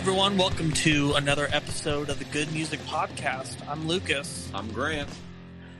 [0.00, 0.38] Everyone.
[0.38, 3.58] Welcome to another episode of the Good Music Podcast.
[3.68, 4.50] I'm Lucas.
[4.54, 5.10] I'm Grant.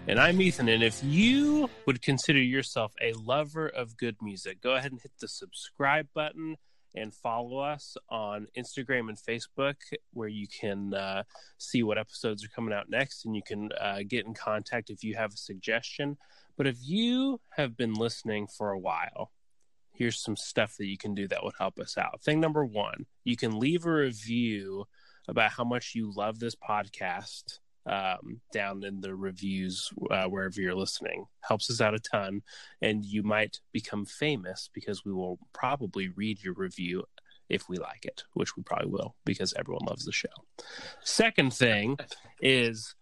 [0.08, 0.68] And I'm Ethan.
[0.68, 5.12] And if you would consider yourself a lover of good music, go ahead and hit
[5.22, 6.56] the subscribe button
[6.94, 9.76] and follow us on Instagram and Facebook,
[10.12, 11.22] where you can uh,
[11.56, 15.02] see what episodes are coming out next and you can uh, get in contact if
[15.02, 16.18] you have a suggestion.
[16.58, 19.30] But if you have been listening for a while,
[20.00, 22.22] here's some stuff that you can do that would help us out.
[22.22, 24.86] Thing number one, you can leave a review
[25.28, 30.74] about how much you love this podcast um, down in the reviews uh, wherever you're
[30.74, 31.26] listening.
[31.42, 32.40] Helps us out a ton,
[32.80, 37.04] and you might become famous because we will probably read your review
[37.50, 40.28] if we like it, which we probably will because everyone loves the show.
[41.04, 41.98] Second thing
[42.40, 42.94] is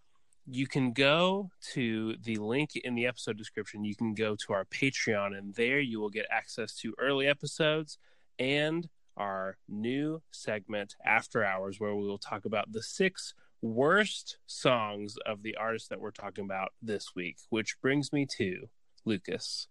[0.50, 3.84] you can go to the link in the episode description.
[3.84, 7.98] You can go to our Patreon, and there you will get access to early episodes
[8.38, 15.16] and our new segment, After Hours, where we will talk about the six worst songs
[15.26, 17.36] of the artists that we're talking about this week.
[17.50, 18.68] Which brings me to
[19.04, 19.68] Lucas.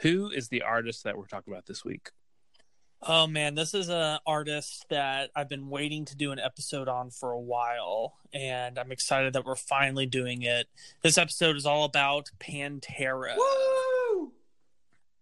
[0.00, 2.10] Who is the artist that we're talking about this week?
[3.02, 7.10] Oh man, this is an artist that I've been waiting to do an episode on
[7.10, 10.66] for a while, and I'm excited that we're finally doing it.
[11.02, 13.36] This episode is all about Pantera.
[13.36, 14.32] Woo!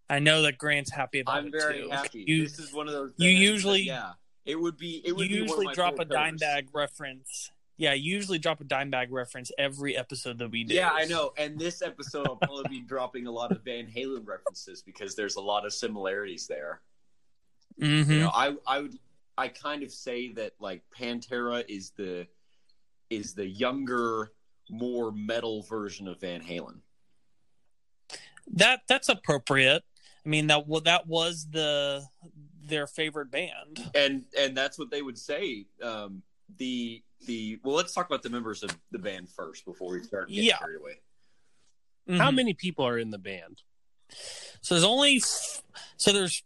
[0.09, 1.89] I know that Grant's happy about I'm it very too.
[1.89, 2.23] happy.
[2.27, 3.11] You, this is one of those.
[3.17, 4.11] you usually- that, yeah,
[4.45, 5.01] it would be.
[5.05, 7.51] It would you usually drop a dime bag reference.
[7.77, 10.73] Yeah, you usually drop a dime bag reference every episode that we do.
[10.75, 11.33] Yeah, I know.
[11.37, 15.35] And this episode, I'll probably be dropping a lot of Van Halen references because there's
[15.35, 16.79] a lot of similarities there.
[17.79, 18.97] Hmm You know, I I would
[19.37, 22.27] I kind of say that like Pantera is the
[23.09, 24.31] is the younger,
[24.69, 26.79] more metal version of Van Halen.
[28.53, 29.83] That that's appropriate.
[30.25, 32.03] I mean that well, that was the
[32.63, 33.91] their favorite band.
[33.93, 35.65] and and that's what they would say.
[35.81, 36.21] Um,
[36.57, 40.29] the the well, let's talk about the members of the band first before we start
[40.29, 40.57] getting Yeah.
[40.57, 40.99] carried away.
[42.19, 42.35] How Mhm.
[42.35, 43.63] many people are in the band?
[44.61, 46.43] So there's only so there's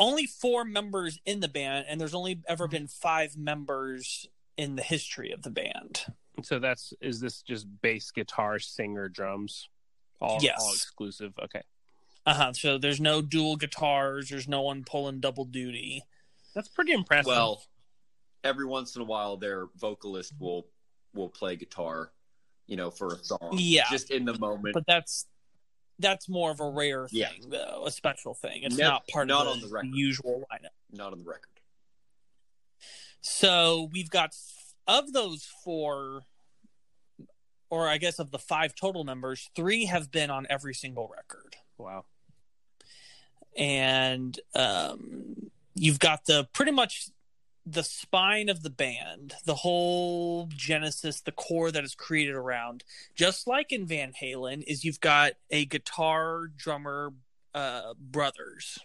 [0.00, 4.82] only four members in the band, and there's only ever been five members in the
[4.82, 6.02] history of the band.
[6.42, 9.68] So that's is this just bass, guitar, singer, drums,
[10.20, 10.58] all Yes.
[10.60, 11.32] all exclusive?
[11.44, 11.62] Okay,
[12.26, 12.52] Uh huh.
[12.54, 14.30] So there's no dual guitars.
[14.30, 16.02] There's no one pulling double duty.
[16.54, 17.26] that's pretty impressive.
[17.28, 17.62] Well,
[18.42, 20.66] every once in a while, their vocalist will
[21.14, 22.12] will play guitar,
[22.66, 23.50] you know, for a song.
[23.52, 23.84] Yeah.
[23.90, 24.74] just in the moment.
[24.74, 25.26] But that's
[26.00, 27.30] that's more of a rare thing, Yeah.
[27.48, 28.62] though, a special thing.
[28.64, 29.94] It's Nev- not part not of on the, the record.
[29.94, 30.68] usual lineup.
[30.92, 31.46] not on the record.
[33.20, 34.34] So we've got
[34.86, 36.22] of those four,
[37.68, 41.56] or I guess of the five total members, three have been on every single record.
[41.78, 42.04] wow.
[43.56, 47.08] and um, you've got the pretty much
[47.66, 52.84] the spine of the band, the whole genesis, the core that is created around,
[53.14, 57.12] just like in Van Halen, is you've got a guitar drummer
[57.54, 58.78] uh, brothers.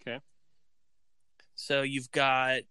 [0.00, 0.20] Okay.
[1.54, 2.62] So you've got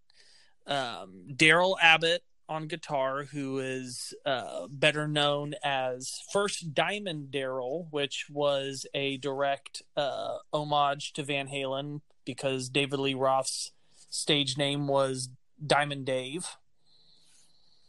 [0.67, 8.25] um, Darrell Abbott on guitar, who is uh, better known as First Diamond Darrell, which
[8.29, 13.71] was a direct uh, homage to Van Halen because David Lee Roth's
[14.09, 15.29] stage name was
[15.65, 16.57] Diamond Dave.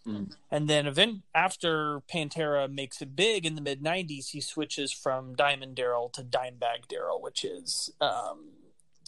[0.07, 0.35] Mm.
[0.51, 5.35] And then event after Pantera makes it big in the mid '90s, he switches from
[5.35, 8.51] Diamond Darrell to Dimebag Darrell, which is um,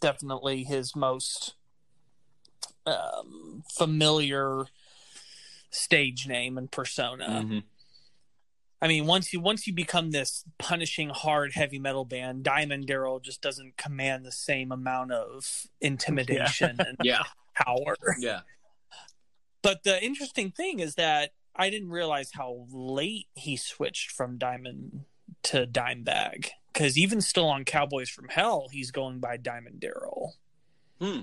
[0.00, 1.55] definitely his most
[2.87, 4.67] um, familiar
[5.70, 7.43] stage name and persona.
[7.44, 7.64] Mhm.
[8.81, 13.19] I mean, once you once you become this punishing hard heavy metal band, Diamond Darrell
[13.19, 17.22] just doesn't command the same amount of intimidation and Yeah,
[17.55, 17.96] power.
[18.19, 18.40] yeah.
[19.64, 25.06] But the interesting thing is that I didn't realize how late he switched from Diamond
[25.44, 26.50] to Dimebag.
[26.70, 30.34] Because even still on Cowboys from Hell, he's going by Diamond Darrell.
[31.00, 31.22] Hmm.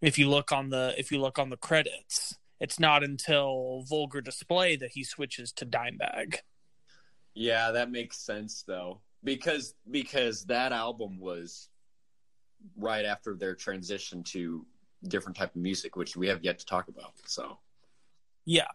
[0.00, 4.20] If you look on the if you look on the credits, it's not until Vulgar
[4.20, 6.36] Display that he switches to Dimebag.
[7.34, 9.00] Yeah, that makes sense though.
[9.24, 11.70] Because because that album was
[12.76, 14.64] right after their transition to
[15.08, 17.12] different type of music, which we have yet to talk about.
[17.26, 17.58] So
[18.44, 18.68] Yeah.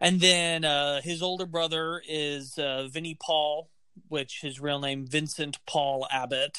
[0.00, 3.70] And then uh, his older brother is uh, Vinnie Paul,
[4.08, 6.58] which his real name Vincent Paul Abbott.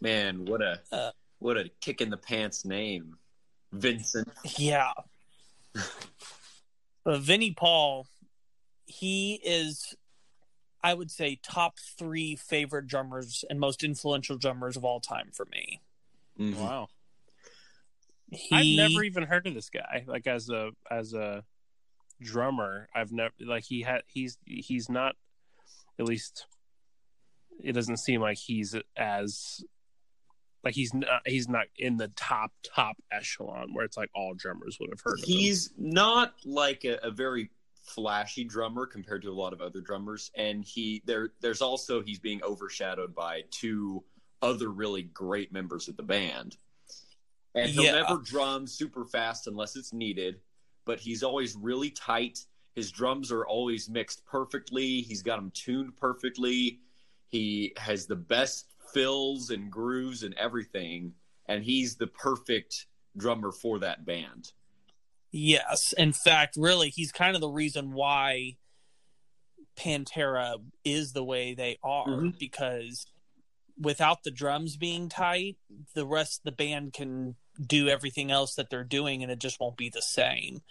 [0.00, 3.16] man, what a Uh, what a kick in the pants name.
[3.72, 4.28] Vincent.
[4.56, 4.92] Yeah.
[7.04, 8.06] but Vinnie Paul,
[8.86, 9.94] he is,
[10.82, 15.46] I would say, top three favorite drummers and most influential drummers of all time for
[15.46, 15.80] me.
[16.38, 16.56] Mhm.
[16.56, 16.88] Wow.
[18.34, 20.04] He, I've never even heard of this guy.
[20.06, 21.44] Like as a as a
[22.20, 25.16] drummer, I've never like he had he's he's not
[25.98, 26.46] at least
[27.62, 29.64] it doesn't seem like he's as
[30.64, 34.78] like he's not he's not in the top top echelon where it's like all drummers
[34.80, 35.36] would have heard of him.
[35.36, 37.50] He's not like a, a very
[37.84, 42.18] flashy drummer compared to a lot of other drummers, and he there there's also he's
[42.18, 44.02] being overshadowed by two
[44.42, 46.56] other really great members of the band.
[47.54, 47.92] And he'll Yeah.
[48.02, 50.40] never drum super fast unless it's needed,
[50.84, 52.44] but he's always really tight.
[52.74, 55.02] His drums are always mixed perfectly.
[55.02, 56.80] He's got them tuned perfectly.
[57.28, 61.14] He has the best fills and grooves and everything,
[61.46, 62.86] and he's the perfect
[63.16, 64.52] drummer for that band.
[65.30, 65.92] Yes.
[65.94, 68.56] In fact, really, he's kind of the reason why
[69.76, 72.38] Pantera is the way they are Mhm.
[72.38, 73.06] because
[73.76, 75.56] without the drums being tight,
[75.94, 79.60] the rest of the band can do everything else that they're doing and it just
[79.60, 80.62] won't be the same.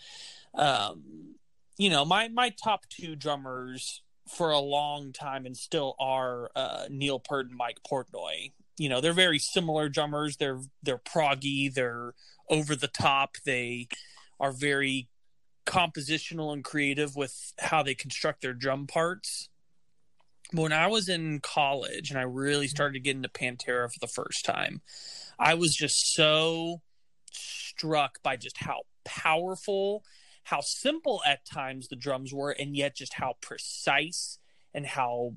[0.56, 1.36] Um,
[1.78, 6.86] you know, my my top two drummers for a long time and still are uh,
[6.90, 8.52] Neil Peart and Mike Portnoy.
[8.78, 10.38] You know, they're very similar drummers.
[10.38, 11.74] They're they're proggy.
[11.74, 12.14] They're
[12.50, 13.38] over the top.
[13.46, 13.88] They
[14.40, 15.10] are very
[15.66, 19.50] compositional and creative with how they construct their drum parts.
[20.54, 24.46] When I was in college and I really started getting into Pantera for the first
[24.46, 24.82] time,
[25.40, 26.82] I was just so
[27.32, 30.04] struck by just how powerful,
[30.44, 34.38] how simple at times the drums were, and yet just how precise
[34.76, 35.34] and how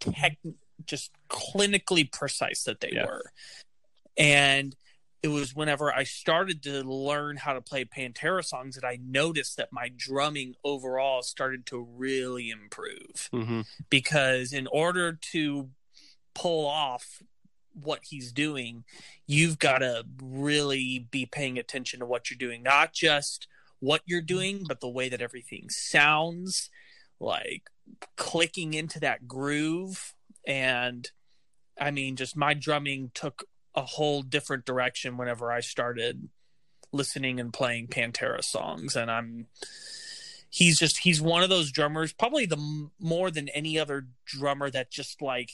[0.00, 0.36] tech,
[0.84, 3.06] just clinically precise that they Yeah.
[3.06, 3.32] were.
[4.18, 4.76] And
[5.22, 9.56] it was whenever I started to learn how to play Pantera songs that I noticed
[9.56, 15.70] that my drumming overall started to really improve hmm because in order to
[16.34, 17.22] pull off
[17.74, 18.84] what he's doing,
[19.26, 23.46] you've got to really be paying attention to what you're doing, not just
[23.80, 26.70] what you're doing, but the way that everything sounds,
[27.18, 27.70] like
[28.16, 30.14] clicking into that groove.
[30.46, 31.10] And
[31.80, 36.28] I mean, just my drumming took a whole different direction whenever I started
[36.92, 38.96] listening and playing Pantera songs.
[38.96, 39.46] And I'm
[40.50, 44.90] he's just he's one of those drummers probably the more than any other drummer that
[44.90, 45.52] just like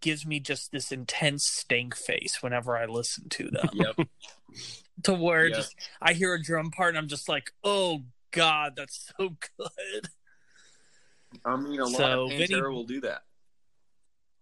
[0.00, 4.08] gives me just this intense stank face whenever i listen to them Yep.
[5.02, 5.56] to where Yep.
[5.56, 10.08] just i hear a drum part and i'm just like oh god that's so good
[11.44, 13.24] I mean, a lot So, of Pantera Vinnie- will do that.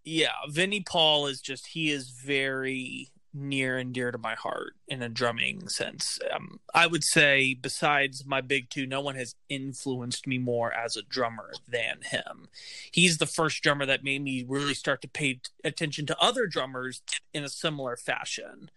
[0.05, 5.03] yeah vinnie paul is just he is very near and dear to my heart in
[5.03, 6.19] a drumming sense.
[6.35, 10.97] Um, i would say besides my big two no one has influenced me more as
[10.97, 12.49] a drummer than him.
[12.91, 17.03] He's the first drummer that made me really start to pay attention to other drummers
[17.35, 18.71] in a similar fashion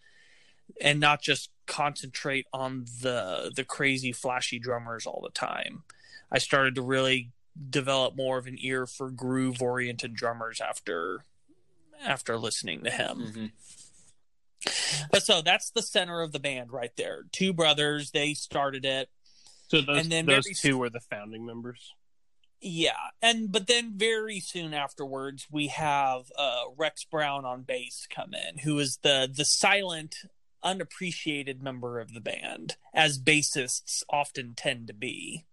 [0.81, 5.83] and not just concentrate on the the crazy flashy drummers all the time.
[6.31, 7.31] I started to really
[7.69, 11.23] develop more of an ear for groove oriented drummers after
[12.05, 13.17] after listening to him.
[13.17, 13.51] Mhm.
[15.11, 19.09] But so that's the center of the band right there two brothers they started it
[19.69, 21.93] So those And then those very- two were the founding members.
[22.61, 28.33] Yeah, and but then very soon afterwards, we have uh, Rex Brown on bass come
[28.33, 30.15] in, who is the the silent,
[30.61, 35.45] unappreciated member of the band, as bassists often tend to be.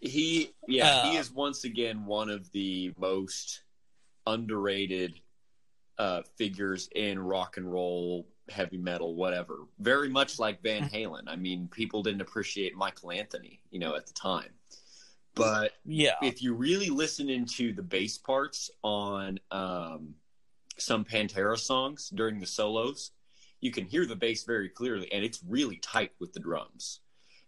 [0.00, 3.62] He, yeah, he Uh, is once again one of the most
[4.26, 5.20] underrated
[6.00, 9.56] uh, figures in rock and roll, heavy metal, whatever.
[9.78, 10.94] Very much like Van Mm-hmm.
[10.96, 11.22] Halen.
[11.26, 14.52] I mean, people didn't appreciate Michael Anthony, you know, at the time,
[15.34, 16.16] But Yeah.
[16.22, 20.14] if you really listen into the bass parts on um,
[20.78, 23.12] some Pantera songs during the solos,
[23.60, 27.00] you can hear the bass very clearly, and it's really tight with the drums.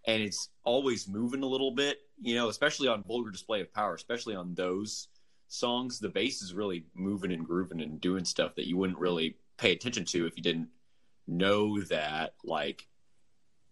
[0.07, 3.95] And it's always moving a little bit, you know, especially on Vulgar Display of Power,
[3.95, 5.09] especially on those
[5.53, 5.99] songs.
[5.99, 9.73] The bass is really moving and grooving and doing stuff that you wouldn't really pay
[9.73, 10.69] attention to if you didn't
[11.27, 12.87] know that, like,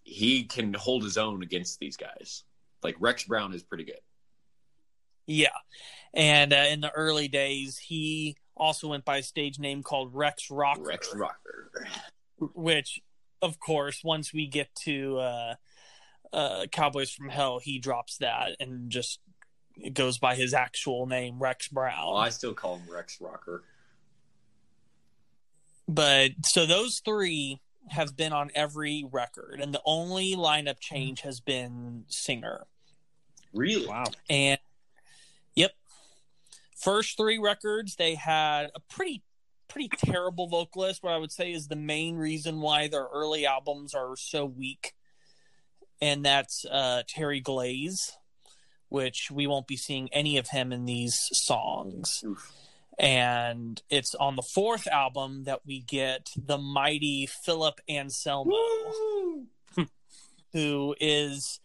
[0.02, 2.44] he can hold his own against these guys.
[2.82, 4.00] Like, Rex Brown is pretty good.
[5.26, 5.48] Yeah.
[6.14, 10.50] And uh, in the early days, he also went by a stage name called Rex
[10.50, 10.82] Rocker.
[10.82, 11.70] Rex Rocker.
[12.54, 13.00] which
[13.42, 15.54] of course once we get to uh
[16.32, 19.20] uh cowboys from hell he drops that and just
[19.76, 23.62] it goes by his actual name rex brown I still call him Rex Rocker.
[25.88, 31.40] but so those three have been on every record and the only lineup change has
[31.40, 32.66] been singer
[33.52, 33.86] Really?
[33.86, 34.04] Wow.
[34.28, 34.58] and
[35.56, 35.72] yep
[36.76, 39.22] first three records they had a pretty
[39.66, 43.94] pretty terrible vocalist what i would say is the main reason why their early albums
[43.94, 44.92] are so weak
[46.00, 48.16] and that's uh terry glaze
[48.90, 52.52] which we won't be seeing any of him in these songs Oof.
[52.98, 58.54] and it's on the fourth album that we get the mighty philip anselmo
[60.52, 61.60] who is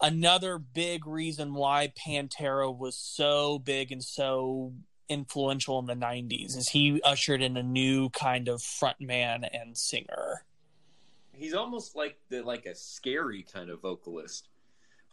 [0.00, 4.72] another big reason why Pantera was so big and so
[5.08, 10.44] influential in the 90s is he ushered in a new kind of frontman and singer.
[11.32, 14.48] He's almost like the like a scary kind of vocalist.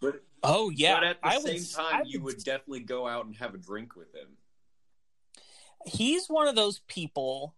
[0.03, 3.07] But Oh yeah, but at the I same would, time, I you would definitely go
[3.07, 4.27] out and have a drink with him.
[5.85, 7.55] He's one of those people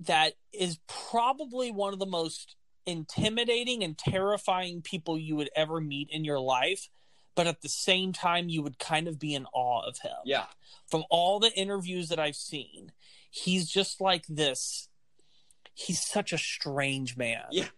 [0.00, 2.54] that is probably one of the most
[2.86, 6.88] intimidating and terrifying people you would ever meet in your life,
[7.34, 10.12] but at the same time you would kind of be in awe of him.
[10.24, 10.46] Yeah.
[10.90, 12.92] from all the interviews that I've seen,
[13.30, 14.88] he's just like this.
[15.74, 17.44] He's such a strange man.
[17.50, 17.68] Yeah.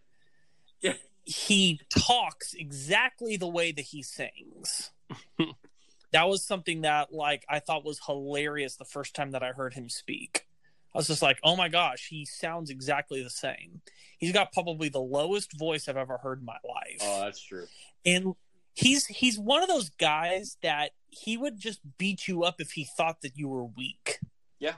[1.25, 4.91] He talks exactly the way that he sings.
[6.12, 9.75] that was something that like I thought was hilarious the first time that I heard
[9.75, 10.47] him speak.
[10.95, 13.83] I was just like, "Oh my gosh, he sounds exactly the same."
[14.19, 17.67] He's got probably the lowest voice I've ever heard in my life Oh, that's true.
[18.05, 18.35] and
[18.75, 22.85] he's he's one of those guys that he would just beat you up if he
[22.97, 24.19] thought that you were weak.
[24.59, 24.75] Yeah.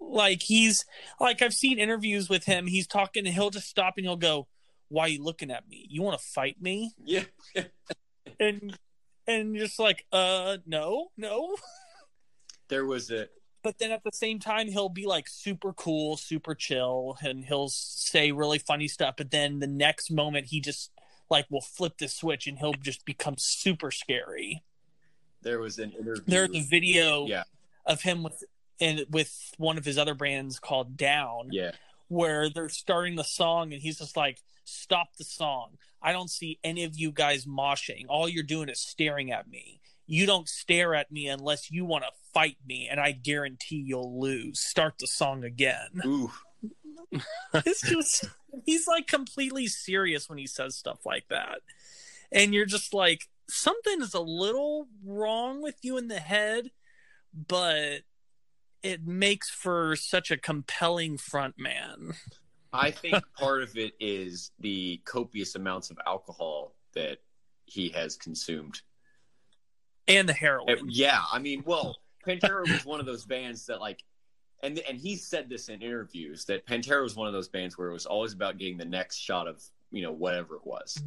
[0.00, 0.84] Like he's
[1.20, 2.66] like I've seen interviews with him.
[2.66, 4.46] He's talking and he'll just stop and he'll go,
[4.88, 5.86] "Why are you looking at me?
[5.88, 7.24] You want to fight me?" Yeah.
[8.40, 8.78] And
[9.26, 11.56] and just like, "Uh, no, no."
[12.68, 13.28] There was a
[13.62, 17.68] But then at the same time, he'll be like super cool, super chill, and he'll
[17.68, 19.14] say really funny stuff.
[19.16, 20.90] But then the next moment, he just
[21.30, 24.62] like will flip the switch and he'll just become super scary.
[25.42, 26.22] there was an interview.
[26.26, 27.44] There's a video Yeah.
[27.86, 28.42] of him with
[28.80, 31.72] and with one of his other bands called Down, Yeah.
[32.08, 35.78] where they're starting the song and he's just like, "Stop the song!
[36.00, 38.04] I don't see any of you guys moshing.
[38.08, 39.80] All you're doing is staring at me.
[40.06, 44.20] You don't stare at me unless you want to fight me, and I guarantee you'll
[44.20, 44.60] lose.
[44.60, 46.30] Start the song again." Ooh.
[47.54, 48.24] it's just
[48.64, 51.60] he's like completely serious when he says stuff like that
[52.30, 56.70] and you're just like something is a little wrong with you in the head
[57.34, 58.00] but
[58.82, 62.14] it makes for such a compelling front man
[62.72, 67.18] I think part of it is the copious amounts of alcohol that
[67.64, 68.80] he has consumed.
[70.06, 71.96] and the heroin Uh, yeah, I mean, well,
[72.26, 74.02] Pantera was one of those bands that like,
[74.62, 77.88] and and he said this in interviews that Pantera was one of those bands where
[77.88, 81.02] it was always about getting the next shot of you know whatever it was.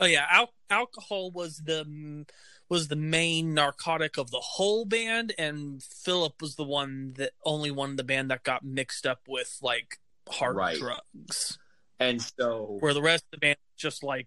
[0.00, 2.24] oh yeah al- alcohol was the
[2.68, 7.70] was the main narcotic of the whole band and philip was the one that only
[7.70, 9.98] one of the band that got mixed up with like
[10.28, 10.78] hard Right.
[10.78, 11.58] drugs
[12.00, 14.26] And so where the rest of the band just like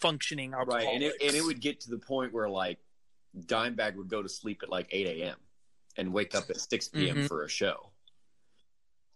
[0.00, 0.84] functioning alcoholics.
[0.86, 2.78] right, and it and it would get to the point where like
[3.38, 5.36] Dimebag would go to sleep at like eight a.m.
[5.96, 7.16] and wake up at six p.m.
[7.18, 7.28] Mhm.
[7.28, 7.90] for a show.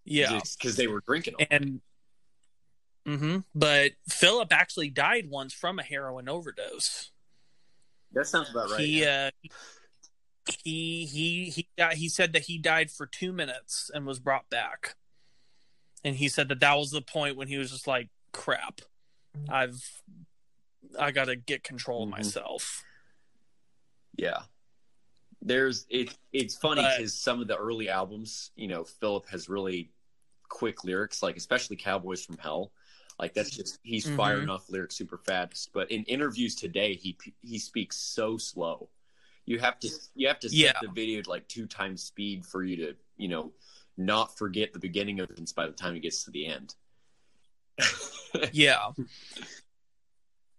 [0.04, 1.34] yeah, because they were drinking.
[1.38, 1.80] All and
[3.06, 7.10] hmm but Philip actually died once from a heroin overdose.
[8.12, 8.80] that sounds about right.
[8.80, 9.30] he uh,
[10.64, 14.48] he he he got, he said that he died for two minutes and was brought
[14.50, 14.96] back,
[16.04, 18.80] and he said that that was the point when he was just like, "Crap,
[19.48, 20.02] I've
[20.98, 22.12] I got to get control of Mhm.
[22.12, 22.84] myself."
[24.16, 24.42] Yeah.
[25.40, 29.92] There's it it's funny because some of the early albums, you know, Philip has really
[30.48, 32.72] quick lyrics, like especially Cowboys from Hell.
[33.20, 34.16] Like that's just he's Mhm.
[34.16, 35.70] firing off lyrics super fast.
[35.72, 38.88] But in interviews today, he he speaks so slow.
[39.44, 40.78] You have to you have to set Yeah.
[40.82, 43.52] the video to like two times speed for you to you know
[43.98, 46.74] not forget the beginning of it by the time it gets to the end.
[48.52, 48.90] Yeah.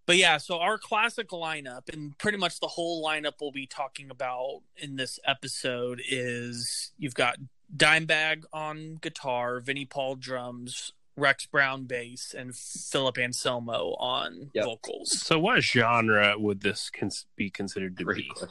[0.07, 4.09] But yeah, so our classic lineup, and pretty much the whole lineup we'll be talking
[4.09, 7.37] about in this episode is you've got
[7.75, 14.65] Dimebag on guitar, Vinnie Paul drums, Rex Brown bass, and Philip Anselmo on Yep.
[14.65, 15.19] vocals.
[15.19, 18.47] So, what genre would this cons- be considered to Great be?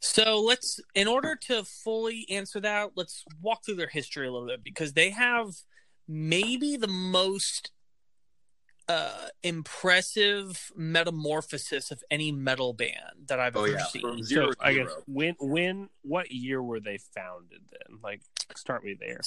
[0.00, 0.24] Question.
[0.24, 4.46] So let's, in order to fully answer that, let's walk through their history a little
[4.48, 5.48] bit because they have
[6.06, 7.70] maybe the most
[8.88, 14.00] uh, impressive metamorphosis of any metal band that I've Oh ever yeah, seen.
[14.02, 15.02] from zero So, to I guess hero.
[15.06, 17.60] when, when, what year were they founded?
[17.70, 18.22] Then, like,
[18.56, 19.20] start me there.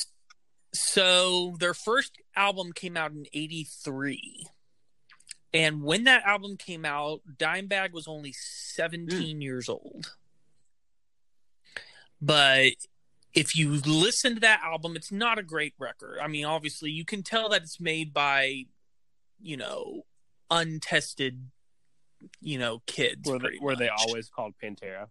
[0.73, 4.47] So their first album came out in 83.
[5.53, 10.13] And when that album came out, Dimebag was only 17 years old.
[12.21, 12.73] But
[13.33, 16.19] if you listen to that album, it's not a great record.
[16.21, 18.65] I mean, obviously, you can tell that it's made by,
[19.41, 20.05] you know,
[20.49, 21.49] untested,
[22.41, 23.29] you know, kids.
[23.29, 25.07] Were they, were they always called Pantera?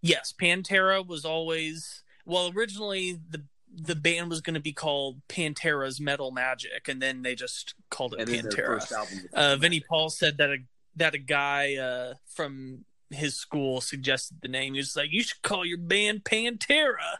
[0.00, 2.50] Yes, Pantera was always well.
[2.54, 7.34] Originally, the the band was going to be called Pantera's Metal Magic, and then they
[7.34, 8.66] just called it and Pantera.
[8.66, 9.20] first album.
[9.32, 10.58] Uh, Vinnie Paul said that a
[10.96, 12.84] that a guy uh, from
[13.14, 14.74] his school suggested the name.
[14.74, 17.18] He was like, "You should call your band Pantera,"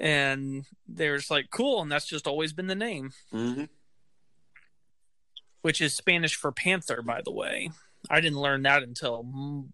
[0.00, 3.68] and they're like, "Cool," and that's just always been the name, Mhm.
[5.62, 7.70] which is Spanish for panther, by the way.
[8.10, 9.68] I didn't learn that until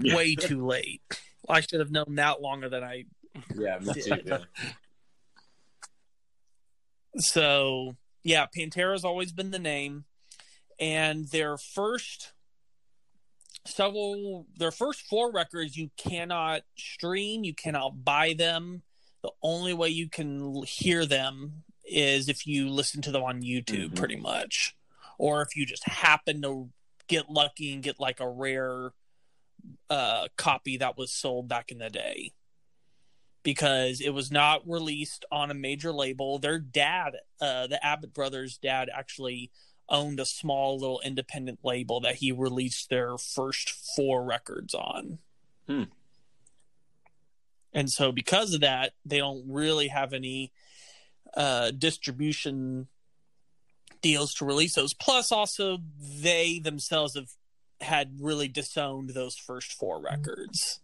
[0.00, 0.14] Yeah.
[0.14, 1.02] way too late.
[1.48, 3.04] I should have known that longer than I
[3.54, 4.22] Yeah, me too.
[4.24, 4.44] Yeah.
[7.18, 10.04] so yeah, Pantera's always been the name,
[10.78, 12.32] and their first
[13.64, 18.82] several, their first four records you cannot stream, you cannot buy them.
[19.22, 23.90] The only way you can hear them is if you listen to them on YouTube,
[23.90, 23.96] Mhm.
[23.96, 24.76] pretty much,
[25.18, 26.70] or if you just happen to
[27.08, 28.92] get lucky and get like a rare
[29.90, 32.32] uh, copy that was sold back in the day
[33.42, 36.38] because it was not released on a major label.
[36.38, 39.50] Their dad, uh, the Abbott brothers' dad, actually
[39.88, 45.18] owned a small little independent label that he released their first four records on.
[45.66, 45.84] Hmm.
[47.72, 50.52] And so, because of that, they don't really have any
[51.34, 52.88] uh, distribution
[54.00, 54.94] deals to release those.
[54.94, 57.30] Plus, also, they themselves have
[57.80, 60.80] had really disowned those first four records.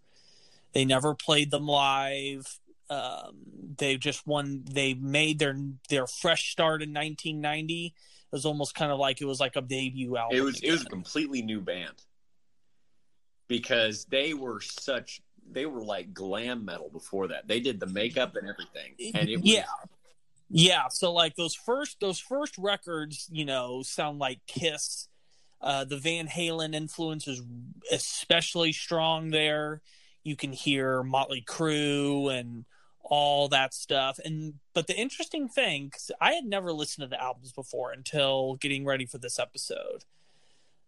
[0.73, 2.59] They never played them live.
[2.91, 3.37] Um,
[3.79, 4.65] they just won.
[4.71, 5.57] They made their
[5.89, 7.95] their fresh start in 1990.
[8.35, 10.37] It was almost kind of like it was like a debut album.
[10.37, 11.95] It was it was a completely new band
[13.47, 17.47] because they were such they were like glam metal before that.
[17.47, 19.67] They did the makeup and everything, and it was, yeah,
[20.51, 20.89] yeah.
[20.89, 25.07] So like those first those first records, you know, sound like Kiss.
[25.61, 27.41] Uh, the Van Halen influence is
[27.93, 29.81] especially strong there.
[30.25, 32.65] You can hear Motley Crue and
[33.05, 34.19] all that stuff.
[34.25, 38.85] And but the interesting thing, I had never listened to the albums before until getting
[38.85, 40.05] ready for this episode.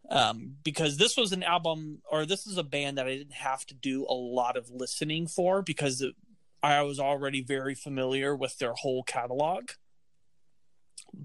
[0.09, 3.67] Um, because this was an album, or this is a band that I didn't have
[3.67, 6.15] to do a lot of listening for because it,
[6.63, 9.71] I was already very familiar with their whole catalog.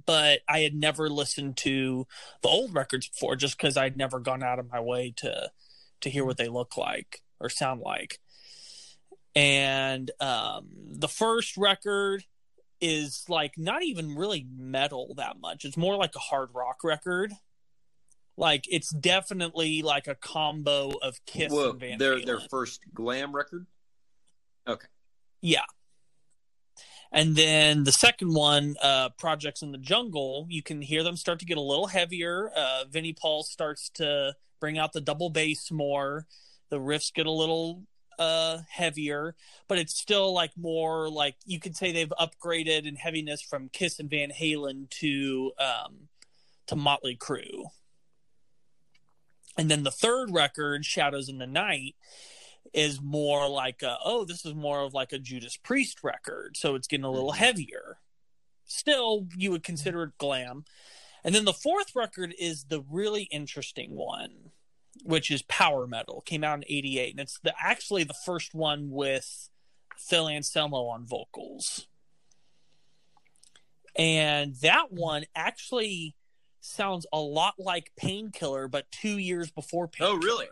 [0.05, 2.07] But I had never listened to
[2.41, 5.51] the old records before just because I'd never gone out of my way to
[6.01, 8.19] to hear what they look like or sound like.
[9.35, 12.25] And um, the first record
[12.81, 15.65] is like not even really metal that much.
[15.65, 17.33] It's more like a hard rock record.
[18.37, 22.25] Like it's definitely like a combo of Kiss Well, and Van their Halen.
[22.25, 23.67] their first glam record.
[24.67, 24.87] Okay.
[25.41, 25.65] Yeah.
[27.11, 31.39] And then the second one, uh, Projects in the Jungle, you can hear them start
[31.39, 32.49] to get a little heavier.
[32.55, 36.25] Uh, Vinnie Paul starts to bring out the double bass more.
[36.69, 37.83] The riffs get a little
[38.19, 39.35] uh, heavier,
[39.67, 43.99] but it's still like more like you could say they've upgraded in heaviness from Kiss
[43.99, 46.07] and Van Halen to um,
[46.67, 47.65] to Motley Crue.
[49.57, 51.95] And then the third record, Shadows in the Night,
[52.73, 56.75] is more like a, oh this is more of like a judas priest record so
[56.75, 57.37] it's getting a little Mhm.
[57.37, 57.97] heavier
[58.65, 60.63] still you would consider it glam
[61.23, 64.51] and then the fourth record is the really interesting one
[65.03, 68.89] which is power metal came out in 88 and it's the actually the first one
[68.89, 69.49] with
[69.97, 71.87] phil anselmo on vocals
[73.95, 76.15] and that one actually
[76.61, 80.19] sounds a lot like Painkiller, but two years before Painkiller.
[80.19, 80.47] Oh, really?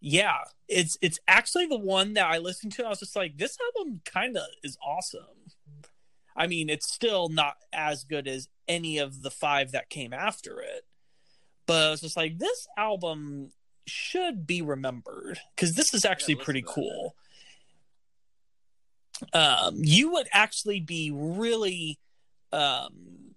[0.00, 2.84] Yeah, it's it's actually the one that I listened to.
[2.84, 5.22] I was just like, this album kind of is awesome.
[6.36, 10.60] I mean, it's still not as good as any of the five that came after
[10.60, 10.84] it,
[11.66, 13.50] but I was just like, this album
[13.86, 17.14] should be remembered because this is actually pretty cool.
[19.32, 21.98] Um, you would actually be really
[22.52, 23.34] um,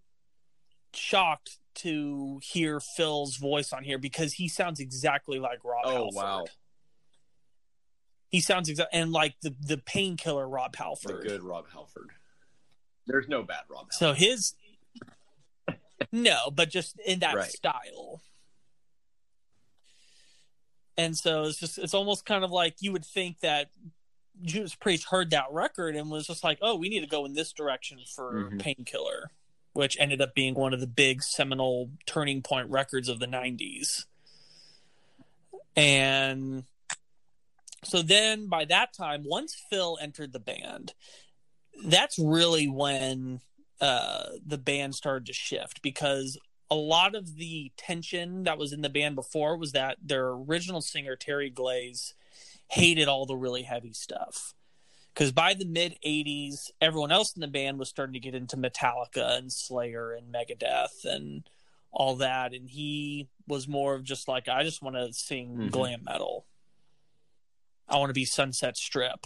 [0.93, 6.13] shocked to hear Phil's voice on here because he sounds exactly like Rob Oh, Halford.
[6.15, 6.45] wow.
[8.29, 11.23] He sounds exactly and like the the painkiller Rob Halford.
[11.23, 12.09] The good Rob Halford.
[13.07, 13.93] There's no bad Rob Halford.
[13.93, 14.53] So his
[16.11, 17.51] no, but just in that Right.
[17.51, 18.21] style.
[20.97, 23.69] And so it's just it's almost kind of like you would think that
[24.41, 27.33] Judas Priest heard that record and was just like, "Oh, we need to go in
[27.33, 28.59] this direction for Mhm.
[28.59, 29.31] Painkiller,"
[29.73, 34.07] which ended up being one of the big seminal turning point records of the '90s.
[35.75, 36.65] And
[37.85, 40.93] so then by that time, once Phil entered the band,
[41.85, 43.39] that's really when
[43.81, 46.37] uh, the band started to shift because
[46.71, 50.81] a lot of the tension that was in the band before was that their original
[50.81, 52.13] singer Terry Glaze
[52.67, 54.53] hated all the really heavy stuff.
[55.13, 58.55] Because by the mid '80s, everyone else in the band was starting to get into
[58.55, 61.49] Metallica and Slayer and Megadeth and
[61.91, 65.71] all that, and he was more of just like, I just want to sing Mhm.
[65.71, 66.45] glam metal.
[67.87, 69.25] I want to be Sunset Strip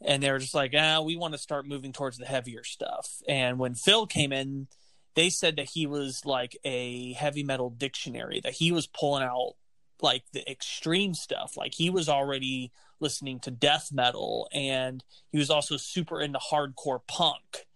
[0.00, 3.20] and they were just like, ah, we want to start moving towards the heavier stuff.
[3.28, 4.68] And when Phil came in,
[5.14, 9.54] they said that he was like a heavy metal dictionary, that he was pulling out
[10.00, 11.56] like the extreme stuff.
[11.56, 17.00] Like he was already listening to death metal and he was also super into hardcore
[17.06, 17.66] punk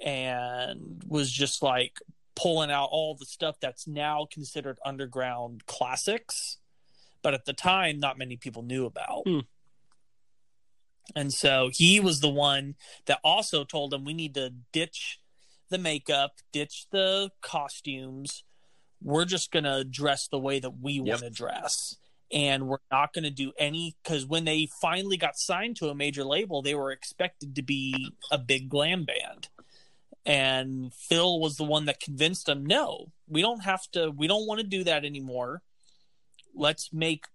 [0.00, 1.98] and was just like
[2.34, 6.58] pulling out all the stuff that's now considered underground classics.
[7.22, 9.22] But at the time, not many people knew about.
[9.26, 9.40] Hmm.
[11.14, 12.74] And so he was the one
[13.06, 15.20] that also told him we need to ditch
[15.70, 18.44] the makeup, ditch the costumes.
[19.02, 21.06] We're just going to dress the way that we Yep.
[21.06, 21.96] want to dress.
[22.32, 25.94] And we're not going to do any because when they finally got signed to a
[25.94, 29.48] major label, they were expected to be a big glam band.
[30.24, 34.46] And Phil was the one that convinced them, no, we don't have to, we don't
[34.46, 35.62] want to do that anymore.
[36.52, 37.26] Let's make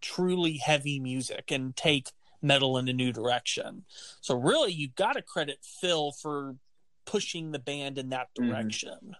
[0.00, 2.08] truly heavy music and take
[2.42, 3.84] metal in a new direction.
[4.20, 6.56] So really, you got to credit Phil for
[7.04, 8.48] pushing the band in that Mhm.
[8.48, 9.16] direction,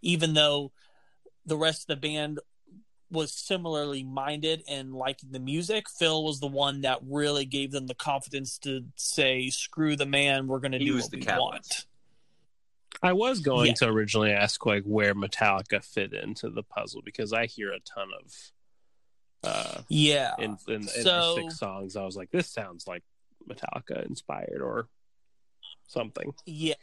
[0.00, 0.72] even though
[1.44, 2.40] the rest of the band
[3.10, 5.90] was similarly minded and liking the music.
[5.90, 10.46] Phil was the one that really gave them the confidence to say, "Screw the man,
[10.46, 11.70] we're going to do what the we catalyst.
[11.70, 11.86] want."
[13.02, 13.74] I was going Yeah.
[13.74, 18.08] to originally ask like where Metallica fit into the puzzle because I hear a ton
[18.14, 18.52] of
[19.44, 20.34] uh Yeah.
[20.38, 21.96] in in, in So- six songs.
[21.96, 23.02] I was like, this sounds like
[23.48, 24.88] Metallica inspired or
[25.88, 26.32] something.
[26.46, 26.74] Yeah.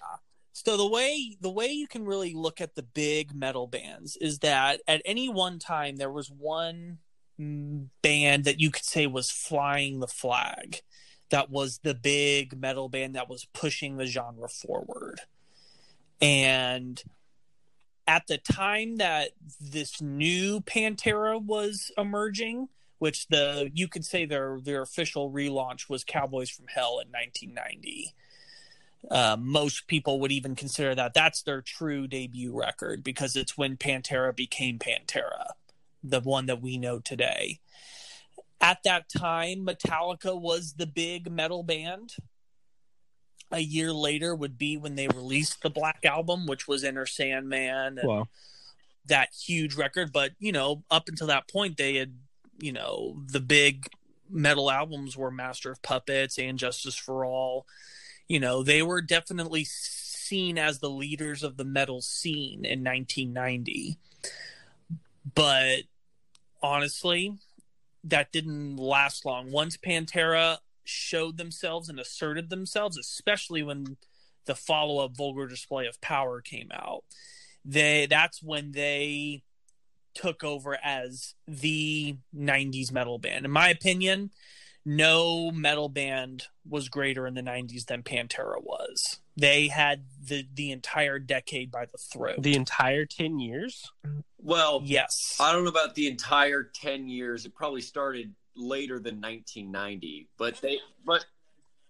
[0.52, 4.40] So the way the way you can really look at the big metal bands is
[4.40, 6.98] that at any one time there was one
[7.38, 10.82] band that you could say was flying the flag
[11.30, 15.22] that was the big metal band that was pushing the genre forward.
[16.22, 17.02] And
[18.10, 19.30] at the time that
[19.62, 22.68] this new Pantera was emerging,
[22.98, 28.14] which the you could say their their official relaunch was Cowboys from Hell in 1990
[29.10, 33.78] uh, most people would even consider that that's their true debut record because it's when
[33.78, 35.52] Pantera became Pantera,
[36.04, 37.60] the one that we know today.
[38.62, 42.16] At that time, Metallica was the big metal band.
[43.52, 47.98] A year later would be when they released the Black Album, which was Enter Sandman
[47.98, 48.30] and Well,
[49.08, 50.12] that huge record.
[50.14, 52.14] But, you know, up until that point, they had,
[52.60, 53.88] you know, the big
[54.30, 57.66] metal albums were Master of Puppets and Justice for All.
[58.28, 63.98] You know, they were definitely seen as the leaders of the metal scene in 1990.
[65.34, 65.84] But
[66.62, 67.38] honestly,
[68.04, 69.52] that didn't last long.
[69.52, 70.60] Once Pantera
[70.90, 73.98] showed themselves and asserted themselves, especially when
[74.46, 77.04] the follow-up Vulgar Display of Power came out,
[77.64, 79.44] they that's when they
[80.16, 83.46] took over as the 90s metal band.
[83.46, 84.32] In my opinion,
[84.86, 89.20] no metal band was greater in the 90s than Pantera was.
[89.38, 92.42] They had the the entire decade by the throat.
[92.42, 93.90] the entire ten years.
[94.42, 95.38] Well, yes.
[95.40, 97.46] I don't know about the entire 10 years.
[97.46, 101.26] It probably started later than 1990, but they but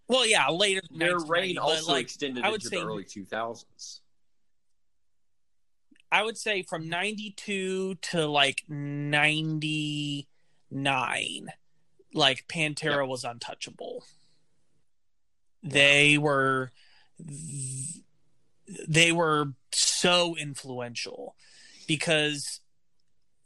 [0.08, 2.86] well, yeah, later than their 1990, reign also like, extended I would into say the
[2.86, 4.00] early 2000s.
[6.12, 11.48] I would say from 92 to like 99
[12.13, 14.04] like Pantera was untouchable.
[15.62, 16.72] They were
[18.88, 21.36] they were so influential
[21.88, 22.62] because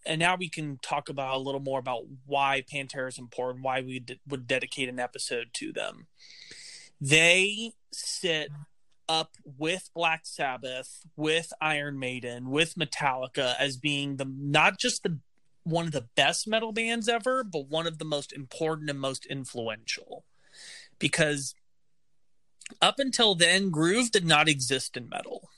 [0.05, 3.81] and now we can talk about a little more about why Pantera is important, why
[3.81, 6.07] we d- would dedicate an episode to them.
[6.99, 8.49] They sit
[9.09, 15.19] up with Black Sabbath, with Iron Maiden, with Metallica as being the not just the
[15.63, 19.25] one of the best metal bands ever, but one of the most important and most
[19.25, 20.25] influential.
[20.99, 21.55] Because
[22.81, 25.49] up until then, groove did not exist in metal.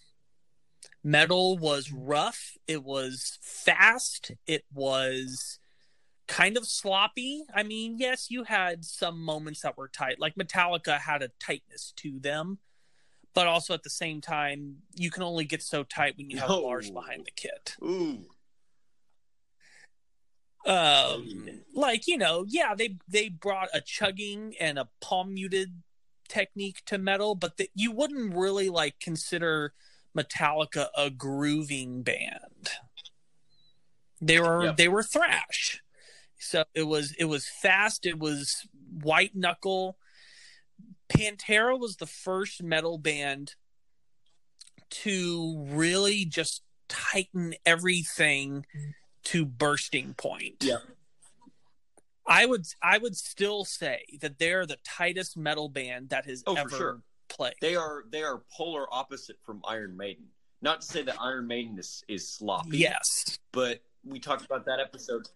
[1.06, 5.60] Metal was rough, it was fast, it was
[6.28, 7.44] kind of sloppy.
[7.54, 10.20] I mean, yes, you had some moments that were tight.
[10.20, 12.58] Like Metallica had a tightness to them,
[13.36, 16.50] but also at the same time, you can only get so tight when you have
[16.50, 16.62] No.
[16.62, 17.76] Lars behind the kit.
[17.84, 18.26] Ooh.
[20.66, 25.84] Um, like you know, yeah, they they brought a chugging and a palm muted
[26.28, 29.76] technique to metal, but that you wouldn't really like consider
[30.16, 32.70] Metallica a grooving band.
[34.22, 34.78] They were Yep.
[34.78, 35.82] they were thrash.
[36.40, 38.68] So it was it was fast, it was
[39.02, 39.98] white knuckle.
[41.10, 43.56] Pantera was the first metal band
[44.90, 48.66] to really just tighten everything
[49.24, 50.58] to bursting point.
[50.62, 50.78] Yeah.
[52.28, 56.56] I would I would still say that they're the tightest metal band that has Oh,
[56.56, 57.02] ever sure.
[57.36, 57.54] Played.
[57.62, 60.26] They are they are polar opposite from Iron Maiden.
[60.62, 62.78] Not to say that Iron Maiden is, is sloppy.
[62.78, 63.38] yes.
[63.52, 65.28] But we talked about that episode.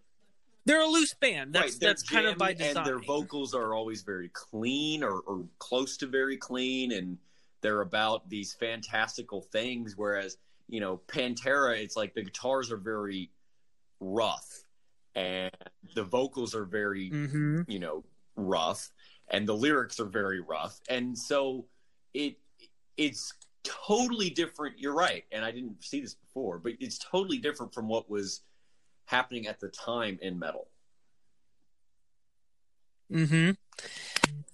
[0.64, 1.52] They're a loose band.
[1.52, 2.78] That's right, that's kind of by design.
[2.78, 7.16] And their vocals are always very clean or, or close to very clean, and
[7.60, 9.94] they're about these fantastical things.
[9.96, 10.36] Whereas,
[10.68, 13.30] you know, Pantera, it's like the guitars are very
[14.00, 14.64] rough,
[15.14, 15.50] and
[15.94, 18.04] the vocals are very, hmm you know,
[18.36, 18.90] rough,
[19.28, 21.66] and the lyrics are very rough, and so
[22.14, 22.36] it
[22.96, 23.32] it's
[23.64, 24.78] totally different.
[24.78, 28.42] You're right, and I didn't see this before, but it's totally different from what was
[29.06, 30.68] happening at the time in metal.
[33.10, 33.50] hmm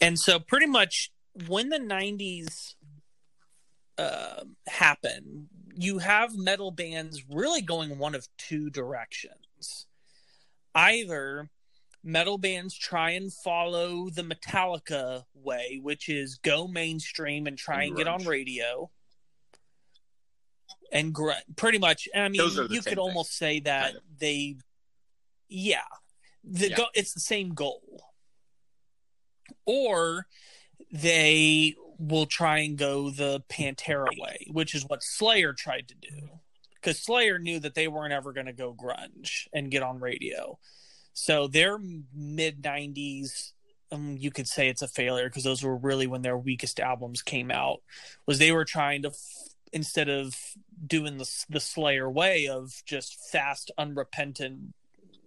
[0.00, 1.10] And so, pretty much,
[1.48, 2.74] when the '90s
[3.98, 9.86] uh, happen, you have metal bands really going one of two directions.
[10.74, 11.50] Either
[12.06, 17.88] metal bands try and follow the Metallica way, which is go mainstream and try and,
[17.88, 18.90] And get on radio.
[20.92, 23.84] And gr- pretty much, I mean, Those are the you could thing, almost say that
[23.86, 24.02] kind of.
[24.18, 24.56] they,
[25.48, 25.80] yeah,
[26.44, 26.76] the Yeah.
[26.76, 28.04] go- it's the same goal
[29.64, 30.26] or
[30.92, 36.28] they will try and go the Pantera way, which is what Slayer tried to do.
[36.74, 40.58] Because Slayer knew that they weren't ever going to go grunge and get on radio.
[41.18, 41.78] So their
[42.14, 43.52] mid 90s,
[43.90, 47.22] um, you could say it's a failure because those were really when their weakest albums
[47.22, 47.80] came out.
[48.26, 50.36] Was they were trying to, f- instead of
[50.86, 54.74] doing the, the Slayer way of just fast, unrepentant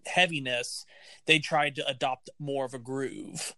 [0.06, 0.86] heaviness,
[1.26, 3.56] they tried to adopt more of a groove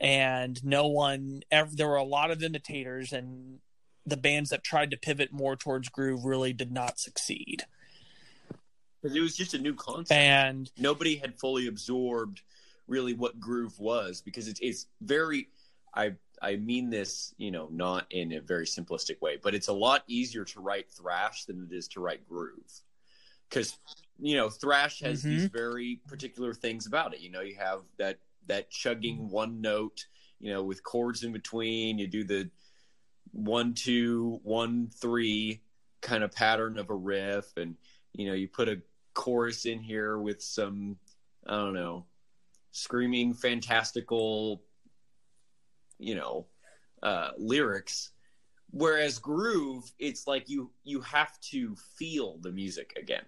[0.00, 3.58] and no one ever there were a lot of imitators and
[4.06, 7.64] the bands that tried to pivot more towards groove really did not succeed
[9.08, 10.12] Because it was just a new concept.
[10.12, 12.42] and Nobody had fully absorbed
[12.86, 15.48] really what groove was because it's it's very
[15.94, 19.72] I I mean this, you know, not in a very simplistic way, but it's a
[19.72, 22.82] lot easier to write thrash than it is to write groove.
[23.50, 23.78] Cuz
[24.20, 25.28] you know, thrash has Mhm.
[25.28, 27.20] these very particular things about it.
[27.20, 30.06] You know, you have that that chugging one note,
[30.38, 32.50] you know, with chords in between, you do the
[33.32, 35.62] one two one three
[36.02, 37.76] kind of pattern of a riff and
[38.12, 38.80] you know you put a
[39.18, 40.96] chorus in here with some
[41.48, 42.06] i don't know
[42.70, 44.62] screaming fantastical
[45.98, 46.46] you know
[47.02, 48.12] uh lyrics.
[48.70, 53.24] Whereas groove it's like you you have to feel the music again.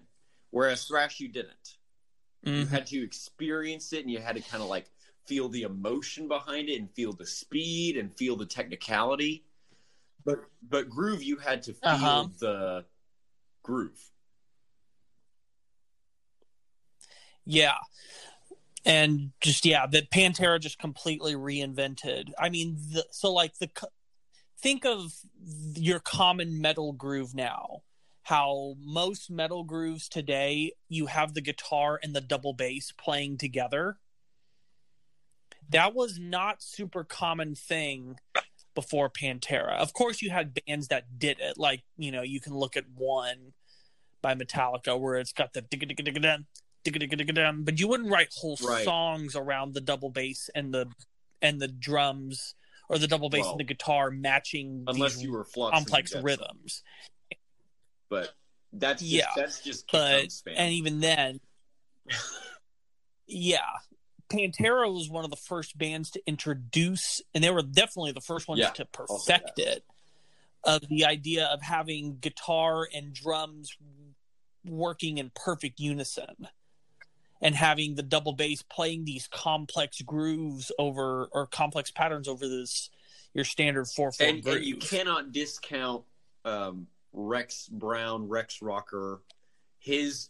[0.51, 1.77] Whereas thrash you didn't.
[2.43, 4.87] You had to experience it and you had to kind of like
[5.27, 9.43] feel the emotion behind it and feel the speed and feel the technicality.
[10.25, 12.27] But but groove you had to feel Uh-huh.
[12.39, 12.85] the
[13.63, 14.10] groove
[17.45, 17.77] yeah
[18.85, 23.69] and just yeah that pantera just completely reinvented i mean the, so like the
[24.59, 25.13] think of
[25.75, 27.81] your common metal groove now
[28.23, 33.97] how most metal grooves today you have the guitar and the double bass playing together
[35.69, 38.17] that was not super common thing
[38.75, 39.77] before Pantera.
[39.77, 41.57] Of course, you had bands that did it.
[41.57, 43.53] Like you know, you can look at one
[44.21, 45.61] by Metallica where it's got the
[46.83, 48.83] but you wouldn't write whole Right.
[48.83, 50.87] songs around the double bass and the
[51.41, 52.55] and the drums
[52.89, 56.83] or the double bass Well, and the guitar matching Unless these you were complex rhythms.
[58.09, 58.33] but
[58.73, 61.39] that's just, Yeah, that's just But and even then,
[63.27, 63.59] yeah,
[64.29, 68.47] Pantera was one of the first bands to introduce, and they were definitely the first
[68.47, 69.83] ones Yeah, to perfect it.
[70.63, 73.75] Of the idea of having guitar and drums
[74.63, 76.47] working in perfect unison,
[77.41, 82.89] and having the double bass playing these complex grooves over or complex patterns over this
[83.33, 86.03] your standard four four and, and you cannot discount
[86.45, 89.21] um, Rex Brown, Rex Rocker,
[89.79, 90.29] his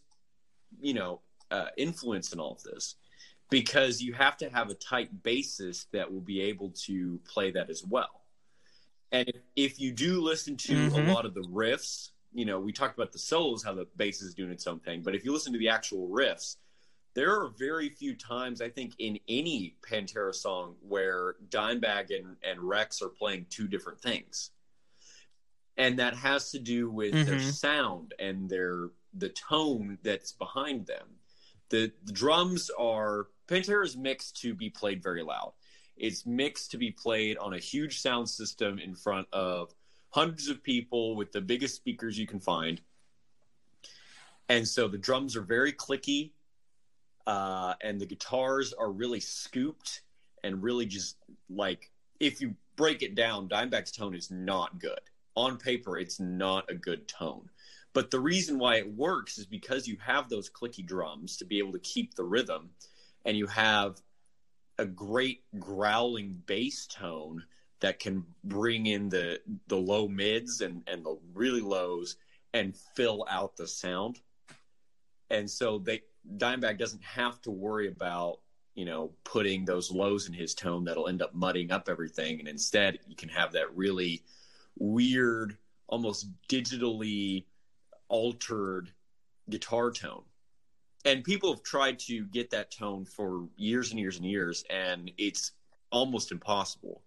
[0.79, 2.95] you know uh, influence in all of this,
[3.49, 7.69] because you have to have a tight bassist that will be able to play that
[7.69, 8.21] as well.
[9.11, 10.93] And if, you do listen to Mhm.
[10.93, 14.21] a lot of the riffs, you know we talked about the solos, how the bass
[14.21, 16.57] is doing its own thing, but if you listen to the actual riffs.
[17.13, 22.61] There are very few times, I think, in any Pantera song where Dimebag and, and
[22.61, 24.51] Rex are playing two different things
[25.77, 27.51] and that has to do with their Mhm.
[27.53, 31.19] sound and their the tone that's behind them.
[31.69, 35.53] The, the drums are Pantera is mixed to be played very loud.
[35.97, 39.73] It's mixed to be played on a huge sound system in front of
[40.11, 42.81] hundreds of people with the biggest speakers you can find.
[44.47, 46.31] And so the drums are very clicky,
[47.27, 50.01] uh, and the guitars are really scooped
[50.43, 51.17] and really just
[51.49, 54.99] like if you break it down, Dimebag's tone is not good.
[55.35, 57.49] On paper, it's not a good tone.
[57.93, 61.59] But the reason why it works is because you have those clicky drums to be
[61.59, 62.69] able to keep the rhythm,
[63.25, 64.01] and you have
[64.77, 67.43] a great growling bass tone
[67.81, 72.17] that can bring in the the low mids and, and the really lows
[72.53, 74.19] and fill out the sound.
[75.29, 76.01] And so they
[76.37, 78.39] Dimebag doesn't have to worry about
[78.75, 82.39] you know, putting those lows in his tone that'll end up mudding up everything.
[82.39, 84.23] And instead, you can have that really
[84.77, 85.57] weird,
[85.87, 87.45] almost digitally
[88.07, 88.91] altered
[89.49, 90.23] guitar tone.
[91.03, 95.11] And people have tried to get that tone for years and years and years, and
[95.17, 95.51] it's
[95.91, 97.01] almost impossible.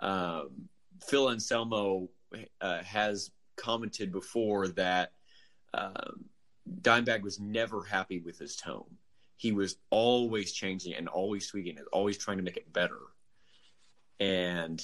[0.00, 0.68] Um,
[1.04, 2.08] Phil Anselmo
[2.60, 5.12] uh, has commented before that
[5.74, 6.24] um,
[6.82, 8.96] Dimebag was never happy with his tone
[9.36, 13.00] he was always changing and always tweaking it, always trying to make it better.
[14.20, 14.82] And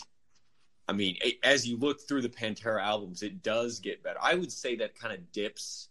[0.89, 4.19] I mean, it, as you look through the Pantera albums, it does get better.
[4.21, 5.89] I would say that kind of dips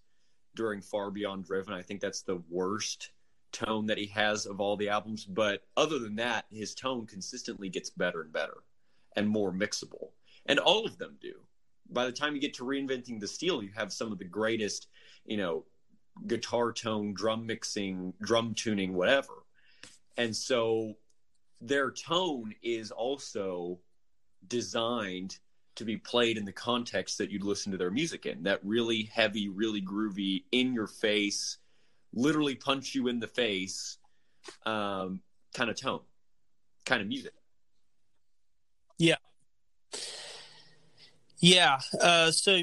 [0.55, 1.73] during Far Beyond Driven.
[1.73, 3.11] I think that's the worst
[3.51, 5.25] tone that he has of all the albums.
[5.25, 8.57] But other than that, his tone consistently gets better and better
[9.15, 10.09] and more mixable.
[10.47, 11.33] And all of them do.
[11.91, 14.89] By the time you get to reinventing the steel, you have some of the greatest,
[15.25, 15.65] you know,
[16.27, 19.33] guitar tone, drum mixing, drum tuning, whatever.
[20.17, 20.95] And so
[21.61, 23.79] their tone is also
[24.47, 25.37] designed
[25.75, 28.43] to be played in the context that you'd listen to their music in.
[28.43, 31.57] That really heavy, really groovy, in your face,
[32.13, 33.97] literally punch you in the face
[34.65, 35.21] um,
[35.53, 36.01] kind of tone,
[36.85, 37.33] kind of music.
[38.97, 39.15] Yeah.
[41.39, 41.79] Yeah.
[41.99, 42.61] Uh, so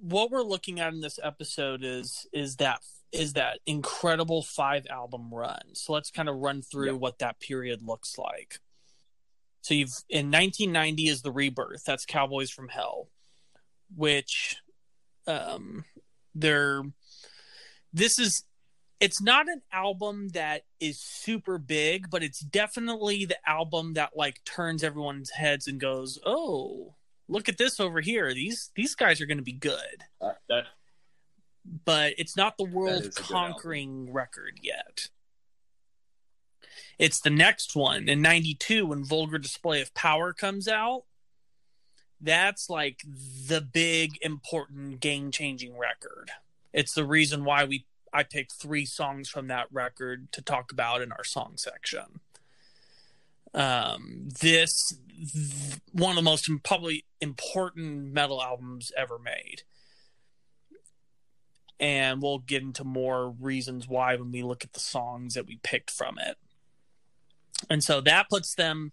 [0.00, 2.80] what we're looking at in this episode is is that
[3.12, 5.74] is that incredible five album run.
[5.74, 6.92] So let's kind of run through Yeah.
[6.92, 8.58] what that period looks like.
[9.60, 11.84] So you've in 1990 is the rebirth.
[11.84, 13.08] That's Cowboys from Hell,
[13.94, 14.56] which
[15.26, 15.84] um
[16.34, 16.82] they're
[17.92, 18.44] this is
[18.98, 24.42] it's not an album that is super big, but it's definitely the album that like
[24.44, 26.94] turns everyone's heads and goes, "Oh,
[27.28, 28.32] look at this over here.
[28.32, 30.64] These these guys are going to be good." Uh, that
[31.64, 35.08] But it's not the world conquering record yet.
[36.98, 41.04] It's the next one in 92 when Vulgar Display of Power comes out.
[42.20, 46.30] That's like the big important game-changing record.
[46.72, 51.02] It's the reason why we I picked 3 songs from that record to talk about
[51.02, 52.20] in our song section.
[53.54, 54.96] Um this
[55.32, 59.62] th- one of the most probably important metal albums ever made
[61.82, 65.58] and we'll get into more reasons why when we look at the songs that we
[65.64, 66.38] picked from it.
[67.68, 68.92] And so that puts them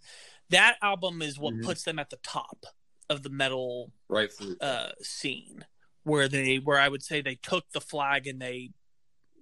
[0.50, 1.64] that album is what Mhm.
[1.64, 2.66] puts them at the top
[3.10, 4.56] of the metal rightfully.
[4.60, 5.66] uh scene
[6.04, 8.72] where they where I would say they took the flag and they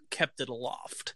[0.09, 1.13] kept it aloft.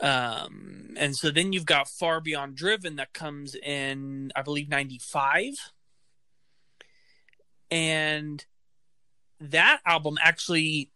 [0.00, 5.72] Um and so then you've got Far Beyond Driven that comes in I believe 95
[7.70, 8.44] and
[9.40, 10.90] that album actually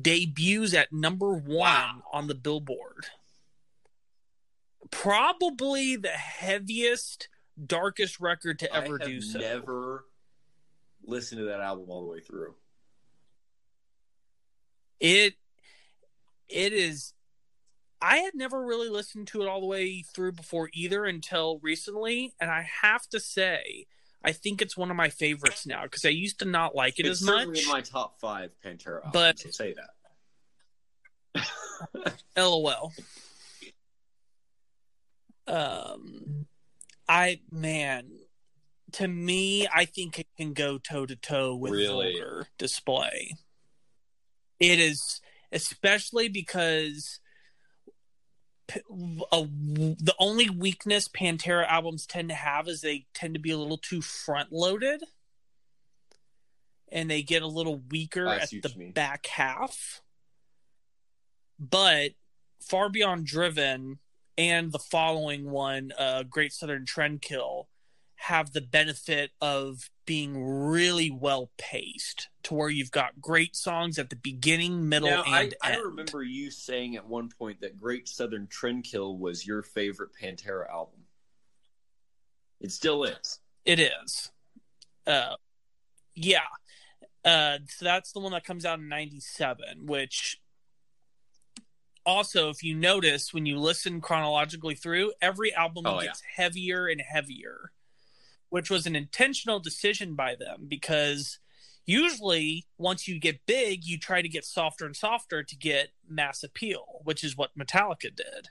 [0.00, 2.02] debuts at number one Wow.
[2.12, 3.06] on the Billboard.
[4.90, 7.28] Probably the heaviest,
[7.64, 9.38] darkest record to ever do so.
[9.38, 10.06] Never
[11.04, 12.54] listened to that album all the way through.
[15.00, 15.34] It
[16.48, 17.14] it is
[18.00, 22.34] I had never really listened to it all the way through before either until recently,
[22.40, 23.86] and I have to say,
[24.24, 27.06] I think it's one of my favorites now because I used to not like it
[27.06, 27.58] it's as much.
[27.62, 29.12] in my top five Pantera albums.
[29.12, 29.90] But- I'll say that.
[32.36, 32.92] LOL.
[35.46, 36.46] Um,
[37.08, 38.06] I man,
[38.92, 42.12] to me, I think it can go toe to toe with Really?
[42.12, 43.34] Vulgar Display.
[44.60, 45.20] It is
[45.50, 47.20] especially because
[48.70, 53.58] a, the only weakness Pantera albums tend to have is they tend to be a
[53.58, 55.02] little too front loaded,
[56.90, 60.02] and they get a little weaker at the back half.
[61.58, 62.12] But
[62.60, 63.98] Far Beyond Driven
[64.38, 67.66] and the following one, uh, Great Southern Trendkill,
[68.22, 74.10] have the benefit of being really well paced to where you've got great songs at
[74.10, 75.82] the beginning, middle, Now, I, and I end.
[75.84, 81.00] remember you saying at one point that Great Southern Trendkill was your favorite Pantera album.
[82.60, 83.40] It still is.
[83.64, 84.30] It is.
[85.04, 85.34] Uh,
[86.14, 86.40] yeah.
[87.24, 90.40] Uh, so that's the one that comes out in 97, which
[92.06, 97.00] also, if you notice, when you listen chronologically through, every album Oh, gets heavier and
[97.00, 97.72] heavier,
[98.52, 101.38] which was an intentional decision by them because
[101.86, 106.42] usually once you get big, you try to get softer and softer to get mass
[106.42, 108.50] appeal, which is what Metallica did.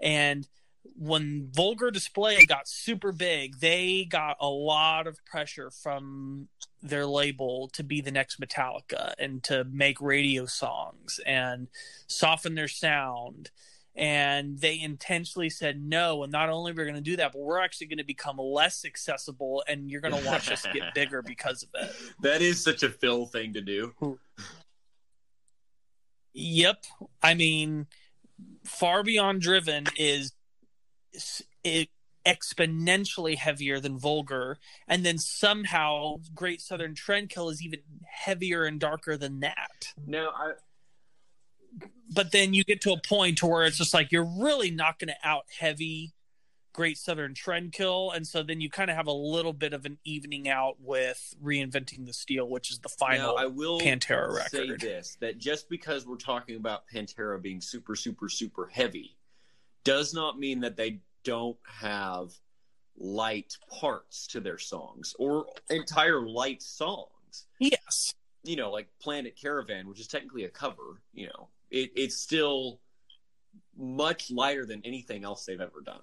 [0.00, 0.48] And
[0.96, 6.48] when Vulgar Display got super big, they got a lot of pressure from
[6.82, 11.68] their label to be the next Metallica and to make radio songs and
[12.08, 13.52] soften their sound.
[13.96, 16.24] And they intentionally said no.
[16.24, 18.84] And not only we're going to do that, but we're actually going to become less
[18.84, 21.94] accessible, and you're going to watch us get bigger because of it.
[22.20, 24.18] That is such a Phil thing to do.
[26.32, 26.84] Yep.
[27.22, 27.86] I mean,
[28.64, 30.32] Far Beyond Driven is
[31.62, 31.88] it
[32.26, 39.16] exponentially heavier than Vulgar, and then somehow Great Southern Trendkill is even heavier and darker
[39.16, 39.92] than that.
[40.06, 40.52] Now, I,
[42.12, 44.98] But then you get to a point to where it's just like you're really not
[44.98, 46.12] going to out heavy
[46.74, 49.96] Great Southern Trendkill, and so then you kind of have a little bit of an
[50.04, 53.36] evening out with Reinventing the Steel, which is the final.
[53.36, 54.80] now I will Pantera say record.
[54.80, 59.16] this: that just because we're talking about Pantera being super, super, super heavy,
[59.84, 62.32] does not mean that they don't have
[62.98, 67.46] light parts to their songs or entire light songs.
[67.60, 68.14] yes.
[68.42, 72.80] you know, like Planet Caravan, which is technically a cover, you know, it, it's still
[73.76, 76.02] much lighter than anything else they've ever done.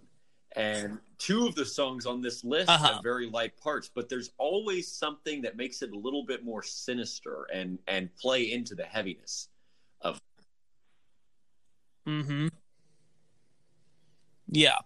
[0.53, 2.95] And two of the songs on this list Uh-huh.
[2.95, 6.61] have very light parts, but there's always something that makes it a little bit more
[6.61, 9.47] sinister and and play into the heaviness.
[10.01, 10.19] Of.
[12.05, 12.47] Mm-hmm.
[14.47, 14.79] Yeah.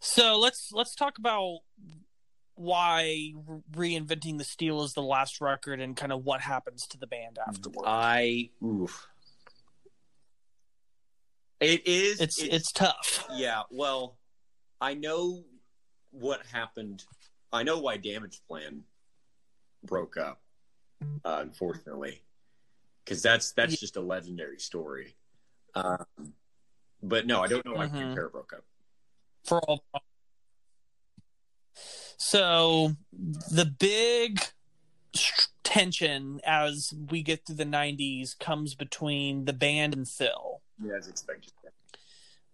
[0.00, 1.60] So let's let's talk about
[2.54, 3.32] why
[3.72, 7.38] reinventing the steel is the last record and kind of what happens to the band
[7.48, 7.86] afterward.
[7.86, 9.08] I oof.
[11.60, 13.26] It is it's it's tough.
[13.34, 14.16] Yeah, well,
[14.80, 15.44] I know
[16.10, 17.04] what happened.
[17.52, 18.82] I know why Damage Plan
[19.84, 20.40] broke up,
[21.24, 22.22] uh, unfortunately,
[23.04, 23.78] because that's that's Yeah.
[23.80, 25.16] just a legendary story.
[25.74, 26.06] Um,
[27.02, 28.14] but no, I don't know why Mhm.
[28.14, 28.64] Pantera broke up.
[29.44, 29.82] for all.
[32.18, 34.40] So the big
[35.64, 40.62] tension as we get through the '90s comes between the band and Phil.
[40.82, 41.52] Yeah, as expected.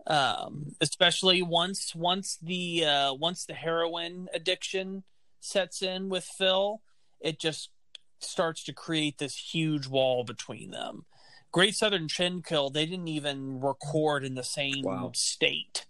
[0.06, 5.04] um, especially once once the uh, once the heroin addiction
[5.40, 6.80] sets in with Phil,
[7.20, 7.70] it just
[8.18, 11.04] starts to create this huge wall between them.
[11.52, 15.12] Great Southern Trendkill, they didn't even record in the same Wow.
[15.14, 15.86] state.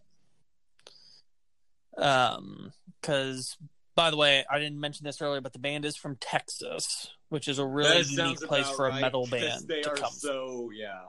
[1.97, 3.57] Um, because
[3.95, 7.49] by the way, I didn't mention this earlier, but the band is from Texas, which
[7.49, 10.71] is a really unique place for a right, metal band They to are come so
[10.75, 11.05] yeah.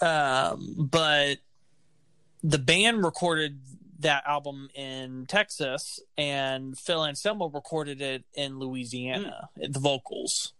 [0.00, 1.38] Um, but
[2.42, 3.60] the band recorded
[4.00, 10.52] that album in Texas, and Phil Anselmo recorded it in Louisiana, the vocals.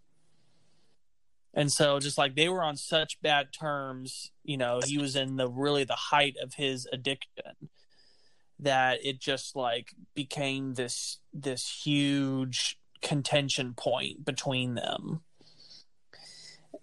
[1.53, 5.37] And so, just like they were on such bad terms, you know, he was in
[5.37, 7.69] the really the height of his addiction.
[8.59, 15.21] that it just like became this this huge contention point between them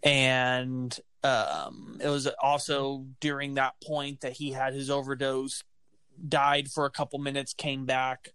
[0.01, 5.63] and um, it was also during that point that he had his overdose
[6.27, 8.29] died for a couple minutes came back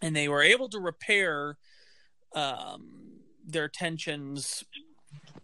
[0.00, 1.56] and they were able to repair
[2.34, 4.64] um, their tensions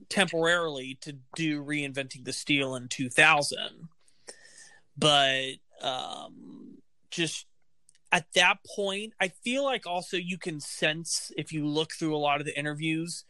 [0.08, 3.58] temporarily to do reinventing the steel in 2000
[4.96, 6.76] but um,
[7.10, 7.46] just
[8.12, 12.18] at that point i feel like also you can sense if you look through a
[12.18, 13.24] lot of the interviews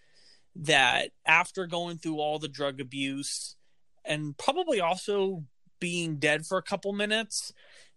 [0.57, 3.57] that after going through all the drug abuse
[4.05, 5.45] and probably also
[5.81, 7.53] being dead for a couple minutes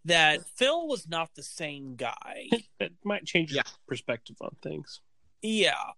[0.06, 2.48] that phil was not the same guy
[2.80, 3.72] It might change your Yeah.
[3.88, 5.02] perspective on things.
[5.42, 5.92] yeah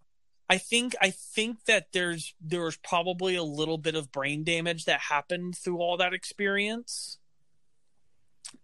[0.50, 4.86] i think i think that there's there was probably a little bit of brain damage
[4.86, 7.18] that happened through all that experience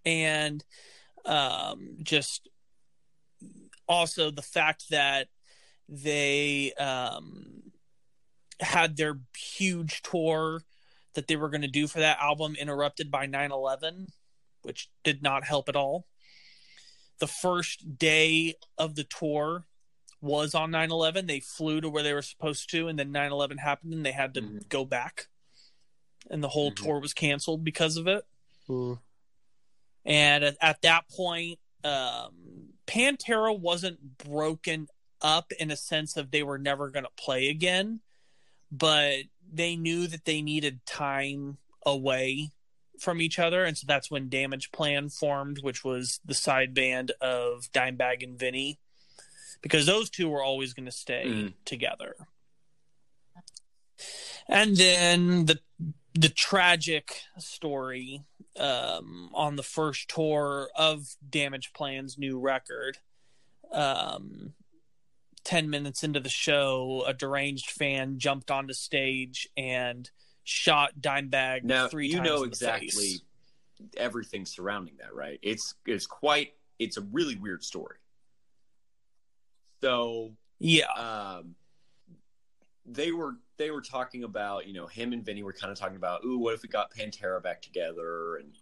[0.03, 0.63] and
[1.25, 2.49] um just
[3.87, 5.27] also the fact that
[5.87, 7.61] they um
[8.59, 10.63] had their huge tour
[11.13, 14.07] that they were going to do for that album interrupted by 9/11
[14.61, 16.05] which did not help at all
[17.19, 19.65] the first day of the tour
[20.21, 23.93] was on 9/11 they flew to where they were supposed to and then 9/11 happened
[23.93, 24.67] and they had to Mhm.
[24.69, 25.27] go back
[26.29, 26.75] and the whole Mhm.
[26.83, 28.25] tour was canceled because of it
[28.67, 28.99] Mm.
[30.05, 34.87] and at, at that point um, pantera wasn't broken
[35.21, 38.01] up in a sense of they were never going to play again
[38.71, 42.49] but they knew that they needed time away
[42.99, 47.11] from each other and so that's when damage plan formed which was the side band
[47.21, 48.79] of dimebag and Vinnie
[49.61, 51.53] because those two were always going to stay Mhm.
[51.65, 52.15] together
[54.47, 55.59] and then the
[56.13, 58.23] the tragic story
[58.57, 62.99] um, on the first tour of Damage Plan's new record.
[63.69, 64.53] Um,
[65.45, 70.09] 10 minutes into the show, a deranged fan jumped onto stage and
[70.43, 73.21] shot Dimebag Now three you know exactly face.
[73.97, 75.39] everything surrounding that, right?
[75.41, 77.97] It's it's quite it's a really weird story.
[79.81, 80.91] So Yeah.
[80.95, 81.55] um,
[82.85, 85.95] they were they were talking about you know him and Vinny were kind of talking
[85.95, 88.55] about ooh what if we got Pantera back together and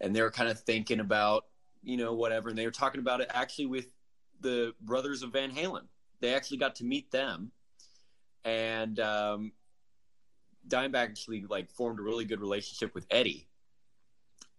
[0.00, 1.46] and they were kind of thinking about
[1.82, 3.86] you know whatever and they were talking about it actually with
[4.40, 5.86] the brothers of Van Halen
[6.20, 7.50] they actually got to meet them.
[8.44, 9.52] And um,
[10.68, 13.48] Dimebag actually like formed a really good relationship with Eddie.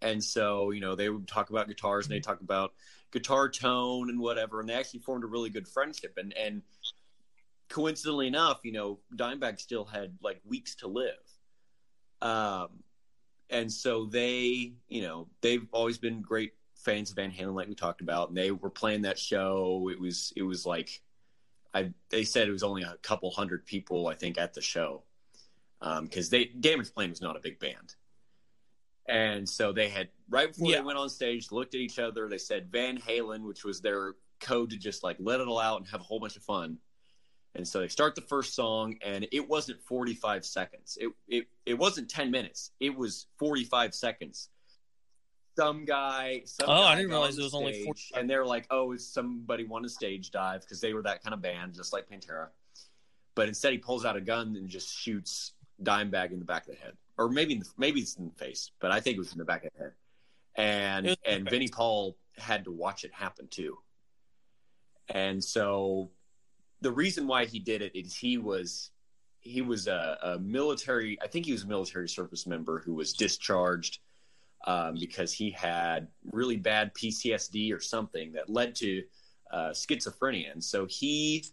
[0.02, 2.74] And so you know they would talk about guitars and they talk about
[3.12, 4.60] guitar tone and whatever.
[4.60, 6.18] And they actually formed a really good friendship.
[6.18, 6.62] And and
[7.68, 11.14] coincidentally enough you know dimebag still had like weeks to live.
[12.22, 12.68] Um
[13.48, 17.74] and so they you know they've always been great fans of van halen like we
[17.74, 18.28] talked about.
[18.28, 19.88] And they were playing that show.
[19.90, 21.02] It was it was like
[21.76, 25.02] i they said it was only a couple hundred people i think at the show
[25.82, 27.94] um, because they damage plan was not a big band
[29.08, 30.78] and so they had right before Yeah.
[30.78, 32.28] they went on stage, looked at each other.
[32.28, 35.78] They said Van Halen, which was their code to just like let it all out
[35.78, 36.78] and have a whole bunch of fun.
[37.54, 40.98] And so they start the first song, and it wasn't 45 seconds.
[41.00, 42.72] It it it wasn't 10 minutes.
[42.80, 44.48] It was 45 seconds.
[45.56, 47.94] Some guy, some Oh, I didn't realize it was only four.
[48.14, 51.32] And they're like, "Oh, is somebody want to stage dive?" Because they were that kind
[51.32, 52.48] of band, just like Pantera.
[53.34, 55.52] But instead, he pulls out a gun and just shoots
[55.82, 58.34] Dimebag in the back of the head, or maybe in the, maybe it's in the
[58.34, 59.92] face, but I think it was in the back of the head.
[60.56, 61.50] And It was in the and.
[61.50, 63.78] Vinnie Paul had to watch it happen too.
[65.08, 66.10] And so,
[66.80, 68.90] the reason why he did it is he was
[69.40, 71.18] he was a, a military.
[71.22, 74.00] I think he was a military service member who was discharged
[74.66, 79.02] um, because he had really bad PTSD or something that led to
[79.52, 81.44] uh, schizophrenia, and so he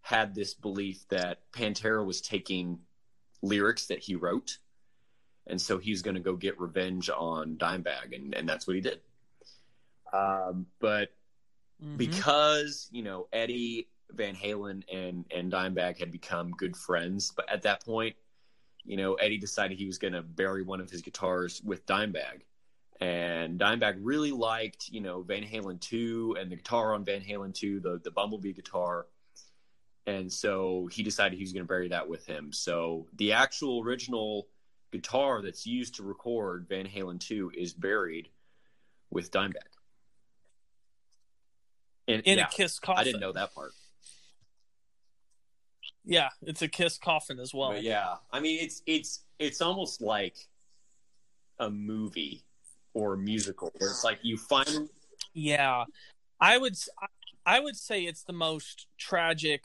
[0.00, 2.78] had this belief that Pantera was taking
[3.42, 4.58] lyrics that he wrote,
[5.46, 8.82] and so he's going to go get revenge on Dimebag, and, and that's what he
[8.82, 9.00] did.
[10.12, 11.12] Um, but
[11.82, 11.98] Mhm.
[11.98, 17.62] because you know Eddie Van Halen and and Dimebag had become good friends, but at
[17.62, 18.16] that point,
[18.84, 22.42] you know Eddie decided he was going to bury one of his guitars with Dimebag,
[23.00, 27.54] and Dimebag really liked you know Van Halen two and the guitar on Van Halen
[27.54, 29.06] two, the the Bumblebee guitar,
[30.06, 32.52] and so he decided he was going to bury that with him.
[32.52, 34.48] So the actual original
[34.92, 38.28] guitar that's used to record Van Halen two is buried
[39.10, 39.54] with Dimebag.
[42.08, 43.00] And, in yeah, a kiss coffin.
[43.00, 43.72] I didn't know that part.
[46.04, 47.72] Yeah, it's a kiss coffin as well.
[47.72, 50.36] But yeah, I mean, it's it's it's almost like
[51.58, 52.44] a movie
[52.96, 54.88] or musical where it's like you find
[55.34, 55.84] Yeah,
[56.40, 56.76] I would
[57.44, 59.64] i would say it's the most tragic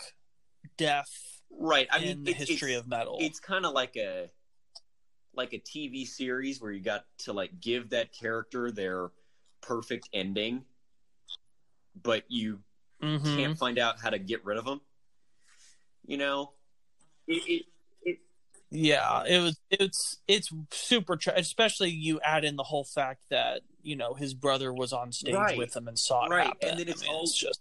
[0.77, 1.88] death Right.
[1.91, 3.17] I in mean, the it's- history of metal.
[3.21, 4.29] it's kind of like a
[5.34, 9.11] like a TV series where you got to like give that character their
[9.61, 10.65] perfect ending,
[12.03, 12.59] but you
[13.01, 13.36] Mhm.
[13.36, 14.82] can't find out how to get rid of them.
[16.05, 16.53] You know,
[17.27, 17.65] it, it, it
[18.74, 19.59] Yeah, it was.
[19.69, 24.34] It's it's super, tra- especially you add in the whole fact that you know his
[24.34, 25.57] brother was on stage Right.
[25.57, 26.69] with him and saw it Right, happen.
[26.69, 27.59] and then it's I mean, all- just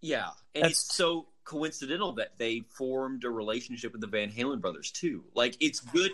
[0.00, 4.90] yeah, and it's so coincidental that they formed a relationship with the Van Halen brothers
[4.90, 5.24] too.
[5.34, 6.10] Like it's good.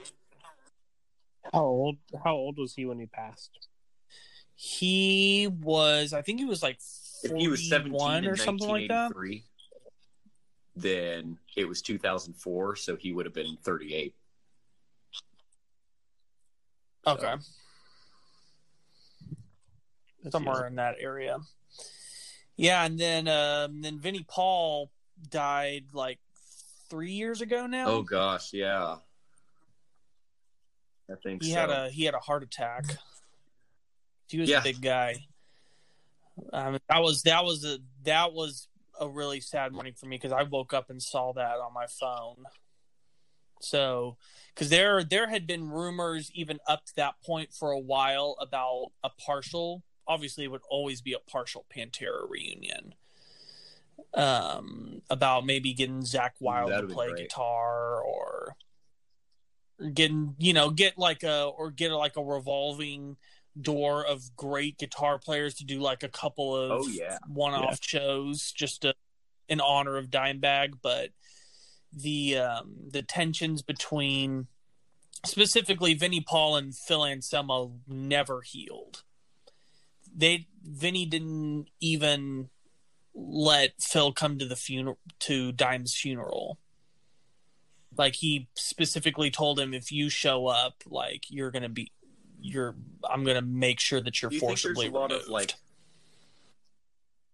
[1.52, 1.96] How old?
[2.22, 3.50] How old was he when he passed?
[4.56, 6.12] he was.
[6.12, 6.78] I think he was like
[7.22, 9.14] If he was seventeen one in or something like that.
[9.14, 9.44] 1983,
[10.76, 14.14] then it was 2004, so he would have been 38.
[17.06, 17.34] Okay,
[20.30, 21.38] somewhere in that area.
[22.56, 24.90] Yeah, and then um, then Vinnie Paul
[25.30, 26.18] died like
[26.88, 27.88] three years ago now.
[27.88, 28.96] Oh gosh, yeah.
[31.10, 31.60] I think he so.
[31.60, 32.84] had a he had a heart attack.
[34.28, 34.60] He was Yeah.
[34.60, 35.26] a big guy.
[36.52, 38.68] Um, that was that was a that was
[39.00, 41.86] a really sad morning for me because I woke up and saw that on my
[41.86, 42.44] phone.
[43.60, 44.16] So,
[44.54, 48.92] because there there had been rumors even up to that point for a while about
[49.02, 49.82] a partial.
[50.06, 52.94] Obviously, it would always be a partial Pantera reunion.
[54.12, 58.56] Um, about maybe getting Zakk Wylde That'd to play guitar or
[59.92, 63.16] getting you know get like a or get like a revolving
[63.60, 67.18] door of great guitar players to do like a couple of Oh, yeah.
[67.28, 68.94] one-off shows just to,
[69.48, 71.10] in honor of Dimebag but
[71.94, 74.46] the um the tensions between
[75.24, 79.02] specifically Vinnie Paul and Phil Anselmo never healed
[80.16, 82.48] they Vinnie didn't even
[83.14, 86.58] let Phil come to the funeral to Dime's funeral
[87.96, 91.92] like he specifically told him if you show up like you're gonna be
[92.40, 92.74] you're
[93.08, 95.54] i'm gonna make sure that you're you think there's forcibly a lot removed of like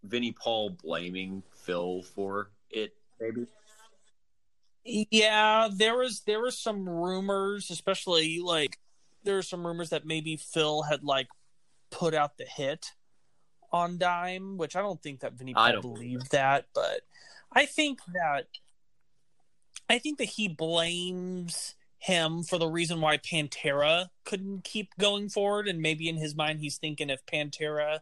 [0.02, 2.94] Vinnie Paul blaming Phil for it?
[3.20, 3.46] Maybe.
[4.84, 8.78] Yeah there was there was some rumors especially like
[9.24, 11.28] there were some rumors that maybe phil had like
[11.90, 12.92] put out the hit
[13.72, 17.02] on dime which i don't think that vinnie I don't believed that but
[17.52, 18.46] i think that
[19.88, 25.68] i think that he blames him for the reason why pantera couldn't keep going forward
[25.68, 28.00] and maybe in his mind he's thinking if pantera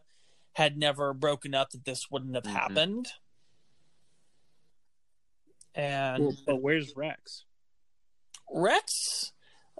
[0.53, 2.53] had never broken up that this wouldn't have Mhm.
[2.53, 3.07] happened
[5.79, 7.45] and Well, but where's Rex?
[8.51, 9.31] Rex,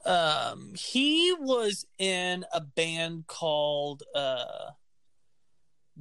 [0.05, 4.71] um, he was in a band called uh,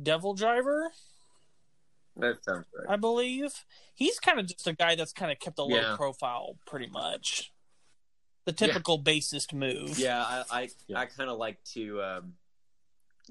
[0.01, 0.90] Devil Driver,
[2.16, 2.92] That sounds right.
[2.92, 3.64] I believe.
[3.94, 5.96] He's kind of just a guy that's kind of kept a low Yeah.
[5.96, 7.53] profile, pretty much.
[8.44, 9.99] The typical bassist move.
[9.99, 11.01] Yeah, I I, Yeah.
[11.01, 12.34] I kind of like to um,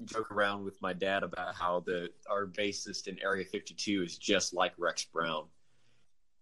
[0.04, 4.52] joke around with my dad about how the our bassist in Area 52 is just
[4.54, 5.46] like Rex Brown.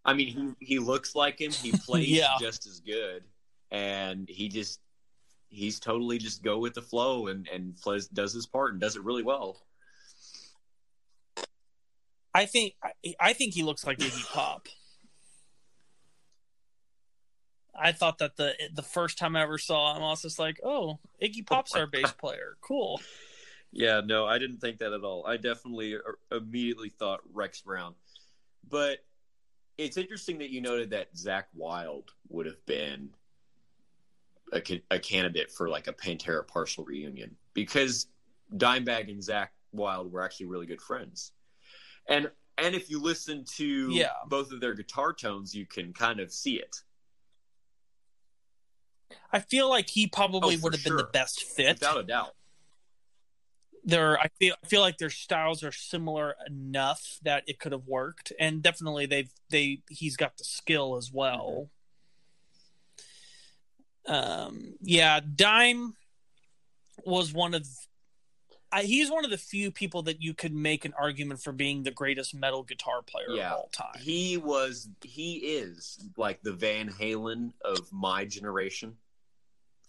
[0.07, 1.51] I mean, he he looks like him.
[1.51, 2.37] He plays Yeah.
[2.41, 3.25] just as good,
[3.71, 4.81] and he just
[5.49, 8.97] he's totally just go with the flow and and plays does his part and does
[8.97, 9.61] it really well.
[12.35, 14.69] I think I, I think he looks like Iggy Pop.
[17.79, 20.61] I thought that the the first time I ever saw him, I was just like,
[20.65, 22.57] "Oh, Iggy Pop's our bass player.
[22.61, 23.01] Cool."
[23.73, 25.27] Yeah, no, I didn't think that at all.
[25.27, 27.95] I definitely uh, immediately thought Rex Brown.
[28.69, 28.99] But
[29.79, 33.11] it's interesting that you noted that Zakk Wylde would have been
[34.53, 38.07] a, a candidate for like a Pantera partial reunion because
[38.57, 41.33] Dimebag and Zakk Wylde were actually really good friends.
[42.09, 44.09] And and if you listen to Yeah.
[44.29, 46.77] both of their guitar tones, you can kind of see it.
[49.33, 51.81] I feel like he probably Oh, would have been the best fit.
[51.81, 52.36] Without a doubt.
[53.89, 57.87] They're, I feel, I feel like their styles are similar enough that it could have
[57.87, 61.70] worked, and definitely they've they he's got the skill as well.
[64.07, 65.95] Um, yeah, Dime
[67.05, 67.66] was one of.
[68.72, 71.84] I, he's one of the few people that you could make an argument for being
[71.84, 73.53] the greatest metal guitar player Yeah.
[73.53, 73.95] of all time.
[74.01, 78.97] He was he is like the Van Halen of my generation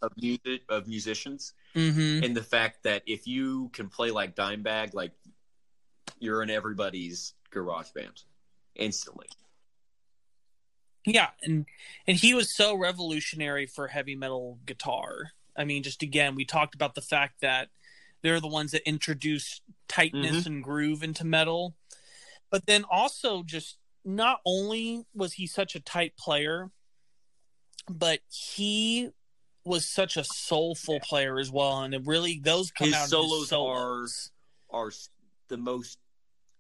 [0.02, 1.54] of music of musicians.
[1.74, 5.12] hmm And the fact that if you can play like Dimebag, like
[6.20, 8.24] you're in everybody's garage band
[8.76, 9.28] instantly.
[11.06, 11.66] Yeah, and
[12.06, 15.32] and he was so revolutionary for heavy metal guitar.
[15.56, 17.70] I mean, just again, we talked about the fact that
[18.22, 20.46] they're the ones that introduced tightness Mhm.
[20.48, 21.76] and groove into metal.
[22.50, 26.72] But then also just not only was he such a tight player,
[27.90, 29.12] but he
[29.68, 31.82] was such a soulful player as well.
[31.84, 34.32] And it really those come His out solos his solos.
[34.70, 35.10] are s-
[35.50, 35.98] the most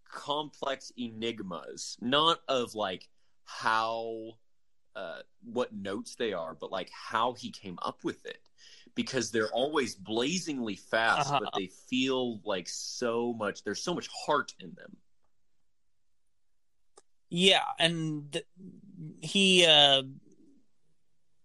[0.09, 3.07] complex enigmas, not of like
[3.45, 4.33] how
[4.95, 8.39] uh, what notes they are, but like how he came up with it.
[8.95, 11.41] Because they're always blazingly fast, Uh-huh.
[11.43, 13.63] but they feel like so much.
[13.63, 14.97] There's so much heart in them.
[17.29, 18.41] Yeah, and
[19.21, 20.03] he uh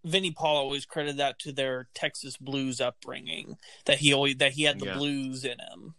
[0.03, 4.63] Vinnie Paul always credited that to their Texas blues upbringing that he always that he
[4.63, 4.97] had the Yeah.
[4.97, 5.95] blues in him.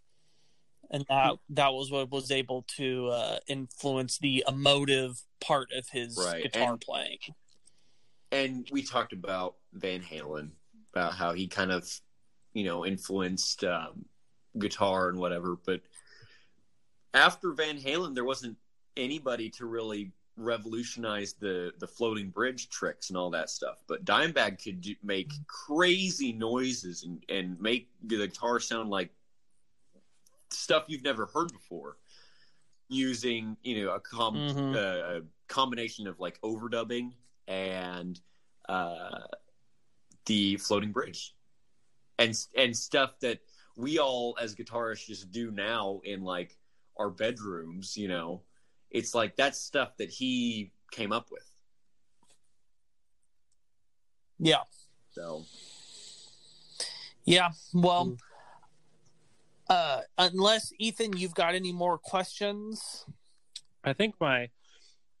[0.91, 6.17] And that that was what was able to uh influence the emotive part of his
[6.17, 7.19] Right, guitar and- playing.
[8.31, 10.51] and we talked about Van Halen
[10.93, 11.89] about how he kind of
[12.53, 14.05] you know influenced um,
[14.59, 15.81] guitar and whatever, but
[17.13, 18.57] after Van Halen, there wasn't
[18.97, 23.81] anybody to really revolutionize the the floating bridge tricks and all that stuff.
[23.87, 29.11] But Dimebag could do, make crazy noises and and make the guitar sound like
[30.49, 31.97] stuff you've never heard before
[32.87, 34.75] using you know a com- Mhm.
[34.75, 37.13] uh, a combination of like overdubbing
[37.47, 38.19] and
[38.69, 39.23] uh,
[40.25, 41.35] the floating bridge
[42.19, 43.39] and and stuff that
[43.75, 46.57] we all as guitarists just do now in like
[46.97, 48.41] our bedrooms you know
[48.95, 51.43] it's like that's stuff that he came up with
[54.39, 54.63] Yeah.
[55.11, 55.45] so
[57.25, 57.51] Yeah.
[57.73, 58.19] Well, Mm.
[59.69, 63.05] uh unless Ethan you've got any more questions?
[63.83, 64.49] I think my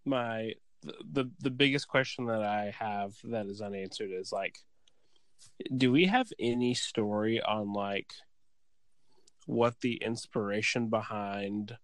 [0.05, 0.53] my
[0.83, 4.59] the the biggest question that I have that is unanswered is like
[5.75, 8.13] do we have any story on like
[9.47, 11.77] what the inspiration behind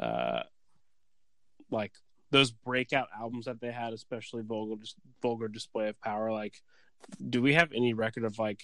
[0.00, 0.42] uh
[1.72, 1.92] like
[2.30, 4.82] those breakout albums that they had especially vulgar
[5.20, 6.62] vulgar display of power like
[7.28, 8.62] do we have any record of like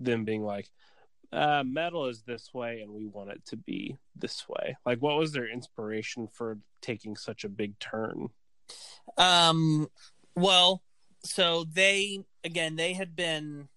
[0.00, 0.68] them being like
[1.32, 5.16] uh, metal is this way and we want it to be this way like what
[5.16, 8.28] was their inspiration for taking such a big turn
[9.16, 9.88] Um,
[10.34, 10.82] well,
[11.24, 13.68] so they again they had been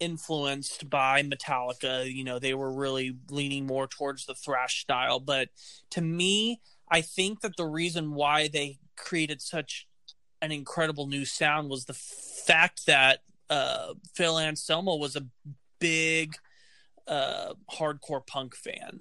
[0.00, 2.12] influenced by Metallica.
[2.12, 5.20] You know, they were really leaning more towards the thrash style.
[5.20, 5.48] But
[5.90, 6.60] to me,
[6.90, 9.86] I think that the reason why they created such
[10.40, 13.20] an incredible new sound was the fact that
[13.50, 15.26] uh, Phil Anselmo was a
[15.78, 16.36] big
[17.06, 19.00] uh, hardcore punk fan.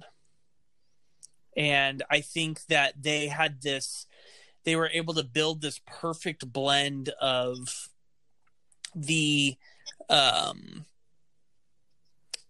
[1.58, 4.08] And I think that they had this
[4.66, 7.90] they were able to build this perfect blend of
[8.96, 9.56] the
[10.10, 10.86] um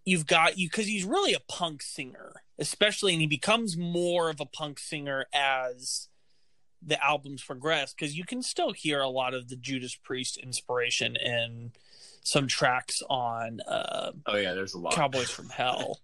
[0.06, 4.40] you've got you because he's really a punk singer especially and he becomes more of
[4.40, 6.08] a punk singer as
[6.82, 11.16] the albums progress because you can still hear a lot of the judas priest inspiration
[11.16, 11.72] in
[12.22, 16.00] some tracks on uh oh yeah there's a lot Cowboys from Hell.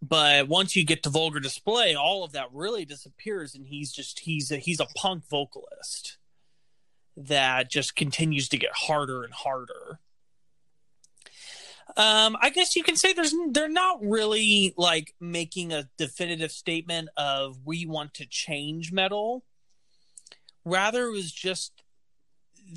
[0.00, 4.20] But once you get to Vulgar Display, all of that really disappears, and he's just
[4.20, 6.18] he's a, he's a punk vocalist
[7.16, 9.98] that just continues to get harder and harder.
[11.96, 17.08] Um, I guess you can say there's they're not really like making a definitive statement
[17.16, 19.44] of we want to change metal.
[20.64, 21.72] Rather, it was just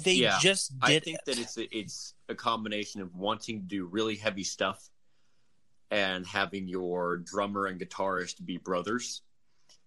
[0.04, 1.26] they Yeah, just did I think it.
[1.26, 4.90] that it's a, it's a combination of wanting to do really heavy stuff
[5.90, 9.22] and having your drummer and guitarist be brothers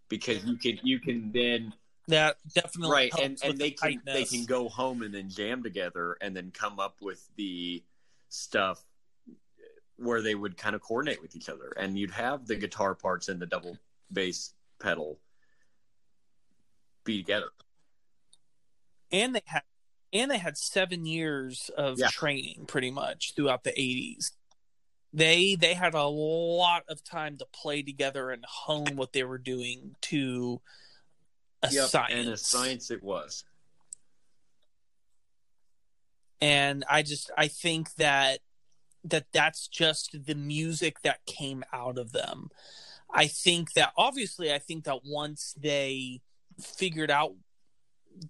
[0.08, 1.72] because you can you can then
[2.08, 5.62] that definitely right and and they the can they can go home and then jam
[5.62, 7.82] together and then come up with the
[8.28, 8.84] stuff
[9.96, 11.72] where they would kind of coordinate with each other.
[11.76, 13.78] And you'd have the guitar parts and the double
[14.12, 15.18] bass pedal
[17.04, 17.50] be together.
[19.12, 19.62] And they had
[20.12, 22.08] and they had seven years of Yeah.
[22.08, 24.32] training pretty much throughout the 80s
[25.12, 29.38] they they had a lot of time to play together and hone what they were
[29.38, 30.60] doing to
[31.62, 33.44] a Yep, science and a science it was.
[36.40, 38.40] And i just i think that
[39.04, 42.50] that that's just the music that came out of them
[43.12, 46.20] i think that obviously i think that once they
[46.60, 47.34] figured out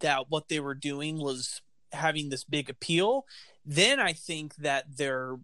[0.00, 1.60] that what they were doing was
[1.92, 3.24] having this big appeal
[3.64, 5.36] then i think that their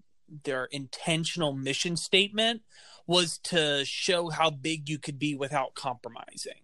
[0.44, 2.62] their intentional mission statement
[3.06, 6.62] was to show how big you could be without compromising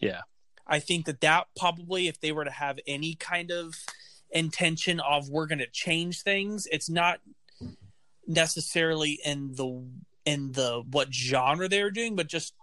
[0.00, 0.22] Yeah.
[0.66, 3.74] I think that that probably, if they were to have any kind of
[4.32, 7.20] intention of we're going to change things, it's not
[8.26, 9.84] necessarily in the
[10.24, 12.54] in the what genre they're doing, but just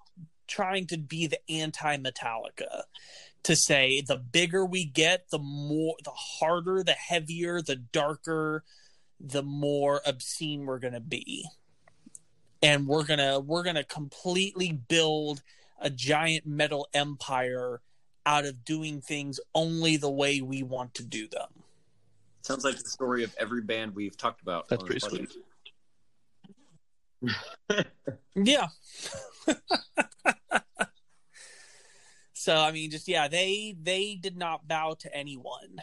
[0.47, 2.84] trying to be the anti Metallica
[3.43, 8.63] to say the bigger we get, the more, the harder, the heavier, the darker,
[9.20, 11.45] the more obscene we're going to be.
[12.61, 15.41] And we're going to, we're going to completely build
[15.80, 17.82] a giant metal empire
[18.26, 21.47] out of doing things only the way we want to do them.
[22.42, 24.68] Sounds like the story of every band we've talked about.
[24.70, 25.30] That's pretty sweet.
[28.36, 28.68] yeah.
[32.34, 35.82] so I mean, just yeah, they they did not bow to anyone.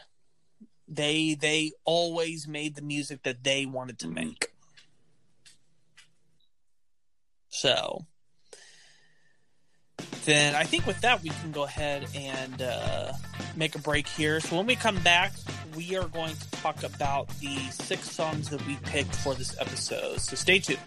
[0.89, 4.53] They they always made the music that they wanted to make.
[7.49, 8.05] So
[10.25, 13.13] then I think with that we can go ahead and uh,
[13.57, 14.41] make a break here.
[14.41, 15.33] So when we come back,
[15.77, 20.19] we are going to talk about the six songs that we picked for this episode.
[20.19, 20.81] So stay tuned.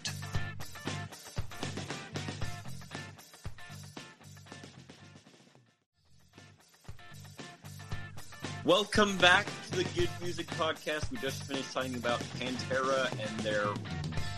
[8.64, 11.10] Welcome back to the Good Music Podcast.
[11.10, 13.66] We just finished talking about Pantera and their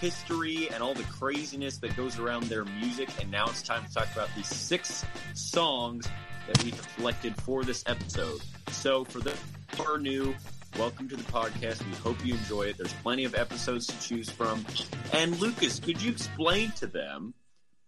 [0.00, 3.92] history and all the craziness that goes around their music, and now it's time to
[3.92, 6.08] talk about the six songs
[6.46, 8.40] that we have selected for this episode.
[8.68, 9.32] So, for who
[9.80, 10.34] are new,
[10.78, 11.84] welcome to the podcast.
[11.86, 12.76] We hope you enjoy it.
[12.76, 14.64] There's plenty of episodes to choose from.
[15.12, 17.34] And Lucas, could you explain to them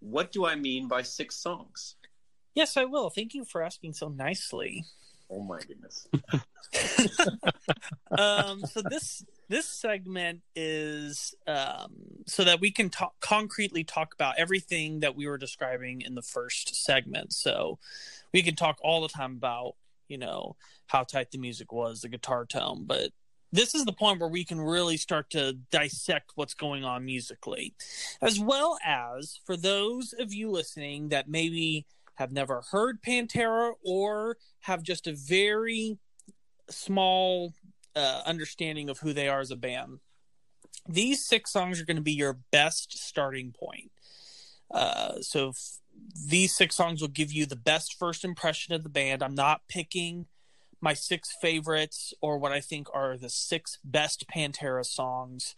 [0.01, 1.97] what do I mean by six songs?
[2.55, 3.11] Yes, I will.
[3.11, 4.85] Thank you for asking so nicely.
[5.31, 6.07] Oh my goodness.
[8.19, 11.93] um, so this this segment is um,
[12.27, 16.23] so that we can talk concretely talk about everything that we were describing in the
[16.23, 17.33] first segment.
[17.33, 17.79] So
[18.33, 19.75] we can talk all the time about
[20.09, 23.11] you know how tight the music was, the guitar tone, but
[23.53, 27.73] this is the point where we can really start to dissect what's going on musically,
[28.21, 34.37] as well as for those of you listening that maybe have never heard Pantera or
[34.61, 35.99] have just a very
[36.69, 37.53] small
[37.95, 40.01] uh, understanding of who they are as a band.
[40.89, 43.93] These six songs are going to be your best starting point.
[44.71, 45.53] Uh, so
[46.27, 49.23] these six songs will give you the best first impression of the band.
[49.23, 50.27] I'm not picking
[50.81, 55.57] my six favorites or what I think are the six best Pantera songs.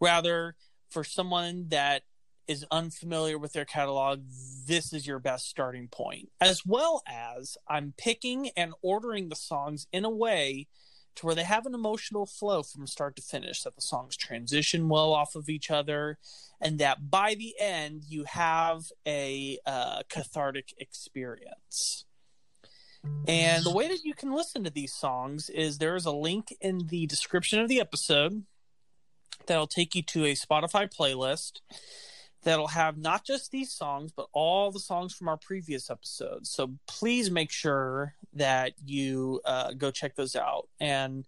[0.00, 0.54] Rather,
[0.90, 2.02] for someone that
[2.46, 4.22] is unfamiliar with their catalog,
[4.66, 6.28] this is your best starting point.
[6.40, 10.68] As well as I'm picking and ordering the songs in a way
[11.16, 14.88] to where they have an emotional flow from start to finish, that the songs transition
[14.88, 16.18] well off of each other,
[16.60, 22.04] and that by the end you have a uh, cathartic experience.
[23.28, 26.54] And the way that you can listen to these songs is there is a link
[26.60, 28.44] in the description of the episode
[29.46, 31.60] that'll take you to a Spotify playlist
[32.46, 36.48] that'll have not just these songs, but all the songs from our previous episodes.
[36.48, 40.68] So please make sure that you uh, go check those out.
[40.78, 41.26] And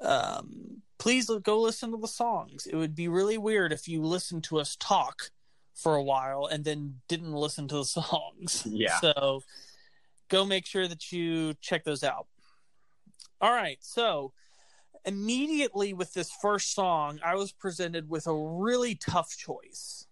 [0.00, 2.64] um, please go listen to the songs.
[2.64, 5.30] It would be really weird if you listened to us talk
[5.74, 8.62] for a while and then didn't listen to the songs.
[8.64, 9.00] Yeah.
[9.00, 9.42] So
[10.28, 12.28] go make sure that you check those out.
[13.40, 13.78] All right.
[13.80, 14.32] So
[15.04, 20.05] immediately with this first song, I was presented with a really tough choice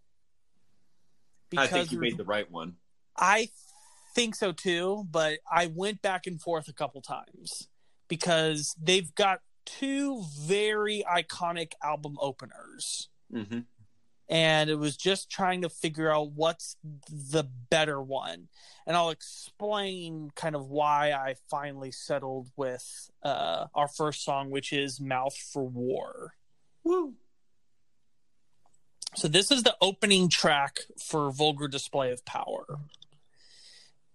[1.57, 2.75] I think you made the right one.
[3.17, 3.49] I
[4.15, 7.69] think so too, but I went back and forth a couple times
[8.09, 13.09] because they've got two very iconic album openers.
[13.33, 13.61] Mm-hmm.
[14.29, 16.77] And it was just trying to figure out what's
[17.11, 18.49] the better one.
[18.87, 24.73] And I'll explain kind of why I finally settled with uh, our first song, which
[24.73, 26.35] is Mouth for War.
[26.85, 27.15] Woo.
[29.17, 32.65] So this is the opening track for Vulgar Display of Power.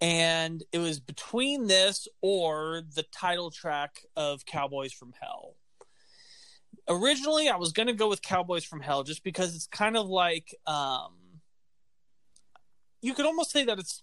[0.01, 5.55] And it was between this or the title track of Cowboys from Hell.
[6.87, 10.07] Originally, I was going to go with Cowboys from Hell just because it's kind of
[10.07, 11.13] like um,
[13.01, 14.01] you could almost say that it's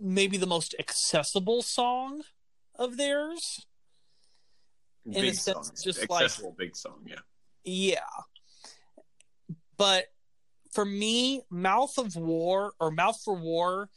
[0.00, 2.22] maybe the most accessible song
[2.76, 3.66] of theirs.
[5.06, 5.76] In big a sense, song.
[5.84, 7.16] just accessible like, big song, yeah.
[7.64, 8.00] Yeah.
[9.76, 10.06] But
[10.74, 13.88] for me, Mouth of War or Mouth for War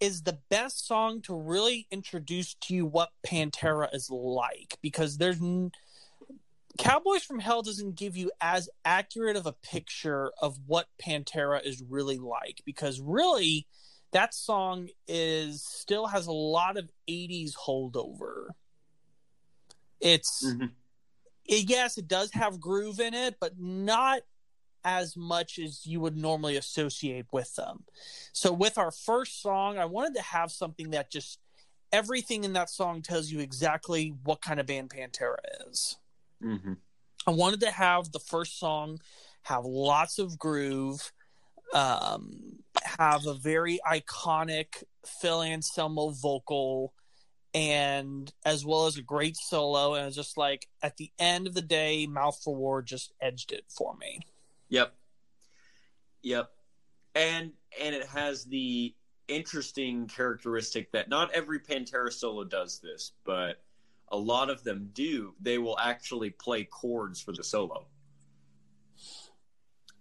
[0.00, 5.42] is the best song to really introduce to you what Pantera is like because there's
[5.42, 5.72] n-
[6.78, 11.82] Cowboys from Hell doesn't give you as accurate of a picture of what Pantera is
[11.82, 13.66] really like because really
[14.12, 18.50] that song is still has a lot of 80s holdover.
[20.00, 20.66] It's mm-hmm.
[21.44, 24.20] it, yes, it does have groove in it, but not
[24.84, 27.84] as much as you would normally associate with them.
[28.32, 31.38] So with our first song, I wanted to have something that just
[31.92, 35.36] everything in that song tells you exactly what kind of band Pantera
[35.68, 35.96] is.
[36.42, 36.74] Mm-hmm.
[37.26, 39.00] I wanted to have the first song
[39.42, 41.12] have lots of groove,
[41.74, 46.92] um, have a very iconic Phil Anselmo vocal,
[47.54, 49.94] and as well as a great solo.
[49.94, 53.52] And it's just like at the end of the day, Mouth for War just edged
[53.52, 54.20] it for me.
[54.68, 54.94] Yep.
[56.22, 56.50] Yep.
[57.14, 58.94] And and it has the
[59.28, 63.62] interesting characteristic that not every Pantera solo does this, but
[64.10, 65.34] a lot of them do.
[65.40, 67.86] They will actually play chords for the solo.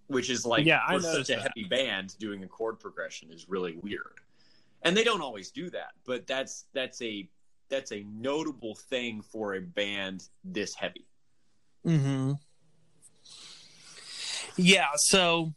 [0.07, 1.41] Which is like Yeah, I for such noticed a that.
[1.55, 4.21] heavy band doing a chord progression is really weird.
[4.83, 7.29] And they don't always do that, but that's that's a
[7.69, 11.05] that's a notable thing for a band this heavy.
[11.85, 12.33] Mm-hmm.
[14.57, 15.53] Yeah, so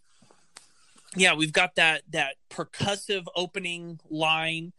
[1.17, 4.73] yeah, we've got that that percussive opening line,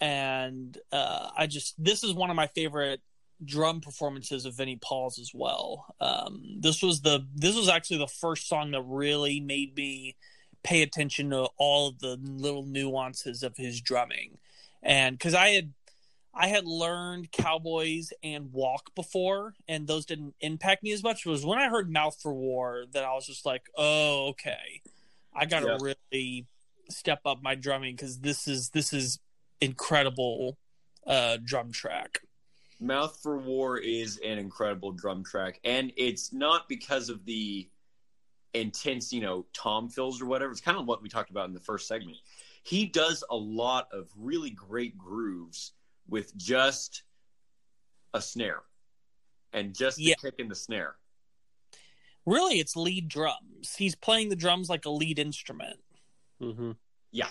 [0.00, 3.00] and uh, I just this is one of my favorite
[3.44, 5.94] drum performances of Vinnie Paul's as well.
[6.00, 10.16] Um, this was the this was actually the first song that really made me
[10.62, 14.38] pay attention to all of the little nuances of his drumming,
[14.82, 15.72] and because I had
[16.32, 21.26] I had learned Cowboys and Walk before, and those didn't impact me as much.
[21.26, 24.80] It was when I heard Mouth for War that I was just like, oh, okay,
[25.34, 25.94] I got to Yeah.
[26.12, 26.46] really
[26.88, 29.18] step up my drumming because this is this is
[29.60, 30.56] incredible
[31.06, 32.20] uh, drum track.
[32.80, 37.68] Mouth for War is an incredible drum track, and it's not because of the
[38.54, 40.52] intense, you know, tom fills or whatever.
[40.52, 42.18] It's kind of what we talked about in the first segment.
[42.62, 45.72] He does a lot of really great grooves
[46.10, 47.04] with just
[48.12, 48.62] a snare
[49.52, 50.96] and just the kick in the snare.
[52.26, 53.74] Really, it's lead drums.
[53.76, 55.78] He's playing the drums like a lead instrument.
[56.42, 56.72] Mm-hmm.
[57.12, 57.28] Yeah.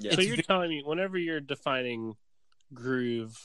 [0.00, 2.14] So It's you're ve- telling me whenever you're defining
[2.74, 3.36] groove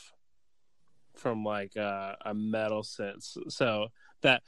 [1.15, 3.87] from like uh, a metal sense, so
[4.21, 4.43] that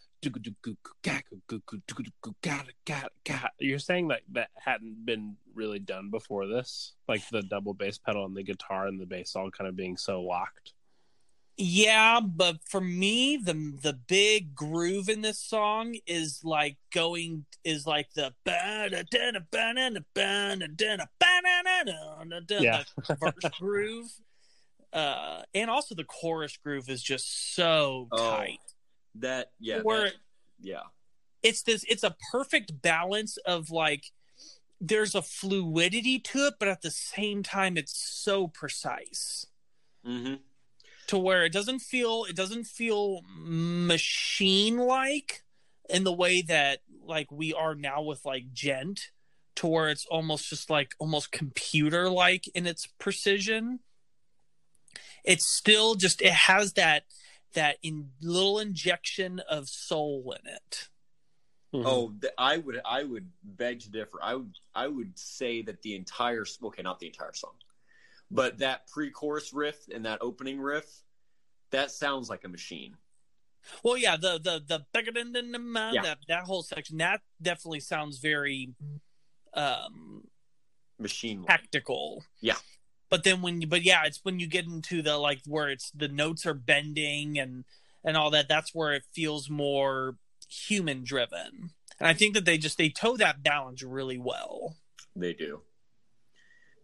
[3.60, 8.26] you're saying that that hadn't been really done before this, like the double bass pedal
[8.26, 10.74] and the guitar and the bass all kind of being so locked.
[11.58, 17.88] Yeah, but for me, the the big groove in this song is like going is
[17.88, 18.34] like the
[22.50, 22.84] Yeah.
[23.22, 24.12] verse groove,
[24.92, 28.60] uh, and also the chorus groove is just so tight.
[29.20, 30.14] That yeah, that-
[30.62, 30.82] yeah.
[31.42, 34.12] it's this, it's a perfect balance of like
[34.82, 39.48] there's a fluidity to it, but at the same time, it's so precise.
[40.06, 40.36] Mm-hmm.
[41.08, 45.42] to where it doesn't feel it doesn't feel machine like
[45.90, 49.10] in the way that like we are now with like djent
[49.56, 53.80] to where it's almost just like almost computer like in its precision
[55.24, 57.06] it's still just it has that
[57.56, 60.90] that in little injection of soul in it
[61.74, 61.84] Mhm.
[61.86, 64.18] Oh, I would I would beg to differ.
[64.24, 67.56] I would I would say that the entire okay, not the entire song,
[68.32, 70.86] but that pre-chorus riff and that opening riff,
[71.72, 72.96] that sounds like a machine.
[73.84, 74.86] well yeah the the the
[75.96, 76.04] Yeah.
[76.04, 78.74] that that whole section that definitely sounds very
[79.54, 80.24] um
[80.98, 81.48] Machine like.
[81.48, 82.24] tactical.
[82.40, 82.56] Yeah.
[83.10, 85.92] But then when you, but yeah, it's when you get into the like where it's
[85.92, 87.64] the notes are bending and
[88.04, 88.48] and all that.
[88.48, 90.16] That's where it feels more
[90.50, 91.72] human driven.
[92.00, 94.76] And I think that they just they toe that balance really well.
[95.16, 95.62] They do.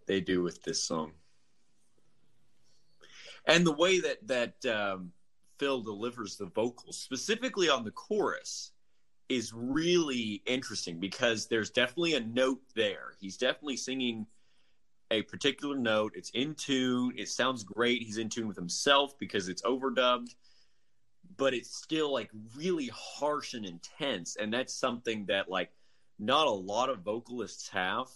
[0.07, 1.11] They do with this song.
[3.45, 5.11] And the way that that um,
[5.57, 8.71] Phil delivers the vocals, specifically on the chorus,
[9.29, 13.13] is really interesting because there's definitely a note there.
[13.19, 14.25] He's definitely singing
[15.11, 16.13] a particular note.
[16.15, 17.13] It's in tune.
[17.17, 18.01] It sounds great.
[18.01, 20.33] He's in tune with himself because it's overdubbed,
[21.37, 24.37] but it's still like really harsh and intense.
[24.37, 25.71] And that's something that like
[26.17, 28.07] not a lot of vocalists have.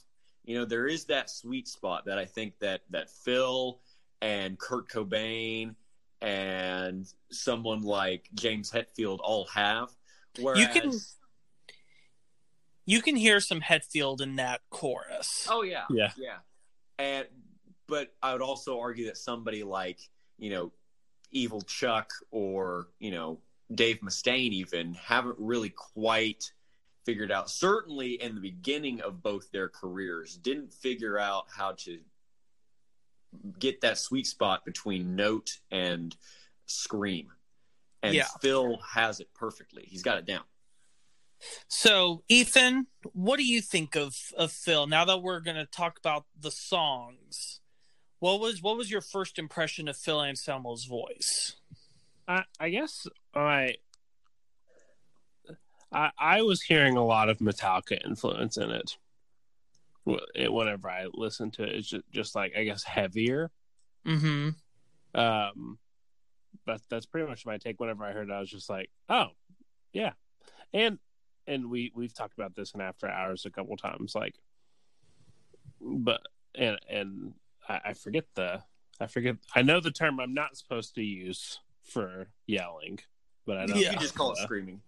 [0.46, 3.80] You know, there is that sweet spot that I think that that Phil
[4.22, 5.76] and Kurt Cobain
[6.22, 9.90] and someone like James Hetfield all have.
[10.40, 10.92] Whereas, You can
[12.86, 15.48] you can hear some Hetfield in that chorus.
[15.50, 16.12] Oh yeah, Yeah.
[16.18, 16.38] yeah.
[16.98, 17.28] And
[17.88, 20.00] but I would also argue that somebody like
[20.38, 20.72] you know
[21.32, 23.40] Evil Chuck or you know
[23.74, 26.52] Dave Mustaine even haven't really quite
[27.06, 27.50] figured out.
[27.50, 32.00] Certainly in the beginning of both their careers, didn't figure out how to
[33.60, 36.16] get that sweet spot between note and
[36.66, 37.32] scream.
[38.02, 38.28] And Yeah.
[38.42, 39.86] Phil has it perfectly.
[39.86, 40.44] He's got it down.
[41.68, 44.88] So, Ethan, what do you think of of Phil?
[44.88, 47.60] Now that we're going to talk about the songs,
[48.20, 51.56] what was what was your first impression of Phil Anselmo's voice?
[52.28, 53.76] I, I guess I,
[55.92, 58.98] I I was hearing a lot of Metallica influence in it.
[60.06, 63.52] Whenever I listen to it, it's just, just like I guess heavier.
[64.06, 64.50] Mm-hmm.
[65.20, 65.80] Um,
[66.66, 67.80] but that's pretty much my take.
[67.80, 69.30] Whenever I heard it, I was just like, oh,
[69.94, 70.14] yeah,
[70.74, 71.00] and
[71.48, 74.36] and we we've talked about this in After Hours a couple times, like,
[75.82, 76.22] but
[76.54, 77.34] and and
[77.68, 78.64] I, I forget the
[79.00, 83.00] I forget I know the term I'm not supposed to use for yelling,
[83.46, 83.92] but I know yeah.
[83.92, 84.82] you just call it uh, screaming.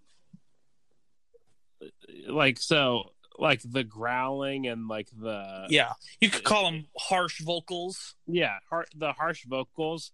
[2.28, 8.16] Like so, like the growling and like the yeah, you could call them harsh vocals.
[8.26, 10.12] Yeah, har- the harsh vocals.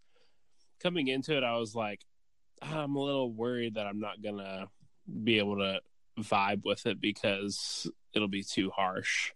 [0.81, 2.01] Coming into it, I was like,
[2.61, 4.67] ah, I'm a little worried that I'm not gonna
[5.23, 5.79] be able to
[6.19, 9.31] vibe with it because it'll be too harsh.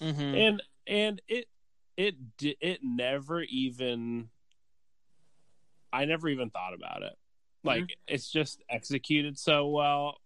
[0.00, 0.34] Mm-hmm.
[0.34, 1.46] And and it
[1.96, 4.28] it it never even
[5.92, 7.14] I never even thought about it.
[7.64, 8.14] Like mm-hmm.
[8.14, 10.18] it's just executed so well,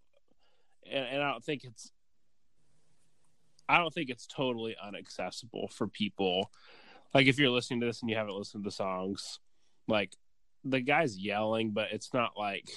[0.90, 1.90] and, and, I don't think it's
[3.68, 6.50] I don't think it's totally unaccessible for people.
[7.14, 9.38] Like if you're listening to this and you haven't listened to the songs,
[9.88, 10.14] like
[10.64, 12.68] the guy's yelling, but it's not like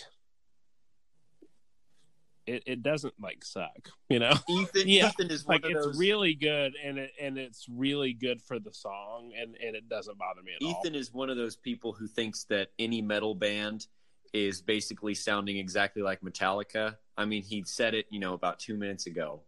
[2.47, 4.33] it, it doesn't like suck, you know.
[4.49, 5.09] Ethan, yeah.
[5.09, 5.97] Ethan is like it's those...
[5.97, 10.17] really good, and it and it's really good for the song, and and it doesn't
[10.17, 10.81] bother me at Ethan all.
[10.81, 13.87] Ethan is one of those people who thinks that any metal band
[14.33, 16.97] is basically sounding exactly like Metallica.
[17.17, 19.41] I mean, he said it, you know, about two minutes ago.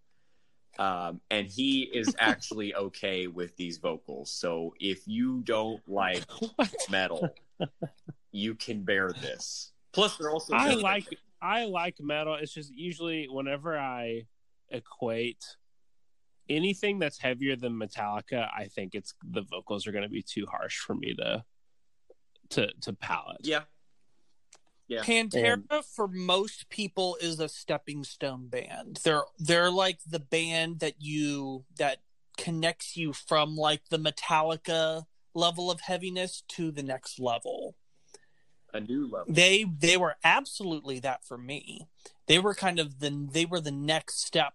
[0.80, 4.32] Um, and he is actually okay with these vocals.
[4.32, 6.24] So if you don't like
[6.90, 7.30] metal,
[8.32, 9.72] you can bear this.
[9.92, 10.54] Plus, they're also.
[10.54, 11.18] I like
[11.48, 12.36] I like metal.
[12.36, 14.24] It's just usually whenever I
[14.70, 15.44] equate
[16.50, 20.46] anything that's heavier than Metallica, I think it's the vocals are going to be too
[20.46, 21.44] harsh for me to
[22.50, 23.42] to to palate.
[23.44, 23.62] Yeah.
[24.90, 25.04] Yeah.
[25.04, 29.00] Pantera and, for most people is a stepping stone band.
[29.04, 32.00] They're they're like the band that you that
[32.38, 37.76] connects you from like the Metallica level of heaviness to the next level
[38.74, 39.34] a new level.
[39.34, 41.88] They they were absolutely that for me.
[42.28, 44.54] They were kind of the they were the next step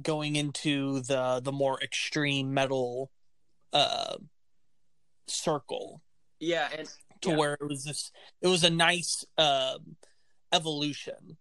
[0.00, 3.10] going into the the more extreme metal
[3.72, 4.16] uh
[5.26, 6.02] circle.
[6.40, 6.88] Yeah, and
[7.22, 7.36] to yeah.
[7.36, 9.78] where it was this it was a nice uh,
[10.52, 11.36] evolution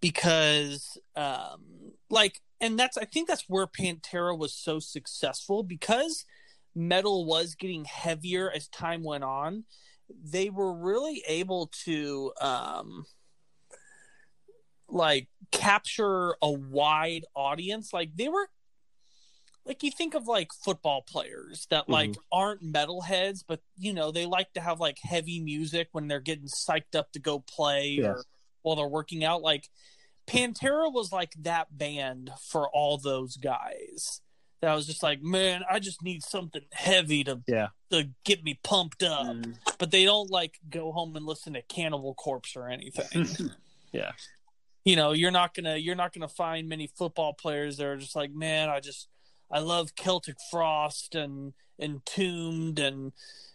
[0.00, 6.24] because um like and that's I think that's where Pantera was so successful because
[6.74, 9.64] metal was getting heavier as time went on
[10.08, 13.04] they were really able to um
[14.88, 18.48] like capture a wide audience like they were
[19.66, 22.20] like you think of like football players that like mm-hmm.
[22.32, 26.48] aren't metalheads but you know they like to have like heavy music when they're getting
[26.48, 28.06] psyched up to go play yes.
[28.06, 28.24] or
[28.62, 29.68] while they're working out like
[30.26, 34.20] pantera was like that band for all those guys
[34.60, 38.44] that I was just like, man, I just need something heavy to yeah to get
[38.44, 39.26] me pumped up.
[39.26, 39.56] Mm.
[39.78, 43.50] But they don't like go home and listen to Cannibal Corpse or anything.
[43.92, 44.12] yeah.
[44.84, 48.16] You know, you're not gonna you're not gonna find many football players that are just
[48.16, 49.08] like, man, I just
[49.50, 53.12] I love Celtic Frost and Entombed and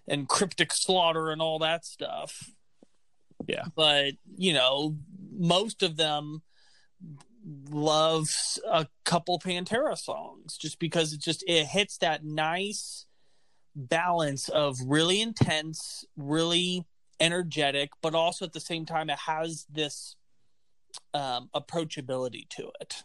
[0.08, 2.52] and Cryptic Slaughter and all that stuff.
[3.48, 3.66] Yeah.
[3.76, 4.98] But, you know,
[5.32, 6.42] most of them
[7.70, 13.06] loves a couple Pantera songs just because it just it hits that nice
[13.76, 16.86] balance of really intense, really
[17.20, 20.16] energetic, but also at the same time it has this
[21.14, 23.04] um, approachability to it.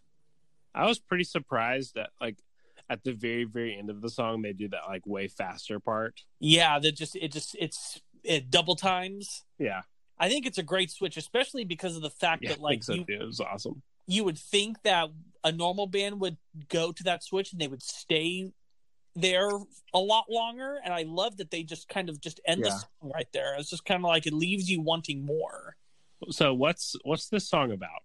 [0.74, 2.38] I was pretty surprised that like
[2.90, 6.20] at the very very end of the song they do that like way faster part.
[6.40, 9.44] Yeah, that just it just it's it double times.
[9.58, 9.82] Yeah.
[10.18, 12.94] I think it's a great switch, especially because of the fact yeah, that like so
[12.94, 15.10] you, it was awesome you would think that
[15.42, 16.36] a normal band would
[16.68, 18.52] go to that switch and they would stay
[19.16, 19.48] there
[19.92, 22.70] a lot longer and i love that they just kind of just end yeah.
[22.70, 23.54] the song right there.
[23.56, 25.76] It's just kind of like it leaves you wanting more.
[26.30, 28.02] So what's what's this song about?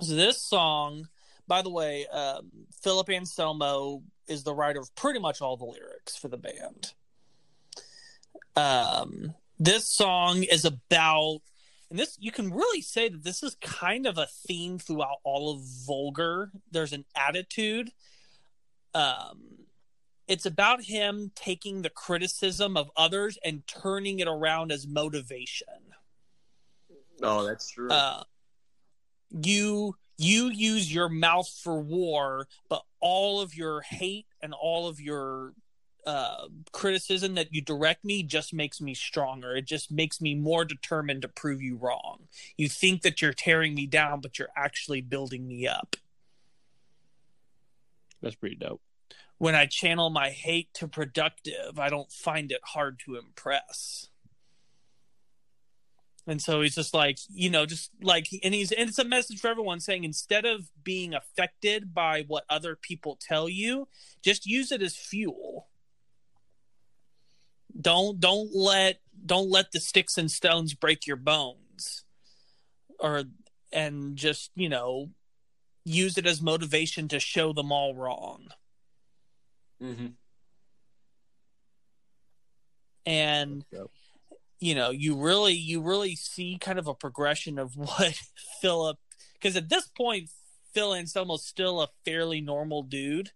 [0.00, 1.08] So this song
[1.46, 2.50] by the way um,
[2.82, 6.92] philip anselmo is the writer of pretty much all the lyrics for the band.
[8.54, 11.40] Um, this song is about
[11.90, 15.52] and this you can really say that this is kind of a theme throughout all
[15.52, 16.50] of vulgar.
[16.70, 17.90] There's an attitude.
[18.94, 19.58] Um
[20.28, 25.66] it's about him taking the criticism of others and turning it around as motivation.
[27.22, 27.88] Oh that's true.
[27.88, 28.22] Uh,
[29.30, 35.00] you you use your mouth for war, but all of your hate and all of
[35.00, 35.54] your
[36.08, 39.54] uh, criticism that you direct me just makes me stronger.
[39.54, 42.28] It just makes me more determined to prove you wrong.
[42.56, 45.96] You think that you're tearing me down, but you're actually building me up.
[48.22, 48.80] That's pretty dope.
[49.36, 54.08] When I channel my hate to productive, I don't find it hard to impress.
[56.26, 59.40] And so he's just like, you know, just like, and he's, and it's a message
[59.40, 63.88] for everyone saying instead of being affected by what other people tell you,
[64.22, 65.67] just use it as fuel.
[67.80, 72.04] Don't, don't let, don't let the sticks and stones break your bones
[72.98, 73.24] or,
[73.72, 75.10] and just, you know,
[75.84, 78.48] use it as motivation to show them all wrong.
[79.82, 80.06] Mm-hmm.
[83.06, 83.64] And,
[84.60, 88.20] you know you really you really see kind of a progression of what
[88.60, 88.98] philip
[89.34, 90.30] because at this point
[90.74, 93.30] phil anselmo's still a fairly normal dude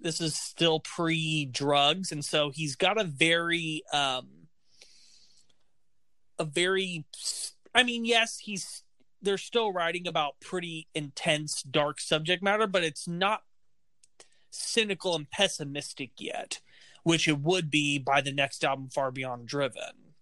[0.00, 4.28] this is still pre drugs and so he's got a very um
[6.38, 7.04] a very
[7.74, 8.82] i mean yes he's
[9.22, 13.42] they're still writing about pretty intense dark subject matter but it's not
[14.50, 16.60] cynical and pessimistic yet
[17.06, 20.12] which it would be by the next album, Far Beyond Driven.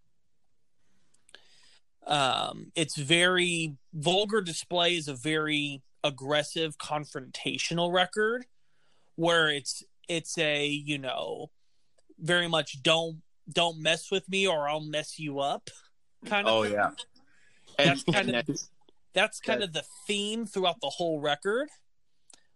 [2.06, 8.44] Um, it's very vulgar display is a very aggressive confrontational record
[9.16, 11.50] where it's it's a you know
[12.18, 13.22] very much don't
[13.52, 15.70] don't mess with me or I'll mess you up
[16.26, 16.90] kind of Oh yeah.
[17.78, 18.70] And, That's kind and of- that's-
[19.12, 21.68] that's kind That- of the theme throughout the whole record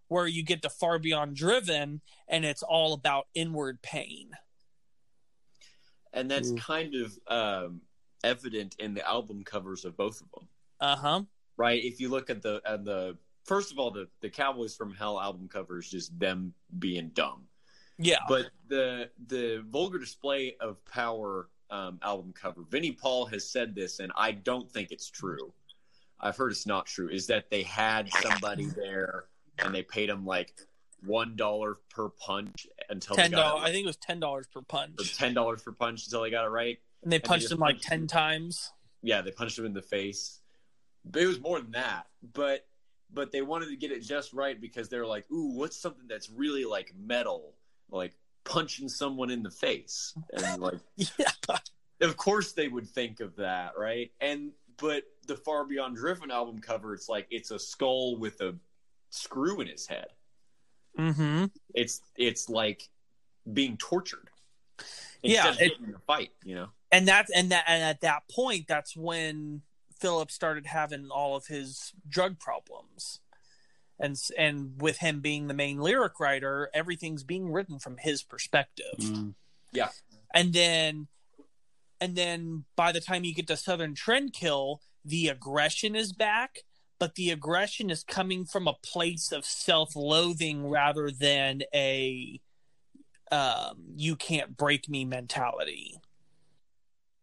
[0.09, 4.31] where you get to far beyond driven and it's all about inward pain
[6.13, 6.59] and that's Mm.
[6.59, 7.83] kind of um,
[8.25, 10.49] evident in the album covers of both of them,
[10.81, 11.23] uh-huh
[11.57, 11.83] right?
[11.85, 13.19] If you look at the at the
[13.49, 17.45] first of all, the the Cowboys from Hell album cover is just them being dumb,
[17.99, 23.75] yeah but the the vulgar display of power um, album cover, Vinnie Paul has said
[23.75, 25.53] this, and I don't think it's true.
[26.21, 27.09] I've heard it's not true.
[27.09, 29.25] Is that they had somebody there
[29.59, 30.55] and they paid him like
[31.05, 34.63] one dollar per punch until ten dollars i think it was ten dollars per or
[34.63, 36.81] punch ten dollars per punch until they got it right.
[37.05, 38.07] and they punched him like 10 him.
[38.09, 38.73] times
[39.03, 40.41] yeah, they punched him in the face.
[41.05, 42.07] But it was more than that.
[42.33, 42.67] But
[43.13, 46.31] but they wanted to get it just right because they're like, ooh, what's something that's
[46.31, 47.55] really like metal,
[47.91, 48.15] like
[48.45, 51.27] punching someone in the face, and like, yeah
[52.01, 54.13] of course they would think of that, right?
[54.21, 58.55] And but the Far Beyond Driven album cover, it's like it's a skull with a
[59.11, 60.07] screw in his head.
[60.99, 62.89] mm-hmm It's it's like
[63.53, 64.31] being tortured.
[65.23, 66.69] Yeah, Instead of it- a fight, you know.
[66.93, 69.63] and that's and that and at that point that's when
[70.01, 73.21] philip started having all of his drug problems.
[74.01, 78.99] And and with him being the main lyric writer everything's being written from his perspective.
[78.99, 79.35] Mm.
[80.33, 81.09] and then
[82.01, 86.61] and then by the time you get to southern Trendkill, the aggression is back
[86.99, 92.41] but the aggression is coming from a place of self-loathing rather than a
[93.31, 96.01] um, you can't break me mentality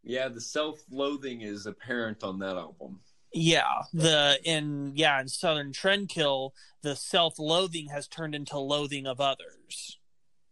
[0.07, 2.99] Yeah, the self-loathing is apparent on that album.
[3.33, 6.51] yeah the in yeah in southern Trendkill,
[6.83, 9.99] the self-loathing has turned into loathing of others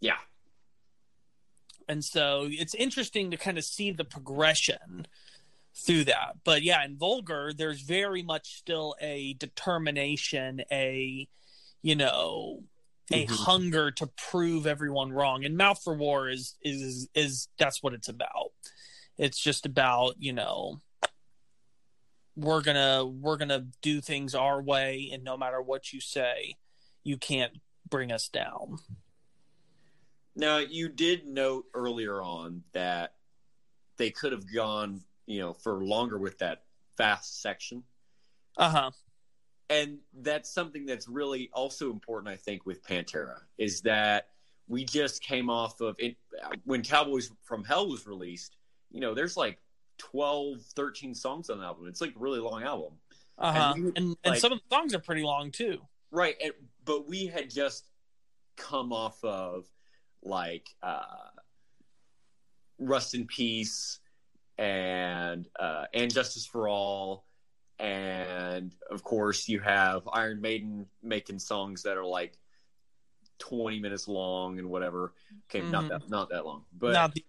[0.02, 0.18] Yeah.
[1.88, 5.08] and so it's interesting to kind of see the progression
[5.76, 11.28] through that but yeah in vulgar there's very much still a determination a
[11.82, 12.64] you know
[13.12, 13.30] a Mhm.
[13.46, 18.08] hunger to prove everyone wrong and mouth for war is is is that's what it's
[18.10, 18.52] about
[19.18, 20.82] it's just about you know
[22.36, 26.56] we're gonna we're gonna do things our way and no matter what you say
[27.04, 27.54] you can't
[27.90, 28.80] bring us down
[30.36, 33.14] Now, you did note earlier on that
[33.98, 36.64] they could have gone, you know, for longer with that
[36.98, 37.84] fast section.
[38.58, 38.90] uh-huh
[39.70, 44.30] And that's something that's really also important, I think, with Pantera is that
[44.68, 46.18] we just came off of it
[46.66, 48.58] when Cowboys from Hell was released.
[48.94, 49.58] You know, there's like
[49.98, 51.88] 12, 13 songs on the album.
[51.88, 52.94] It's like a really long album.
[53.38, 56.36] uh-huh And we- and and some of the songs are pretty long too Right.
[56.44, 56.54] And,
[56.86, 57.88] but we had just
[58.56, 59.66] come off of
[60.22, 61.02] like uh,
[62.78, 64.00] Rust in Peace
[64.60, 67.26] and uh, and Justice for All.
[67.80, 72.38] And of course, you have Iron Maiden making songs that are like
[73.40, 75.14] 20 minutes long and whatever.
[75.50, 75.90] Okay, not Mhm.
[75.90, 77.26] that not that long, but Not the,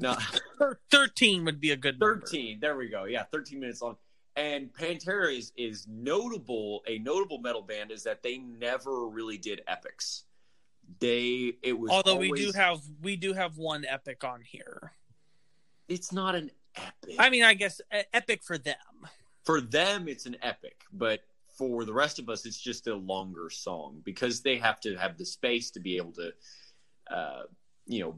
[0.00, 0.22] not
[0.58, 2.20] thir- 13 would be a good number.
[2.20, 3.96] 13 there we go yeah 13 minutes long
[4.36, 6.82] And Pantera is is notable.
[6.86, 10.24] A notable metal band is that they never really did epics.
[11.00, 14.92] They it was Although we do have we do have one epic on here.
[15.88, 17.16] it's not an epic.
[17.18, 17.80] I mean, I guess
[18.12, 18.76] epic for them.
[19.44, 21.20] for them it's an epic, but
[21.56, 25.16] for the rest of us it's just a longer song because they have to have
[25.16, 26.30] the space to be able to
[27.10, 27.44] uh
[27.86, 28.14] you know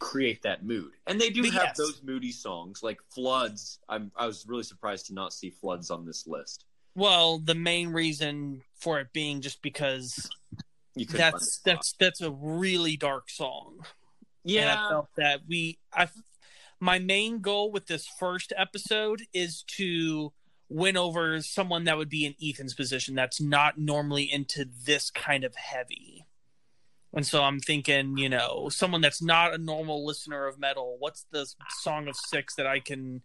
[0.00, 0.90] create that mood.
[1.06, 1.76] And they do But have yes.
[1.76, 3.78] those moody songs like Floods.
[3.88, 6.64] I'm I was really surprised to not see Floods on this list.
[6.96, 10.28] Well, the main reason for it being just because
[10.96, 13.84] You that's that's that's a really dark song.
[14.44, 16.08] And I felt that we I
[16.80, 20.32] my main goal with this first episode is to
[20.70, 25.44] win over someone that would be in Ethan's position that's not normally into this kind
[25.44, 26.24] of heavy.
[27.12, 31.26] And so I'm thinking, you know, someone that's not a normal listener of metal, what's
[31.32, 31.46] the
[31.80, 33.22] song of six that I can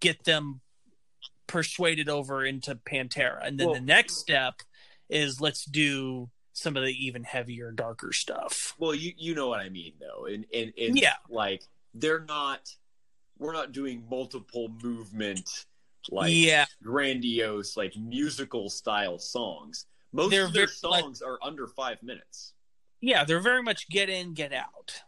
[0.00, 0.60] get them
[1.46, 3.46] persuaded over into Pantera?
[3.46, 4.60] And then Well- the next step
[5.08, 8.74] is let's do some of the even heavier, darker stuff.
[8.78, 10.26] Well, you you know what I mean though.
[10.26, 11.16] And and, and Yeah.
[11.28, 11.64] like
[11.94, 12.68] they're not
[13.38, 15.48] we're not doing multiple movement
[16.10, 16.66] like yeah.
[16.82, 19.86] grandiose like musical style songs.
[20.12, 22.52] Most They're of their very, like- songs are under 5 minutes.
[23.04, 25.02] Yeah, they're very much get in, get out.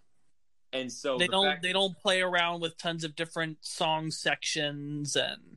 [0.74, 4.10] And so they the don't fact- they don't play around with tons of different song
[4.10, 5.56] sections and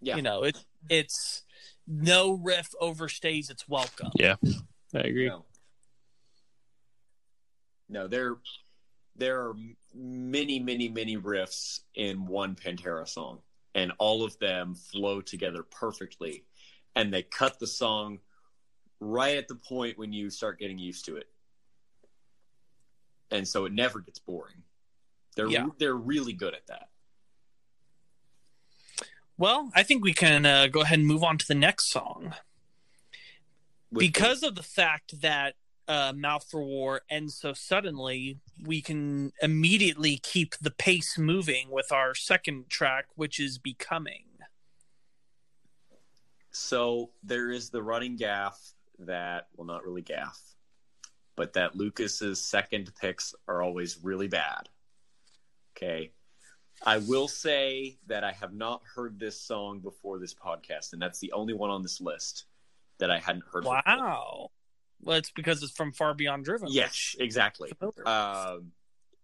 [0.00, 0.16] Yeah.
[0.16, 0.56] you know, it
[0.88, 1.44] it's
[1.86, 4.10] no riff overstays its welcome.
[4.16, 4.34] Yeah,
[4.94, 5.28] I agree.
[5.28, 5.44] No.
[7.88, 8.36] No, there
[9.14, 9.54] there are
[9.94, 13.42] many, many, many riffs in one Pantera song,
[13.76, 16.44] and all of them flow together perfectly.
[16.96, 18.18] And they cut the song
[18.98, 21.28] right at the point when you start getting used to it,
[23.30, 24.62] and so it never gets boring.
[25.36, 25.68] They're Yeah.
[25.78, 26.88] they're really good at that.
[29.36, 32.34] Well, I think we can uh, go ahead and move on to the next song.
[33.90, 35.54] With because of the fact that
[35.88, 41.90] uh, Mouth for War ends so suddenly, we can immediately keep the pace moving with
[41.90, 44.24] our second track, which is Becoming.
[46.52, 48.58] So there is the running gaff
[48.98, 50.38] that, well, not really gaff,
[51.40, 54.68] but that Lucas's second picks are always really bad.
[55.74, 56.12] Okay.
[56.84, 61.18] I will say that I have not heard this song before this podcast, and that's
[61.18, 62.44] the only one on this list
[62.98, 63.62] that I hadn't heard.
[63.62, 63.80] before.
[63.86, 64.50] Wow.
[65.00, 66.68] Well, it's because it's from Far Beyond Driven.
[66.70, 67.72] Yes, exactly.
[68.04, 68.72] Um,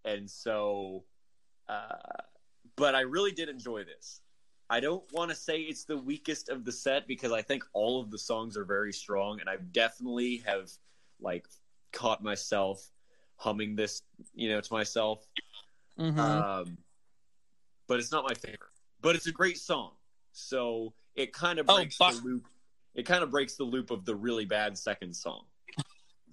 [0.06, 1.04] and so,
[1.68, 1.96] uh,
[2.76, 4.22] but I really did enjoy this.
[4.70, 8.00] I don't want to say it's the weakest of the set because I think all
[8.00, 10.70] of the songs are very strong, and I definitely have
[11.20, 11.44] like
[11.92, 12.90] caught myself
[13.36, 14.02] humming this,
[14.34, 15.26] you know, to myself.
[15.98, 16.18] Mhm.
[16.18, 16.78] Um,
[17.86, 18.70] but it's not my favorite.
[19.00, 19.92] But it's a great song,
[20.32, 22.48] so it kind of Oh, breaks but- the loop.
[22.94, 25.44] It kind of breaks the loop of the really bad second song.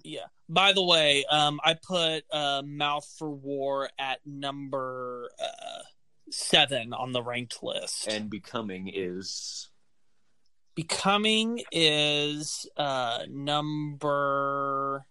[0.06, 0.26] Yeah.
[0.50, 5.82] By the way, um, I put uh, Mouth for War at number uh,
[6.30, 8.06] seven on the ranked list.
[8.08, 9.70] And becoming is
[10.74, 15.06] Becoming is uh, number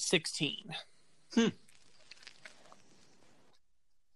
[0.00, 0.74] 16.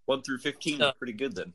[0.07, 0.79] one through fifteen.
[0.79, 1.53] So- are pretty good then.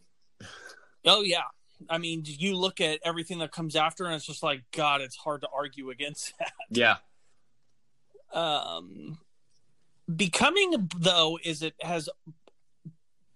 [1.06, 1.44] Oh, yeah.
[1.90, 5.16] I mean, you look at everything that comes after, and it's just like, God, it's
[5.16, 6.52] hard to argue against that.
[6.70, 6.98] Yeah.
[8.34, 9.18] um
[10.14, 12.10] becoming though is it has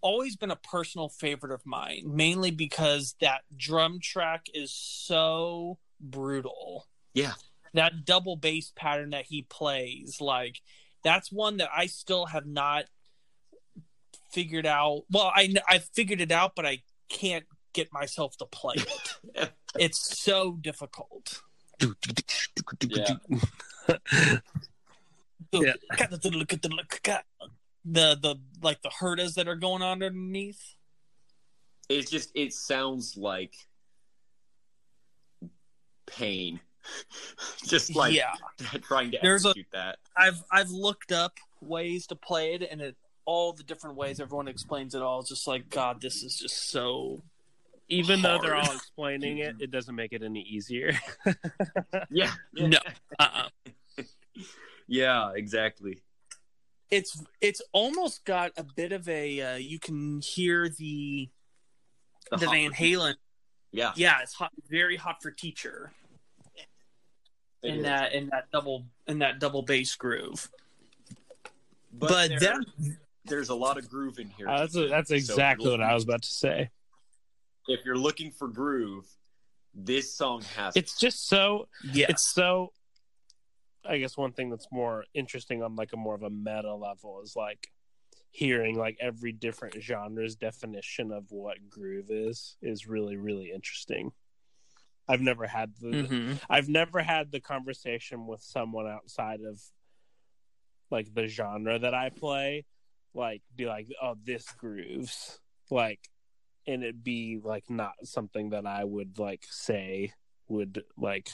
[0.01, 6.87] always been a personal favorite of mine mainly because that drum track is so brutal
[7.13, 7.33] Yeah.
[7.73, 10.61] that double bass pattern that he plays like
[11.03, 12.85] that's one that i still have not
[14.31, 18.75] figured out well i i figured it out but i can't get myself to play
[19.35, 21.41] it it's so difficult
[23.39, 24.37] Yeah.
[25.51, 25.73] Yeah.
[27.85, 30.75] the the like the herders that are going on underneath.
[31.89, 33.53] It's just it sounds like
[36.05, 36.59] pain.
[37.65, 38.33] just like yeah,
[38.81, 39.99] trying to There's a- execute that.
[40.15, 42.95] I've I've looked up ways to play it, and it
[43.25, 45.19] all the different ways everyone explains it all.
[45.19, 47.21] It's just like God, this is just so.
[47.89, 50.93] Even though they're all explaining it, it doesn't make it any easier.
[52.09, 52.31] Yeah.
[52.53, 52.77] No.
[53.19, 53.49] Uh-uh.
[54.87, 55.99] Yeah, exactly.
[56.89, 59.41] It's it's almost got a bit of a.
[59.41, 61.29] Uh, you can hear the
[62.31, 63.15] the, hot- Van Halen.
[63.71, 63.91] Yeah.
[63.95, 66.00] Yeah, it's hot, very hot for teacher it
[67.63, 67.83] in is.
[67.83, 70.49] that in that double in that double bass groove.
[71.93, 74.47] But, But, there- then there's a lot of groove in here.
[74.47, 74.87] Uh, that's too.
[74.87, 76.69] that's exactly it'll- what I was about to say.
[77.67, 79.05] if you're looking for groove,
[79.73, 82.07] this song has It's just so Yeah.
[82.09, 82.73] it's so
[83.85, 87.21] I guess one thing that's more interesting on like a more of a meta level
[87.21, 87.67] is like
[88.31, 94.11] hearing like every different genre's definition of what groove is is really really interesting.
[95.07, 96.41] I've never had the Mhm.
[96.49, 99.61] I've never had the conversation with someone outside of
[100.89, 102.65] like the genre that I play,
[103.13, 106.09] like be like, "Oh, this grooves," like,
[106.67, 110.13] and it be like not something that I would like say
[110.47, 111.29] would like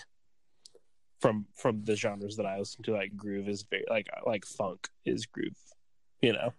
[1.20, 2.94] from from the genres that I listen to.
[2.94, 5.58] Like groove is very like like funk is groove,
[6.22, 6.54] you know.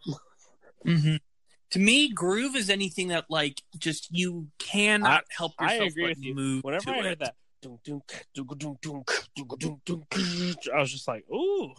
[0.84, 1.20] Mhm
[1.70, 6.08] to me, groove is anything that like just you cannot I, help yourself I agree
[6.08, 6.34] with you.
[6.34, 6.64] move.
[6.64, 7.34] Whenever I heard that,
[7.64, 7.68] I
[10.80, 11.72] was just like, ooh,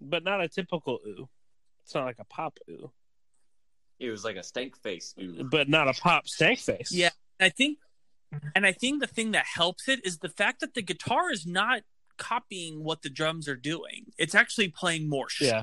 [0.00, 1.28] but not a typical ooh.
[1.84, 2.90] It's not like a pop ooh.
[3.98, 6.92] It was like a stank face ooh, but not a pop stank face.
[6.92, 7.10] Yeah,
[7.40, 7.78] I think,
[8.54, 11.44] and I think the thing that helps it is the fact that the guitar is
[11.44, 11.82] not
[12.18, 14.06] copying what the drums are doing.
[14.16, 15.50] It's actually playing more straight.
[15.50, 15.62] Yeah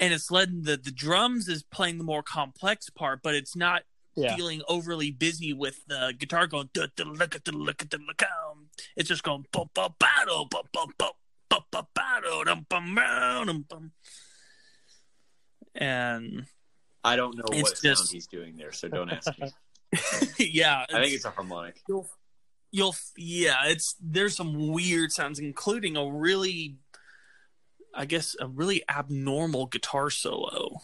[0.00, 0.06] straight.
[0.06, 3.82] And it's letting the, the drums is playing the more complex part, but it's not
[4.16, 4.34] yeah.
[4.36, 7.98] feeling overly busy with the guitar going duh, duh, look at the look at the
[7.98, 8.22] look.
[8.96, 11.12] It's just going bum bum battle bum bum bum
[11.48, 13.92] bum bum battle dum bum bum dum, bum.
[15.74, 16.46] And
[17.04, 19.50] I don't know It's what sound just- he's doing there, so don't ask me.
[20.38, 21.80] yeah, I think it's a harmonic.
[21.88, 22.08] you'll
[22.72, 26.76] you'll yeah it's there's some weird sounds including a really
[27.94, 30.80] i guess a really abnormal guitar solo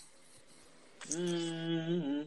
[1.11, 2.23] Mm-hmm.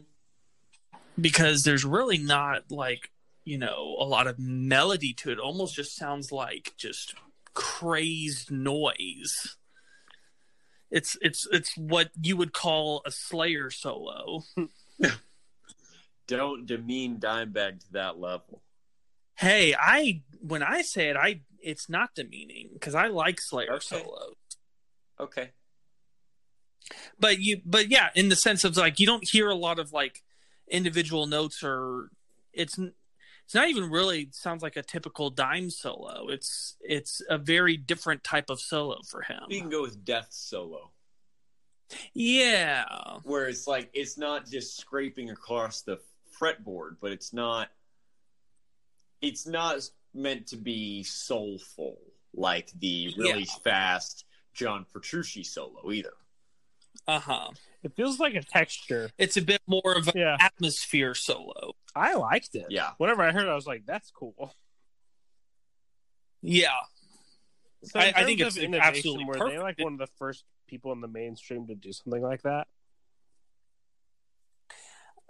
[1.20, 3.10] because there's really not like
[3.44, 5.34] you know a lot of melody to it.
[5.34, 7.14] it almost just sounds like just
[7.52, 9.56] crazed noise
[10.90, 14.42] it's it's it's what you would call a slayer solo
[16.26, 18.62] Don't demean Dimebag to that level.
[19.34, 24.02] hey i when i say it i it's not demeaning because i like slayer Okay.
[24.02, 24.34] solos
[25.20, 25.50] Okay.
[27.18, 29.92] but you but yeah in the sense of like you don't hear a lot of
[29.92, 30.22] like
[30.68, 32.10] individual notes or
[32.52, 37.76] it's it's not even really sounds like a typical dime solo it's it's a very
[37.76, 40.90] different type of solo for him We can go with Death Solo,
[42.14, 42.84] yeah
[43.24, 45.98] where it's like it's not just scraping across the
[46.40, 47.68] fretboard, but it's not.
[49.20, 49.80] It's not
[50.14, 51.98] meant to be soulful
[52.34, 54.24] like the really fast
[54.60, 56.12] John Petrucci solo either.
[57.08, 57.50] uh-huh
[57.82, 59.10] It feels like a texture.
[59.18, 62.66] it's a bit more of an Yeah, atmosphere solo I liked it.
[62.68, 62.90] Yeah.
[62.98, 64.54] Whenever I heard it, I was like, "That's cool."
[66.42, 66.68] yeah
[67.84, 69.62] So I- in I think terms it's of innovation, absolutely were they perfect.
[69.62, 72.68] like one of the first people in the mainstream to do something like that?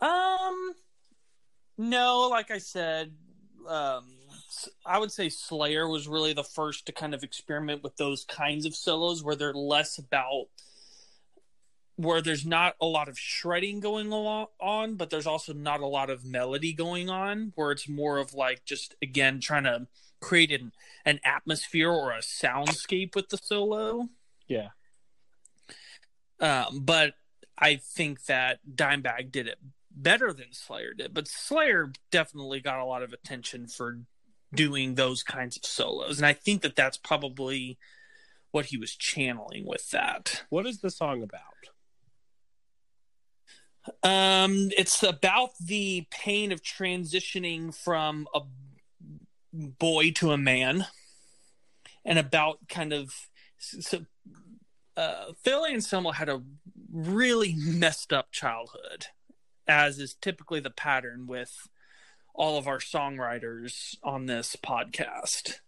[0.01, 0.75] Um,
[1.79, 3.15] no, like I said,
[3.69, 4.07] um,
[4.85, 8.67] I would say Slayer was really the first to kind of experiment with those kinds
[8.67, 10.47] of solos where they're less about
[11.97, 15.87] where there's not a lot of shredding going along on, but there's also not a
[15.87, 19.87] lot of melody going on, where it's more of like just again trying to
[20.21, 20.73] create an,
[21.05, 24.09] an atmosphere or a soundscape with the solo.
[24.49, 24.71] Yeah.
[26.41, 27.15] Um, but
[27.59, 29.59] I think that Dimebag did it
[29.91, 31.13] better than Slayer did.
[31.13, 34.01] But Slayer definitely got a lot of attention for
[34.55, 37.79] doing those kinds of solos, and I think that that's probably
[38.51, 40.43] what he was channeling with that.
[40.51, 41.41] What is the song about?
[44.03, 48.41] Um, it's about the pain of transitioning from a
[49.53, 50.87] boy to a man,
[52.05, 53.15] and about kind of
[53.59, 54.05] so.
[54.97, 56.43] Uh, Phil Anselmo had a
[56.93, 59.07] really messed up childhood,
[59.67, 61.69] as is typically the pattern with
[62.41, 65.61] all of our songwriters on this podcast.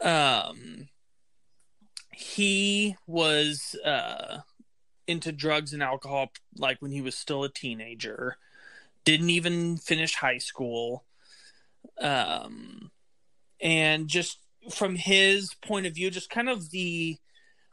[0.00, 0.88] Um,
[2.12, 4.38] he was uh
[5.06, 8.36] into drugs and alcohol like when he was still a teenager
[9.04, 11.04] didn't even finish high school
[12.00, 12.90] um
[13.60, 14.38] and just
[14.70, 17.16] from his point of view just kind of the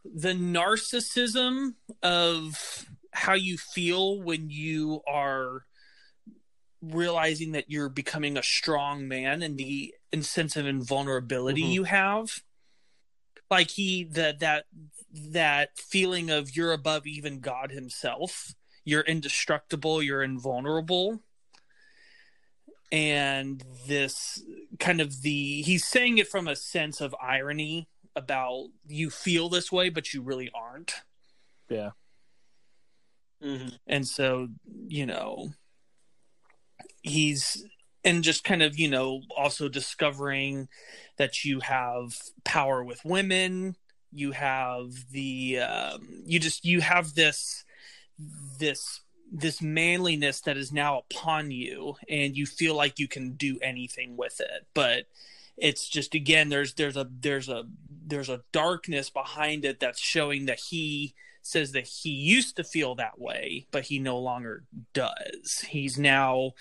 [0.06, 5.64] the narcissism of how you feel when you are
[6.82, 11.72] realizing that you're becoming a strong man and the and sense of invulnerability Mhm.
[11.74, 12.44] you have
[13.50, 14.66] like he that that
[15.12, 21.22] that feeling of you're above even god himself you're indestructible you're invulnerable
[22.92, 24.44] and this
[24.80, 29.72] kind of the he's saying it from a sense of irony about you feel this
[29.72, 30.94] way but you really aren't
[31.70, 31.92] Yeah.
[33.44, 33.76] Mm-hmm.
[33.88, 34.48] and so
[34.88, 35.52] you know
[37.08, 37.66] he's
[38.04, 40.68] and just kind of you know also discovering
[41.18, 43.76] that you have power with women.
[44.12, 47.66] You have the um, you just you have this
[48.60, 49.02] this
[49.32, 54.16] this manliness that is now upon you and you feel like you can do anything
[54.16, 54.66] with it.
[54.74, 55.08] But
[55.58, 57.64] it's just again there's there's a there's a
[58.06, 62.96] there's a darkness behind it that's showing that he says that he used to feel
[62.96, 64.64] that way but he no longer
[64.94, 65.66] does.
[65.68, 66.54] He's now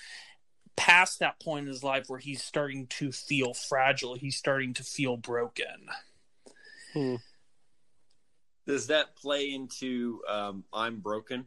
[0.77, 4.82] past that point in his life where he's starting to feel fragile he's starting to
[4.82, 5.89] feel broken
[6.93, 7.16] Hmm.
[8.66, 11.47] Does that play into um, I'm broken?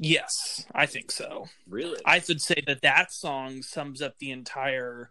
[0.00, 2.00] yes i think so Really?
[2.06, 5.10] I would say that that song sums up the entire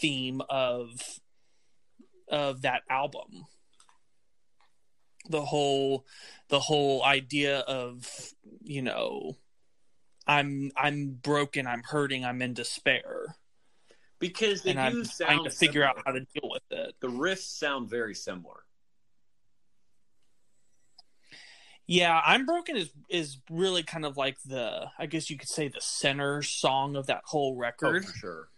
[0.00, 1.00] theme of
[2.28, 3.46] of that album.
[5.28, 6.04] The whole
[6.48, 8.32] the whole idea of,
[8.62, 9.36] you know,
[10.26, 13.36] I'm I'm broken, I'm hurting, I'm in despair.
[14.18, 15.88] because they and do I'm sound trying to figure similar.
[15.88, 16.94] out how to deal with it.
[17.00, 18.64] the riffs sound very similar.
[21.88, 25.68] Yeah, I'm broken is is really kind of like the I guess you could say
[25.68, 28.04] the center song of that whole Oh, record.
[28.04, 28.48] for sure.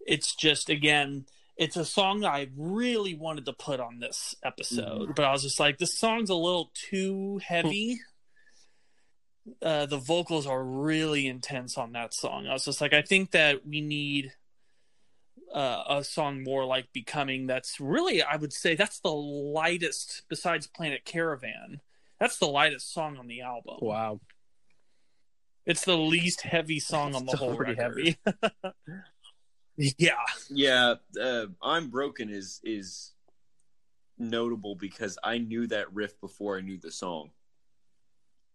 [0.00, 1.26] it's just again
[1.56, 5.12] it's a song i really wanted to put on this episode mm-hmm.
[5.16, 7.98] but i was just like this song's a little too heavy
[9.62, 13.30] uh, the vocals are really intense on that song i was just like i think
[13.30, 14.32] that we need
[15.54, 20.66] uh, a song more like becoming that's really i would say that's the lightest besides
[20.66, 21.80] planet caravan
[22.18, 24.20] that's the lightest song on the album Wow.
[25.64, 28.16] it's the least heavy song on the whole pretty record.
[28.26, 28.72] heavy.
[29.98, 30.14] yeah
[30.50, 33.12] Yeah, uh, I'm broken is is
[34.18, 37.30] notable because I knew that riff before I knew the song.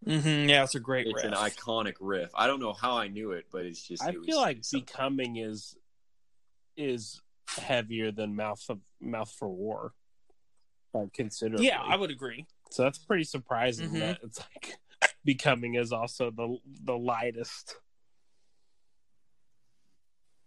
[0.03, 1.25] Hmm yeah it's a great It's riff.
[1.25, 2.31] an iconic riff.
[2.33, 4.03] I don't know how I knew it, but it's just.
[4.03, 4.85] I it was feel like something.
[4.85, 5.75] becoming is
[6.75, 7.21] is
[7.57, 9.93] heavier than mouth of mouth for war.
[10.93, 11.67] Uh, considerably.
[11.67, 12.45] Yeah, I would agree.
[12.71, 13.99] So that's pretty surprising Mhm.
[13.99, 14.77] that it's like
[15.25, 17.75] becoming is also the the lightest.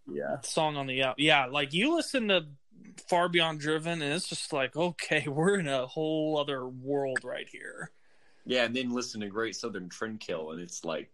[0.07, 0.41] Yeah.
[0.41, 1.17] Song on the out.
[1.17, 2.45] Yeah, like you listen to
[3.09, 7.47] Far Beyond Driven, and it's just like, okay, we're in a whole other world right
[7.49, 7.91] here.
[8.45, 11.09] Yeah, and then listen to Great Southern Trendkill, and it's like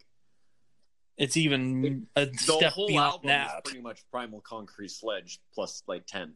[1.18, 3.48] It's even a the step whole beyond album that.
[3.48, 6.34] is pretty much Primal Concrete Sledge plus like ten.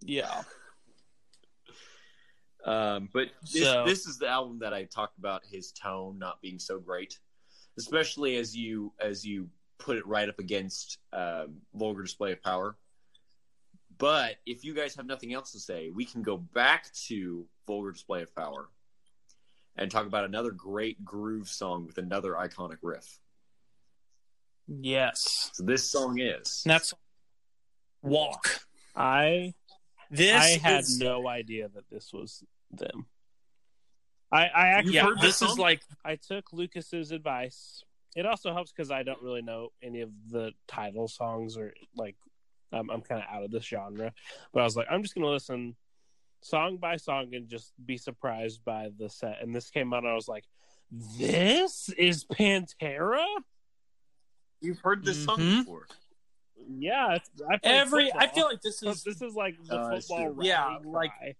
[0.00, 0.42] Yeah.
[2.64, 6.40] Um, but this, So- this is the album that I talked about his tone not
[6.40, 7.18] being so great,
[7.76, 12.76] especially as you as you put it right up against um, Vulgar Display of Power.
[13.98, 17.90] But if you guys have nothing else to say, we can go back to Vulgar
[17.92, 18.68] Display of Power
[19.76, 23.18] and talk about another great groove song with another iconic riff.
[24.68, 25.50] Yes.
[25.54, 26.94] So this song is And that's
[28.02, 28.60] Walk.
[28.94, 29.54] I
[30.10, 33.06] This I had is, no idea that this was them.
[34.30, 37.82] I I actually yeah, this this is like I took Lucas's advice.
[38.14, 42.16] It also helps because I don't really know any of the title songs or like
[42.72, 44.12] I'm I'm kind of out of this genre.
[44.52, 45.76] But I was like, I'm just gonna listen
[46.42, 49.38] song by song and just be surprised by the set.
[49.40, 50.44] And this came out, and I was like,
[51.18, 53.24] this is Pantera.
[54.60, 55.58] you've heard this song Mhm.
[55.60, 55.86] before.
[56.78, 60.06] Yeah, it's, I played every I feel like this is this is like the that's
[60.06, 61.34] football rally Yeah, like- cry.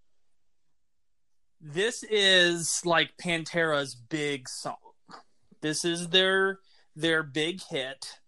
[1.60, 4.76] this is like Pantera's big song.
[5.60, 6.58] This is their
[6.96, 8.18] their big hit.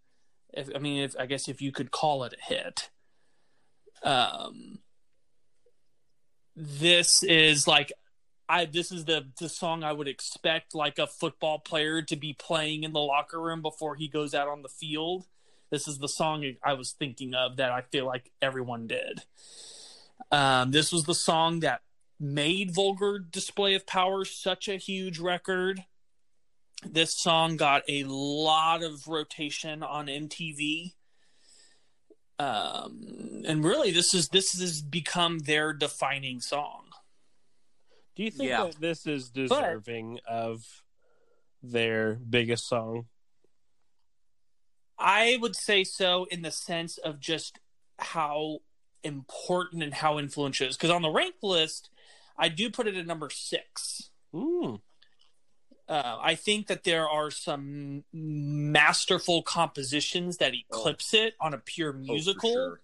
[0.52, 2.90] If, I mean, if I guess if you could call it a hit.
[4.04, 4.80] Um,
[6.56, 7.92] this is like
[8.48, 8.64] I.
[8.66, 12.84] This is the the song I would expect like a football player to be playing
[12.84, 15.26] in the locker room before he goes out on the field.
[15.70, 19.22] This is the song I was thinking of that I feel like everyone did.
[20.30, 21.82] Um, this was the song that
[22.20, 25.84] made Vulgar Display of Power such a huge record.
[26.88, 30.92] This song got a lot of rotation on MTV.
[32.38, 36.86] Um, and really this is this has become their defining song.
[38.16, 38.64] Do you think Yeah.
[38.64, 40.82] that this is deserving of
[41.62, 43.06] their biggest song?
[44.98, 47.58] I would say so in the sense of just
[47.98, 48.60] how
[49.02, 50.76] important and how influential it is.
[50.76, 51.90] Because on the ranked list,
[52.36, 54.10] I do put it at number six.
[54.32, 54.80] Mm.
[55.88, 61.94] Uh, I think that there are some masterful compositions that eclipse it on a pure
[61.94, 62.80] Oh, musical sure.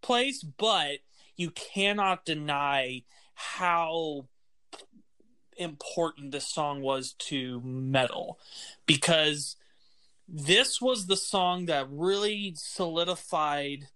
[0.00, 0.98] place, but
[1.36, 3.02] you cannot deny
[3.34, 4.28] how
[5.58, 8.38] important this song was to metal
[8.86, 9.56] because
[10.26, 13.88] this was the song that really solidified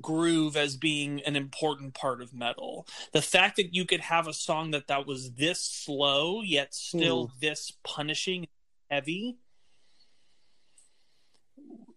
[0.00, 2.86] groove as being an important part of metal.
[3.12, 7.26] The fact that you could have a song that that was this slow yet still
[7.28, 7.32] Hmm.
[7.40, 8.46] this punishing
[8.90, 9.36] heavy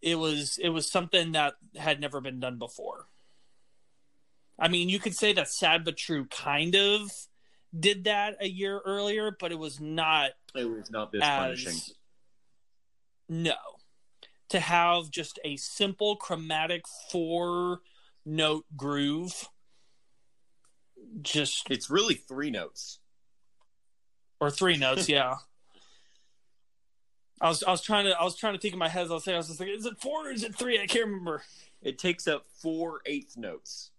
[0.01, 3.07] it was it was something that had never been done before.
[4.57, 7.11] I mean, you could say that Sad but True kind of
[7.77, 11.95] did that a year earlier, but it was not It was not this as punishing.
[13.27, 13.55] no
[14.49, 17.79] to have just a simple chromatic four
[18.25, 19.47] note groove
[21.21, 22.99] just It's really three notes.
[24.39, 25.35] or three notes yeah
[27.41, 29.11] I was I was trying to I was trying to think in my head as
[29.11, 30.85] I was saying I was just like is it four or is it three I
[30.87, 31.43] can't remember
[31.81, 33.91] It takes up four eighth notes.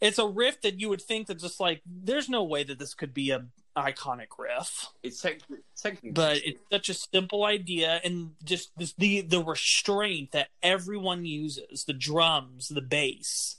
[0.00, 2.94] It's a riff that you would think that just like there's no way that this
[2.94, 3.46] could be a
[3.76, 4.88] iconic riff.
[5.02, 5.42] It's tech-
[5.76, 11.24] technically, but it's such a simple idea and just this, the the restraint that everyone
[11.24, 13.56] uses the drums the bass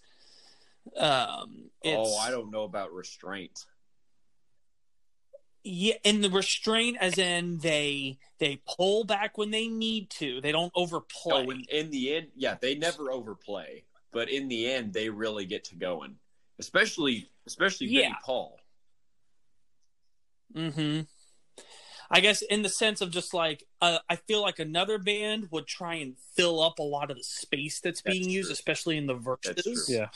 [0.95, 3.65] um it's, oh, I don't know about restraint.
[5.63, 10.41] yeah and the restraint as in they they pull back when they need to.
[10.41, 11.43] They don't overplay.
[11.43, 15.65] In, in the end, yeah, they never overplay, but in the end, they really get
[15.65, 16.15] to going.
[16.59, 18.15] Especially, especially Vinnie Yeah.
[18.25, 18.59] Paul.
[20.55, 21.01] hmm
[22.09, 25.67] I guess in the sense of just like uh, I feel like another band would
[25.67, 29.07] try and fill up a lot of the space that's, That's being used, especially in
[29.07, 29.85] the That's verses.
[29.87, 29.95] true.
[29.95, 30.07] Yeah.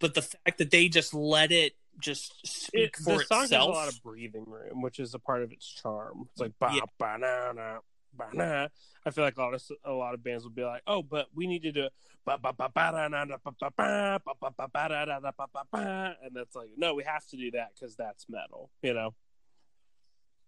[0.00, 3.52] But the fact that they just let it just speak It, for the song has
[3.52, 6.28] a lot of breathing room, which is a part of its charm.
[6.32, 6.80] It's like ba Yeah.
[6.98, 7.78] ba na na
[8.18, 8.68] ba na.
[9.06, 11.26] I feel like a lot of a lot of bands will be like, oh, but
[11.34, 11.88] we need to do
[12.26, 15.20] ba ba ba ba na na ba ba ba ba ba ba ba da da
[15.20, 18.26] da ba ba ba, and that's like, no, we have to do that because that's
[18.28, 19.14] metal, you know.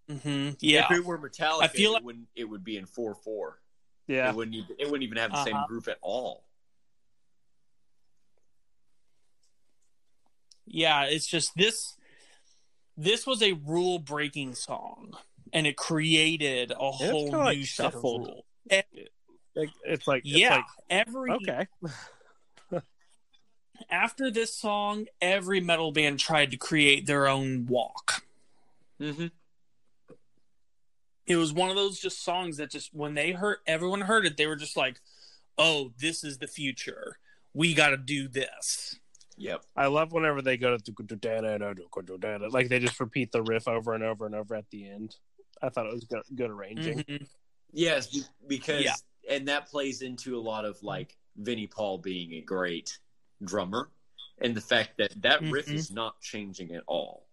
[0.09, 2.29] hmm Yeah, If it were Metallica, I feel it like- wouldn't.
[2.35, 3.61] It would be in four four.
[4.09, 4.57] Yeah, It wouldn't.
[4.57, 5.67] Even, it wouldn't even have the same Uh-huh.
[5.69, 6.45] groove at all.
[10.67, 11.05] yeah.
[11.05, 11.97] It's just this.
[12.97, 15.15] This was a rule breaking song,
[15.53, 17.65] and it created a whole kinda like new
[19.57, 21.67] like, it's like, it's Yeah, like, every okay,
[23.91, 28.25] after this song, every metal band tried to create their own walk.
[29.01, 29.29] Mm-hmm.
[31.27, 34.37] it was one of those just songs that just when they heard everyone heard it
[34.37, 35.01] they were just like
[35.57, 37.17] oh this is the future
[37.55, 39.01] we got to do this
[39.41, 39.63] Yep.
[39.75, 40.83] I love whenever they go to
[42.51, 45.17] like they just repeat the riff over and over and over at the end.
[45.63, 46.99] I thought it was good, good arranging.
[47.01, 47.29] Mhm.
[47.73, 48.95] Yes, because Yeah.
[49.29, 52.99] and that plays into a lot of like Vinnie Paul being a great
[53.45, 53.91] drummer,
[54.39, 55.75] and the fact that that riff Mhm.
[55.75, 57.27] is not changing at all.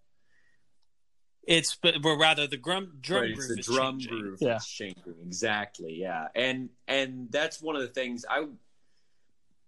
[1.49, 4.20] it's but, but rather the drum drum Right, groove it's the is drum changing.
[4.20, 4.48] groove Yeah.
[4.49, 5.94] that's changing exactly.
[5.95, 8.48] Yeah, and and that's one of the things I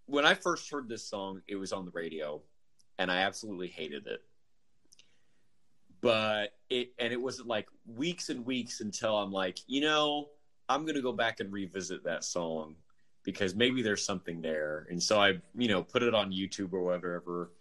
[0.05, 2.43] when I first heard this song, it was on the radio,
[2.97, 4.21] and I absolutely hated it.
[6.01, 10.29] But it and it wasn't like weeks and weeks until I'm like, you know,
[10.67, 12.75] I'm gonna go back and revisit that song
[13.23, 14.87] because maybe there's something there.
[14.89, 17.51] And so I, you know, put it on YouTube or whatever,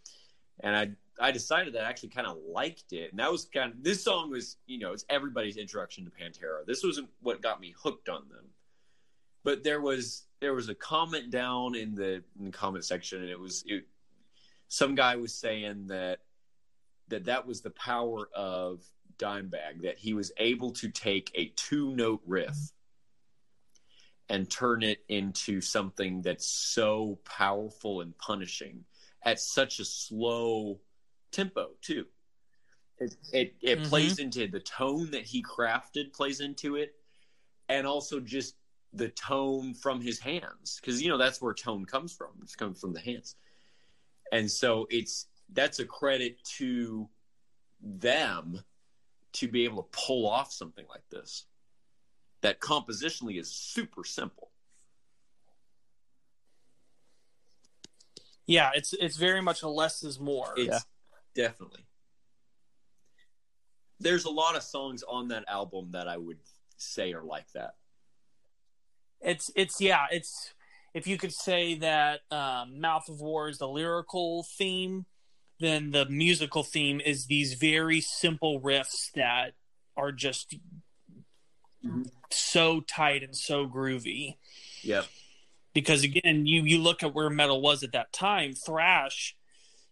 [0.61, 0.91] and I
[1.21, 4.03] I decided that I actually kind of liked it, and that was kind of this
[4.03, 6.65] song was you know it's everybody's introduction to Pantera.
[6.67, 8.45] This wasn't what got me hooked on them,
[9.43, 13.31] but there was there was a comment down in the, in the comment section, and
[13.31, 13.85] it was it,
[14.69, 16.21] some guy was saying that
[17.09, 18.83] that that was the power of
[19.19, 22.57] Dimebag that he was able to take a two note riff
[24.29, 28.85] and turn it into something that's so powerful and punishing
[29.23, 30.81] at such a slow
[31.33, 32.07] tempo too.
[32.99, 33.89] It it, it Mhm.
[33.89, 36.95] plays into the tone that he crafted plays into it,
[37.69, 38.57] and also just
[38.93, 42.31] the tone from his hands because you know that's where tone comes from.
[42.43, 43.37] It comes from the hands,
[44.33, 47.09] and so it's that's a credit to
[47.81, 48.63] them
[49.35, 51.47] to be able to pull off something like this.
[52.41, 54.51] That compositionally is super simple.
[58.49, 60.85] yeah it's it's very much a less is more It's
[61.37, 61.85] definitely.
[64.01, 66.39] There's a lot of songs on that album that I would
[66.77, 67.75] say are like that.
[69.21, 70.55] it's it's yeah it's
[70.95, 75.05] if you could say that um, Mouth for War is the lyrical theme
[75.61, 79.55] then the musical theme is these very simple riffs that
[79.97, 80.55] are just
[81.85, 82.11] Mhm.
[82.31, 84.37] so tight and so groovy
[84.83, 85.07] Yep.
[85.75, 89.35] because again you you look at where metal was at that time thrash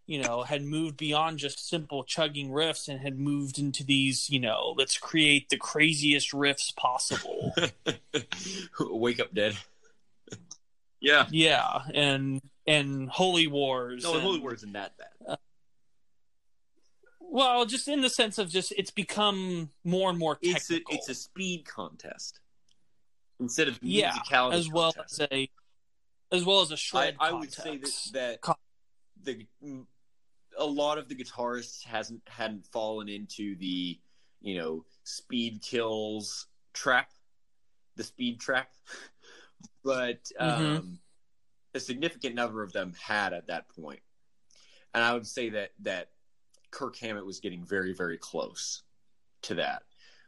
[0.08, 4.38] you know, had moved beyond just simple chugging riffs and had moved into these, you
[4.38, 7.52] know, let's create the craziest riffs possible.
[8.80, 9.56] Wake up dead.
[11.00, 11.26] yeah.
[11.32, 14.04] yeah, and and Holy Wars.
[14.04, 15.38] No, and, Holy Wars isn't that bad.
[17.30, 21.08] Well, just in the sense of just it's become more and more It's a, it's
[21.08, 22.40] a speed contest
[23.40, 25.20] instead of yeah, musicality as well contest.
[25.20, 25.50] as a
[26.32, 27.16] as well as a shred.
[27.20, 28.56] I would say that that
[29.22, 29.46] the
[30.58, 33.98] a lot of the guitarists hasn't hadn't fallen into the
[34.40, 37.10] you know speed kills trap,
[37.96, 38.70] the speed trap,
[39.84, 40.98] but um, Mhm.
[41.74, 44.00] a significant number of them had at that point,
[44.94, 46.08] and I would say that that
[46.76, 48.82] Kirk Hammett was getting very very close
[49.42, 49.82] to that,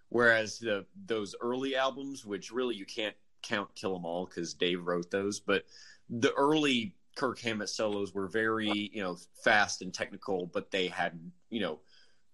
[0.09, 4.87] whereas the those early albums, which really you can't count Kill 'Em All because Dave
[4.87, 5.67] wrote those, but
[6.09, 11.21] the early Kirk Hammett solos were very, you know, fast and technical, but they had,
[11.51, 11.81] you know,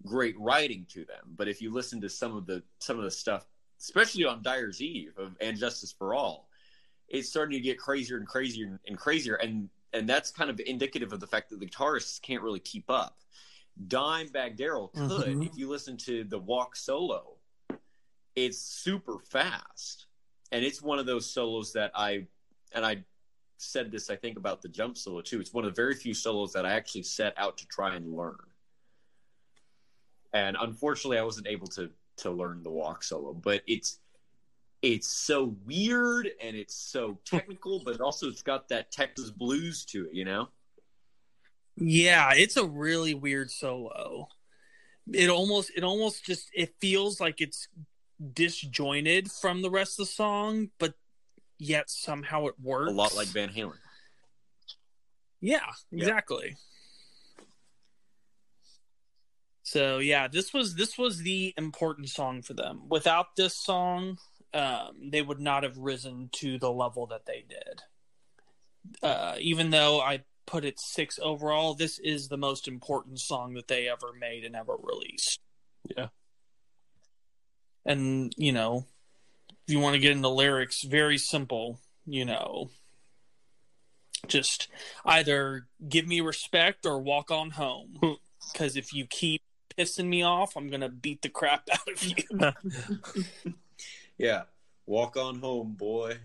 [0.06, 1.34] great writing to them.
[1.36, 3.46] But if you listen to some of the some of the stuff,
[3.80, 6.48] especially on Dyer's Eve of And Justice for All,
[7.08, 11.12] it's starting to get crazier and crazier and crazier, and and that's kind of indicative
[11.12, 13.18] of the fact that the guitarists can't really keep up.
[13.88, 15.46] Dimebag Darrell could, Mhm.
[15.46, 17.38] if you listen to the Walk solo,
[18.36, 20.06] it's super fast,
[20.52, 22.26] and it's one of those solos that I
[22.72, 23.04] and I
[23.56, 25.40] said this I think about the jump solo too.
[25.40, 28.16] It's one of the very few solos that I actually set out to try and
[28.16, 28.52] learn.
[30.32, 34.00] And unfortunately I wasn't able to to learn the walk solo, but it's
[34.82, 40.06] it's so weird and it's so technical, but also it's got that Texas blues to
[40.06, 40.48] it, you know?
[41.76, 44.28] Yeah, it's a really weird solo.
[45.12, 47.68] It almost it almost just it feels like it's
[48.32, 50.94] disjointed from the rest of the song, but
[51.58, 52.90] yet somehow it works.
[52.90, 53.78] A lot like Van Halen.
[55.40, 56.56] Yeah, exactly.
[59.62, 62.82] So yeah, this was this was the important song for them.
[62.88, 64.18] Without this song,
[64.54, 67.82] um, they would not have risen to the level that they did.
[69.02, 73.68] Uh, even though I put it six overall, this is the most important song that
[73.68, 75.40] they ever made and ever released.
[75.96, 76.08] Yeah.
[77.84, 78.86] And you know,
[79.66, 81.78] if you want to get into lyrics, very simple.
[82.06, 82.70] You know,
[84.26, 84.68] just
[85.04, 87.96] either give me respect or walk on home.
[88.02, 88.12] Hmm.
[88.52, 89.42] Because if you keep
[89.76, 93.54] pissing me off, I'm gonna beat the crap out of you.
[94.18, 94.42] Yeah.
[94.86, 96.18] Walk on home, boy.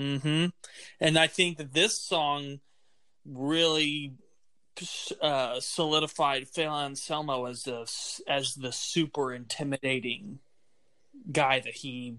[0.00, 0.46] Hmm
[1.00, 2.60] And I think that this song
[3.24, 4.14] really
[5.20, 7.90] uh, solidified Phil Anselmo as the
[8.26, 10.38] as the super intimidating
[11.30, 12.16] guy that he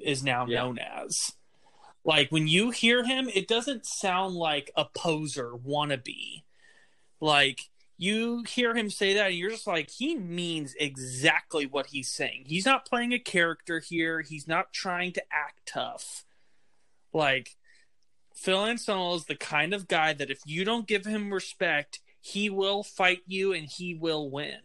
[0.00, 0.62] is now Yeah.
[0.62, 1.32] known as.
[2.04, 6.44] Like when you hear him, it doesn't sound like a poser wannabe.
[7.20, 7.62] Like
[7.98, 12.44] you hear him say that, and you're just like, he means exactly what he's saying.
[12.46, 14.20] He's not playing a character here.
[14.22, 16.24] He's not trying to act tough.
[17.12, 17.56] Like
[18.34, 22.50] Phil Anselmo is the kind of guy that if you don't give him respect, he
[22.50, 24.60] will fight you and he will win.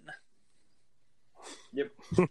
[1.74, 1.92] Yep.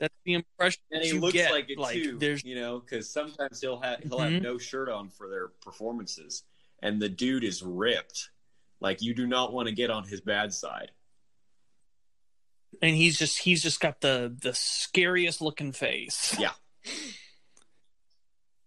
[0.00, 1.52] That's the impression And he looks get.
[1.52, 4.32] like it too, There's you know, because sometimes he'll have he'll Mhm.
[4.34, 6.42] have no shirt on for their performances,
[6.82, 8.30] and the dude is ripped.
[8.80, 10.90] Like you do not want to get on his bad side.
[12.82, 16.36] and he's just he's just got the the scariest looking face.
[16.38, 16.50] Yeah.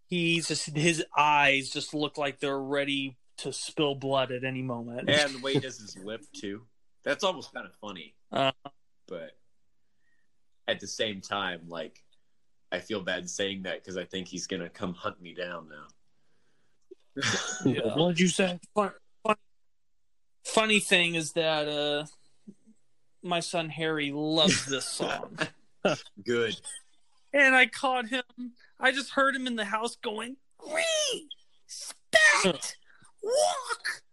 [0.07, 5.09] He's just his eyes just look like they're ready to spill blood at any moment.
[5.09, 6.63] And the way he does his lip too.
[7.03, 8.15] That's almost kind of funny.
[8.31, 8.51] Uh.
[9.07, 9.31] but
[10.67, 12.03] at the same time, like
[12.71, 17.23] I feel bad saying that because I think he's gonna come hunt me down now.
[17.65, 17.95] Yeah.
[17.95, 18.59] What did you say?
[18.75, 18.91] fun,
[19.23, 19.35] fun,
[20.43, 22.05] funny thing is that uh
[23.23, 25.37] my son Harry loves this song.
[26.25, 26.59] Good.
[27.33, 28.23] and I caught him
[28.79, 32.77] I just heard him in the house going, Respect
[33.23, 34.03] walk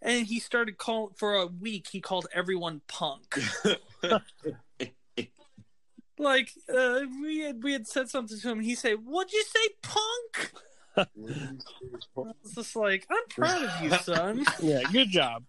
[0.00, 3.38] and he started calling for a week he called everyone punk.
[6.16, 9.42] Like uh, we had we had said something to him and he said, What'd you
[9.42, 10.52] say, punk?
[10.96, 11.06] I
[12.14, 14.44] was just like, I'm proud of you, son.
[14.62, 15.42] Yeah, good job.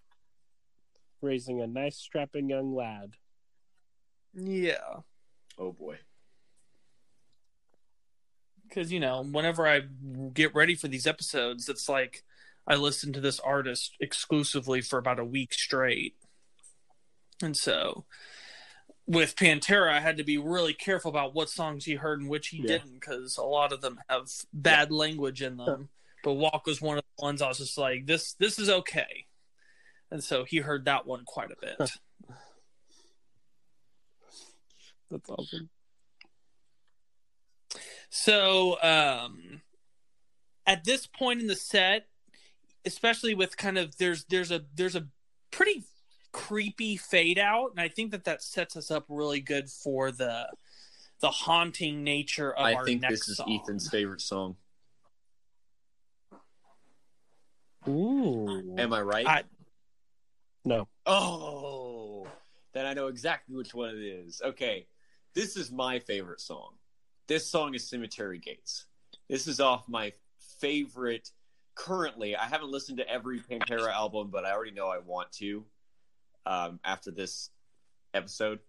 [1.21, 3.13] Raising a nice, strapping young lad.
[4.33, 5.01] yeah.
[5.59, 5.99] oh boy.
[8.75, 9.81] Because you know whenever i
[10.33, 12.23] get ready for these episodes it's like
[12.67, 16.15] i listen to this artist exclusively for about a week straight
[17.41, 18.03] and so
[19.07, 22.49] with pantera i had to be really careful about what songs he heard and which
[22.49, 22.67] he Yeah.
[22.79, 25.89] didn't because a lot of them have bad language in them
[26.23, 29.25] but walk was one of the ones i was just like this this is okay
[30.11, 31.77] and so he heard that one quite a bit.
[35.11, 35.69] That's awesome.
[38.17, 39.61] So, um,
[40.65, 42.07] at this point in the set,
[42.85, 45.07] especially with kind of there's there's a there's a
[45.51, 45.83] pretty
[46.31, 50.47] creepy fade out, and I think that that sets us up really good for the
[51.19, 53.59] the haunting nature of I our think next this is song.
[53.61, 54.55] Ethan's favorite song.
[57.85, 58.75] Ooh.
[58.77, 59.27] Am I right?
[59.27, 59.43] I-
[60.63, 60.87] no.
[61.05, 62.27] Oh,
[62.71, 64.41] then I know exactly which one it is.
[64.41, 64.87] Okay,
[65.33, 66.75] this is my favorite song.
[67.27, 68.85] This song is Cemetery Gates.
[69.27, 70.13] This is off my
[70.59, 71.31] favorite.
[71.73, 75.65] Currently, I haven't listened to every Pantera album, but I already know I want to
[76.45, 77.49] um, after this
[78.13, 78.59] episode.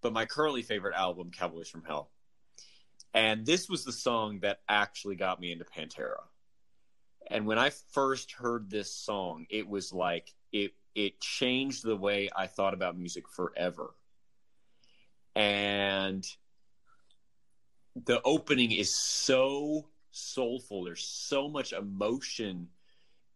[0.00, 2.10] But my currently favorite album, Cowboys from Hell.
[3.14, 6.22] And this was the song that actually got me into Pantera.
[7.28, 12.30] And when I first heard this song, it was like it it changed the way
[12.34, 13.94] I thought about music forever.
[15.36, 16.26] And
[17.94, 20.84] the opening is so soulful.
[20.84, 22.68] There's so much emotion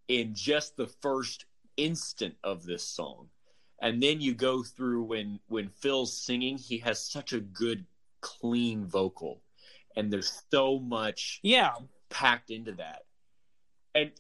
[0.09, 1.47] in just the first
[1.77, 3.29] instant of this song.
[3.81, 7.85] And then you go through when when Phil's singing, he has such a good
[8.21, 9.43] clean vocal.
[9.95, 11.73] And there's so much yeah,
[12.09, 13.03] packed into that.
[13.95, 14.13] And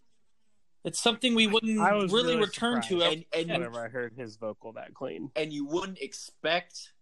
[0.84, 3.02] it's something we wouldn't I was really, really return to.
[3.02, 5.30] and, and Whenever I heard his vocal that clean.
[5.34, 6.92] and you wouldn't expect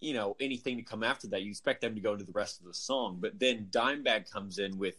[0.00, 1.42] you know anything to come after that.
[1.42, 3.18] You expect them to go into the rest of the song.
[3.20, 4.96] But then dimebag comes in with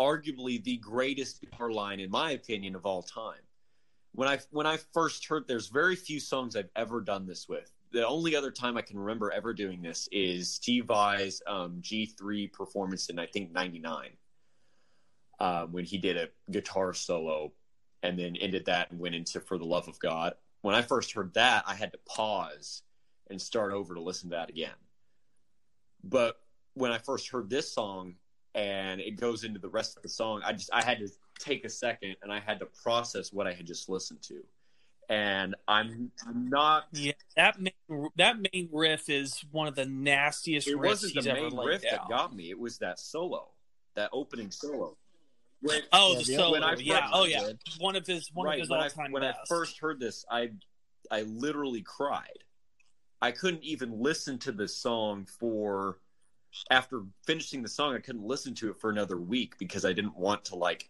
[0.00, 3.42] arguably the greatest guitar line in my opinion of all time.
[4.12, 7.70] When i when i first heard there's very few songs i've ever done this with.
[7.92, 12.52] The only other time i can remember ever doing this is steve vai's um, g3
[12.52, 14.10] performance in i think 99
[15.40, 17.52] um, when he did a guitar solo
[18.02, 20.34] and then ended that and went into for the love of god.
[20.62, 22.82] When I first heard that, I had to pause
[23.30, 24.74] and start over to listen to that again.
[26.02, 26.36] But
[26.74, 28.14] when I first heard this song
[28.54, 31.08] and it goes into the rest of the song, I just I had to
[31.38, 34.42] take a second and I had to process what I had just listened to.
[35.08, 40.76] And I'm not Yeah, that main that main riff is one of the nastiest it
[40.76, 41.92] riffs wasn't the main riff down.
[41.92, 43.48] that got me, it was that solo,
[43.96, 44.96] that opening solo.
[45.62, 46.52] When, Oh, Yeah, the the- solo.
[46.52, 47.10] when I yeah.
[47.12, 47.52] Oh, yeah.
[47.78, 49.40] One of his one right, of his when, all I, time when best.
[49.42, 50.52] I first heard this, I
[51.10, 52.38] I literally cried.
[53.22, 55.98] I couldn't even listen to the song for
[56.70, 57.94] after finishing the song.
[57.94, 60.88] I couldn't listen to it for another week because I didn't want to like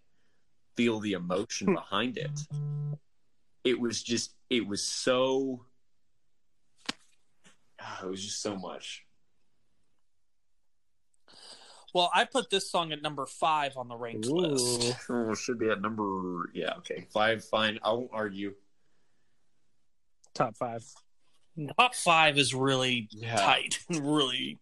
[0.76, 2.30] feel the emotion behind it.
[3.64, 5.64] It was just it was so
[7.82, 9.06] Ah, it was just so much.
[11.94, 14.96] Well, I put this song at number five on the ranked list.
[15.08, 17.44] Oh, should be at number yeah okay five.
[17.44, 18.54] Fine, I won't argue.
[20.34, 20.84] Top five.
[21.78, 23.36] Top five is really Yeah.
[23.36, 23.78] tight.
[23.90, 24.58] really,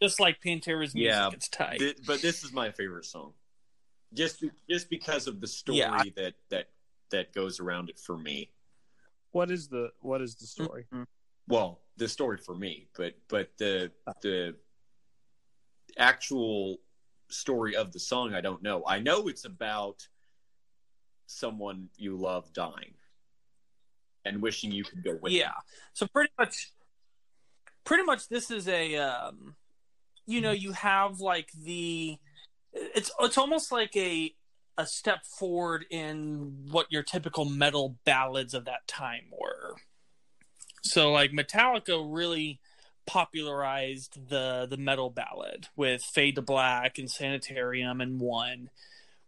[0.00, 1.78] just like Pantera's music, Yeah, it's tight.
[1.80, 3.34] Thi- but this is my favorite song,
[4.14, 6.02] just be- just because of the story Yeah.
[6.16, 6.68] that that
[7.10, 8.50] that goes around it for me.
[9.32, 10.86] What is the what is the story?
[10.92, 11.04] Mm-hmm.
[11.48, 13.90] Well, the story for me, but but the
[14.22, 14.56] the
[15.98, 16.78] actual
[17.28, 18.82] story of the song, I don't know.
[18.86, 20.06] I know it's about
[21.26, 22.94] someone you love dying
[24.24, 25.32] and wishing you could go with.
[25.32, 25.46] yeah.
[25.46, 25.52] them.
[25.94, 26.70] So pretty much,
[27.84, 29.56] pretty much, this is a, um,
[30.26, 32.18] you know, you have like the,
[32.72, 34.34] it's it's almost like a
[34.78, 39.76] a step forward in what your typical metal ballads of that time were.
[40.82, 42.60] So like Metallica really
[43.06, 48.70] popularized the the metal ballad with Fade to Black and Sanitarium and One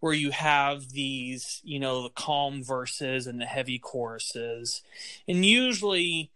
[0.05, 4.83] where you have these, you know, the calm verses and the heavy choruses.
[5.27, 6.31] And usually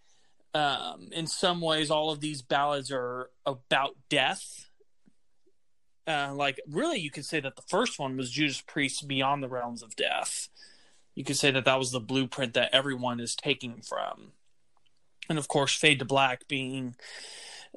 [0.54, 4.70] um in some ways all of these ballads are about death.
[6.06, 9.48] Uh, like really you could say that the first one was Judas Priest Beyond the
[9.48, 10.48] Realms of Death.
[11.14, 14.32] You could say that that was the blueprint that everyone is taking from
[15.28, 16.96] and of course fade to black being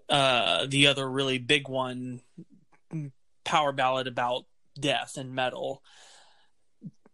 [0.07, 2.21] uh the other really big one
[3.43, 4.45] power ballad about
[4.79, 5.83] death and metal.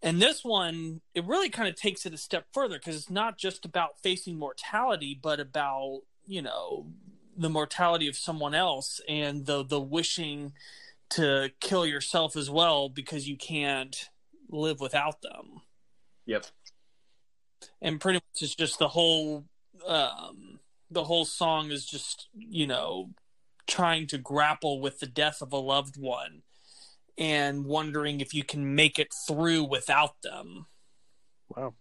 [0.02, 3.38] And this one it really kind of takes it a step further because it's not
[3.38, 6.88] just about facing mortality but about you know
[7.36, 10.54] the mortality of someone else and the the wishing
[11.10, 14.10] to kill yourself as well because you can't
[14.50, 15.62] live without them.
[16.26, 16.46] Yep.
[17.82, 19.46] and pretty much it's just the whole
[19.88, 20.60] um
[20.92, 23.12] the whole song is just you know
[23.66, 26.42] trying to grapple with the death of a loved one
[27.18, 30.68] and wondering if you can make it through without them
[31.50, 31.74] Wow.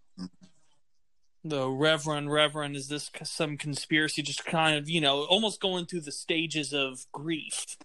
[1.44, 4.22] the Reverend Reverend is this some conspiracy?
[4.22, 7.76] Just kind of you know almost going through the stages of grief.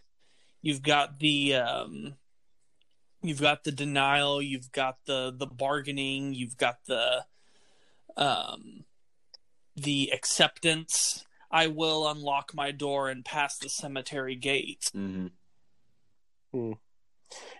[0.61, 2.15] You've got the um,
[3.21, 7.25] you've got the denial, you've got the the bargaining, you've got the
[8.15, 8.85] um,
[9.75, 11.25] the acceptance.
[11.53, 14.89] I will unlock my door and pass the cemetery gate.
[14.95, 15.27] Mm-hmm.
[16.53, 16.71] Hmm.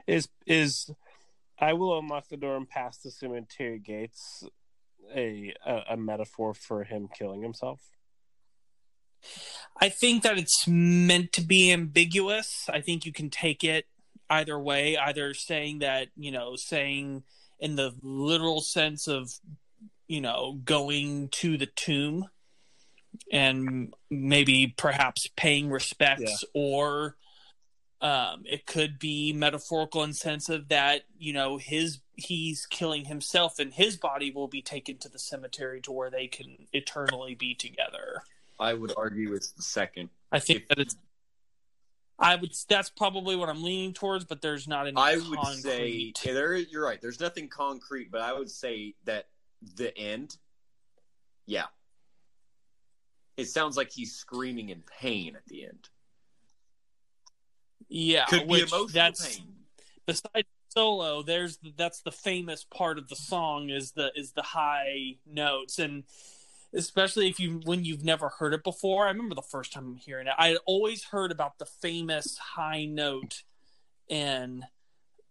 [0.07, 0.91] Is is
[1.59, 4.43] I will unlock the door and pass the cemetery gates
[5.15, 7.79] a, a, a metaphor for him killing himself?
[9.79, 12.67] I think that it's meant to be ambiguous.
[12.67, 13.85] I think you can take it
[14.29, 17.23] either way, either saying that, you know, saying
[17.59, 19.31] in the literal sense of,
[20.07, 22.25] you know, going to the tomb
[23.31, 26.61] and maybe perhaps paying respects yeah.
[26.61, 27.15] or
[28.01, 33.59] um, it could be metaphorical in sense of that you know his he's killing himself
[33.59, 37.53] and his body will be taken to the cemetery to where they can eternally be
[37.53, 38.23] together.
[38.59, 40.09] I would argue it's the second.
[40.31, 40.95] I think if, that it's.
[42.19, 42.53] I would.
[42.69, 44.97] That's probably what I'm leaning towards, but there's not any.
[44.97, 46.55] I would say yeah, there.
[46.55, 47.01] You're right.
[47.01, 49.27] There's nothing concrete, but I would say that
[49.75, 50.37] the end.
[51.47, 51.65] Yeah.
[53.37, 55.89] It sounds like he's screaming in pain at the end.
[57.93, 59.47] Yeah, could be emotional that's, pain.
[60.05, 65.17] Besides solo, there's that's the famous part of the song is the is the high
[65.25, 66.05] notes and
[66.73, 69.05] especially if you when you've never heard it before.
[69.05, 70.33] I remember the first time I'm hearing it.
[70.37, 73.43] I had always heard about the famous high note
[74.07, 74.63] in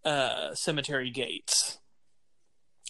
[0.05, 1.78] uh, Cemetery Gates.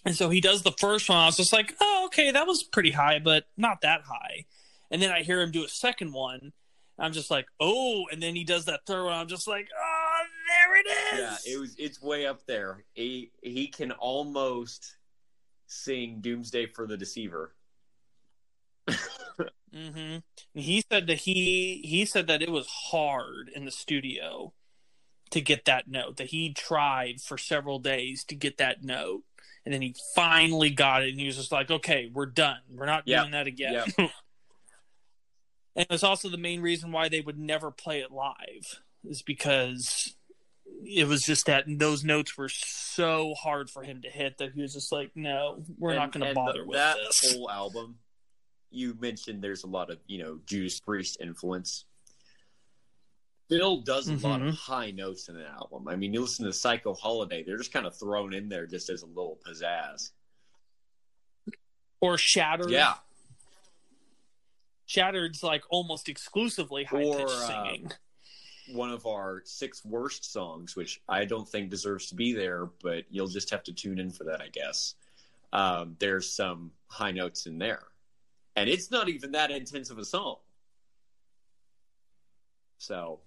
[0.05, 1.19] And so he does the first one.
[1.19, 4.47] I was just like, oh, okay, that was pretty high, but not that high.
[4.91, 6.53] And then I hear him do a second one,
[7.01, 9.15] I'm just like, oh, and then he does that third one.
[9.15, 10.01] I'm just like, oh,
[10.49, 11.19] there it is.
[11.47, 11.75] Yeah, it was.
[11.79, 12.85] It's way up there.
[12.93, 14.97] He he can almost
[15.67, 17.55] sing "Doomsday for the Deceiver."
[18.89, 20.19] mm-hmm.
[20.55, 24.53] He said that he he said that it was hard in the studio
[25.31, 26.19] to get that note.
[26.19, 29.23] That he tried for several days to get that note,
[29.65, 31.11] and then he finally got it.
[31.11, 32.61] And he was just like, "Okay, we're done.
[32.69, 33.23] We're not yep.
[33.23, 34.11] doing that again." Yep.
[35.77, 40.15] and it's also the main reason why they would never play it live is because
[40.85, 44.63] it was just that those notes were so hard for him to hit that he
[44.63, 47.35] was just like, no, we're and, not going to bother the, with that this.
[47.35, 47.97] whole album.
[48.71, 51.87] You mentioned there's a lot of you know Judas Priest influence.
[53.49, 54.27] Phil does a mm-hmm.
[54.27, 54.73] lot of mm-hmm.
[54.73, 55.89] high notes in an album.
[55.89, 58.89] I mean, you listen to Psycho Holiday; they're just kind of thrown in there just
[58.89, 60.11] as a little pizzazz.
[62.01, 62.71] Or Shattered.
[62.71, 62.95] Yeah,
[64.91, 67.93] Shattered's like almost exclusively high pitched uh, singing.
[68.73, 73.05] one of our six worst songs, which I don't think deserves to be there, but
[73.09, 74.97] you'll just have to tune in for that, I guess.
[75.53, 77.85] Um, there's some high notes in there,
[78.57, 80.39] and it's not even that intense of a song.
[82.79, 83.21] So,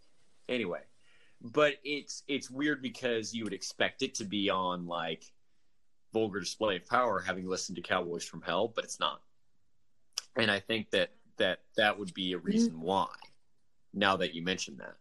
[0.49, 0.81] anyway,
[1.39, 5.23] but it's it's weird because you would expect it to be on like
[6.11, 9.21] vulgar display of power, having listened to Cowboys from Hell, but it's not.
[10.35, 12.47] And I think that that that would be a mm-hmm.
[12.47, 13.07] reason why.
[13.93, 14.95] Now that you mention that,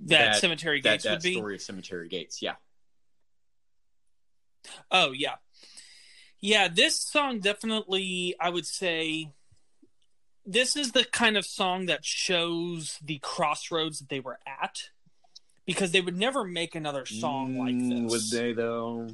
[0.00, 2.42] that, that cemetery gates that, that would be story of cemetery gates.
[2.42, 2.56] Yeah.
[4.90, 5.36] Oh yeah,
[6.40, 6.68] yeah.
[6.68, 9.32] This song definitely, I would say,
[10.44, 14.90] this is the kind of song that shows the crossroads that they were at,
[15.64, 18.12] because they would never make another song mm, like this.
[18.12, 19.08] Would they though?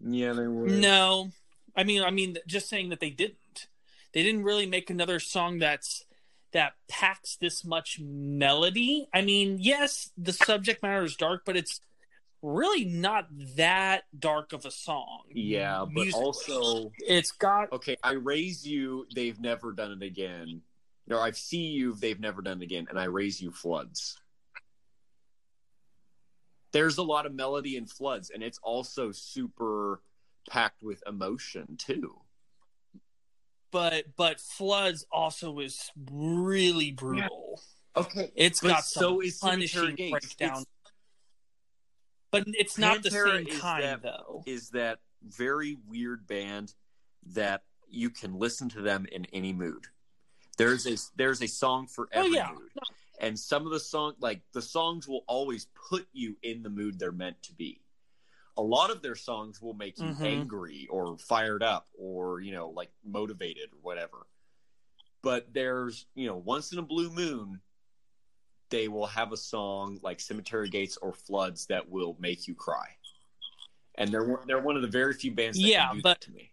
[0.00, 0.70] Yeah, they would.
[0.70, 1.30] No,
[1.76, 3.68] I mean, I mean, just saying that they didn't.
[4.12, 6.04] They didn't really make another song that's
[6.52, 9.08] that packs this much melody.
[9.12, 11.80] I mean, yes, the subject matter is dark, but it's
[12.40, 13.26] really not
[13.56, 15.22] that dark of a song.
[15.30, 16.24] Yeah, but Musically.
[16.24, 17.96] also it's got okay.
[18.02, 19.06] I raise you.
[19.14, 20.62] They've never done it again.
[21.06, 21.94] No, I see you.
[21.94, 23.50] They've never done it again, and I raise you.
[23.50, 24.18] Floods.
[26.72, 30.00] There's a lot of melody in floods, and it's also super
[30.48, 32.20] packed with emotion too.
[33.70, 37.60] But but floods also is really brutal.
[37.96, 38.02] Yeah.
[38.02, 40.62] Okay, it's got so is punishing breakdown.
[40.62, 40.66] It's,
[42.30, 44.42] but it's not the same kind that, though.
[44.46, 46.74] Is that very weird band
[47.26, 49.86] that you can listen to them in any mood.
[50.58, 52.48] There's a there's a song for oh, every oh, yeah.
[52.52, 52.70] mood.
[53.20, 56.98] And some of the song like the songs will always put you in the mood
[56.98, 57.80] they're meant to be
[58.56, 60.24] a lot of their songs will make you mm-hmm.
[60.24, 64.26] angry or fired up or you know like motivated or whatever
[65.22, 67.60] but there's you know once in a blue moon
[68.70, 72.86] they will have a song like cemetery gates or floods that will make you cry
[73.96, 75.56] and they're one- they're one of the very few bands.
[75.56, 76.50] That Yeah, can do but- that to me.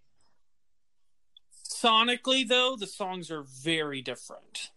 [1.67, 4.69] sonically though the songs are very different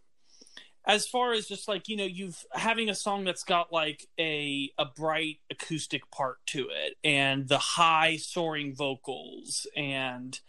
[0.86, 4.70] as far as just like you know you've having a song that's got like a
[4.78, 10.40] a bright acoustic part to it and the high soaring vocals and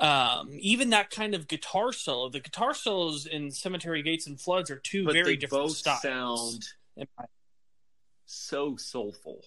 [0.00, 2.28] um even that kind of guitar solo.
[2.28, 5.76] The guitar solos in cemetery gates and floods are two But very they different both
[5.76, 6.02] styles.
[6.02, 6.68] sound
[7.18, 7.24] my-
[8.26, 9.44] so soulful,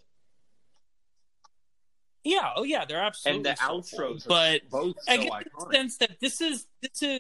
[2.23, 2.51] yeah.
[2.55, 2.85] Oh yeah.
[2.85, 5.71] They're absolutely and the soulful, outros, but both I so get the iconic.
[5.73, 7.19] sense that this is this is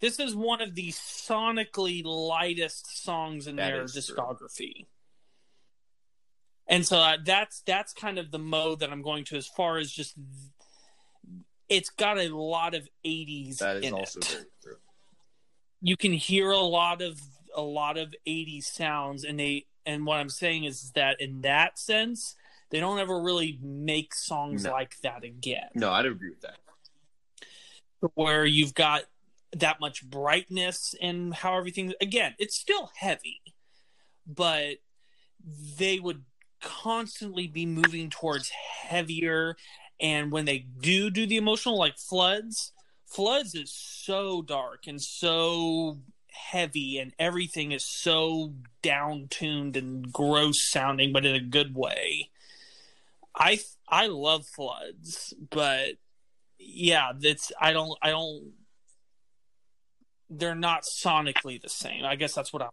[0.00, 4.14] this is one of the sonically lightest songs in That their is true.
[4.16, 4.86] discography.
[6.68, 9.78] And so uh, that's that's kind of the mode that I'm going to as far
[9.78, 10.14] as just
[11.68, 14.24] it's got a lot of 80s That is also it.
[14.26, 14.76] very true.
[15.80, 17.20] You can hear a lot of
[17.54, 21.78] a lot of 80s sounds and they and what I'm saying is that in that
[21.78, 22.34] sense
[22.70, 24.72] they don't ever really make songs No.
[24.72, 25.68] like that again.
[25.76, 26.58] No, I'd agree with that.
[28.14, 29.02] where you've got
[29.58, 33.40] that much brightness and how everything again it's still heavy
[34.26, 34.76] but
[35.78, 36.24] they would
[36.60, 39.56] constantly be moving towards heavier.
[40.00, 42.72] And when they do do the emotional like floods
[43.06, 45.98] floods is so dark and so
[46.32, 48.52] heavy and everything is so
[48.82, 52.30] down tuned and gross sounding but in a good way.
[53.34, 55.90] I i love floods but
[56.58, 58.52] yeah that's i don't i don't
[60.28, 62.70] they're not sonically the same i guess that's what I'm.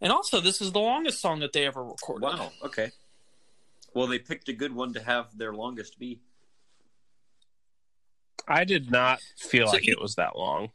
[0.00, 2.52] and also this is the longest song that they ever recorded Wow.
[2.64, 2.90] Okay.
[3.92, 6.20] Well, they picked a good one to have their longest be.
[8.46, 10.70] I did not feel So like you- it was that long.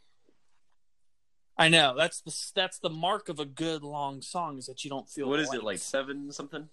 [1.57, 4.89] i know that's the that's the mark of a good long song is that you
[4.89, 6.67] don't feel What is the is it like seven something?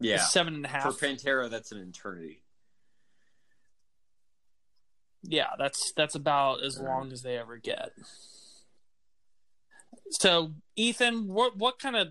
[0.00, 0.16] Yeah.
[0.16, 2.42] It's seven and a half For Pantera, that's an eternity.
[5.28, 7.90] Yeah, that's that's about as long as they ever get.
[10.10, 12.08] So, Ethan, what what kind of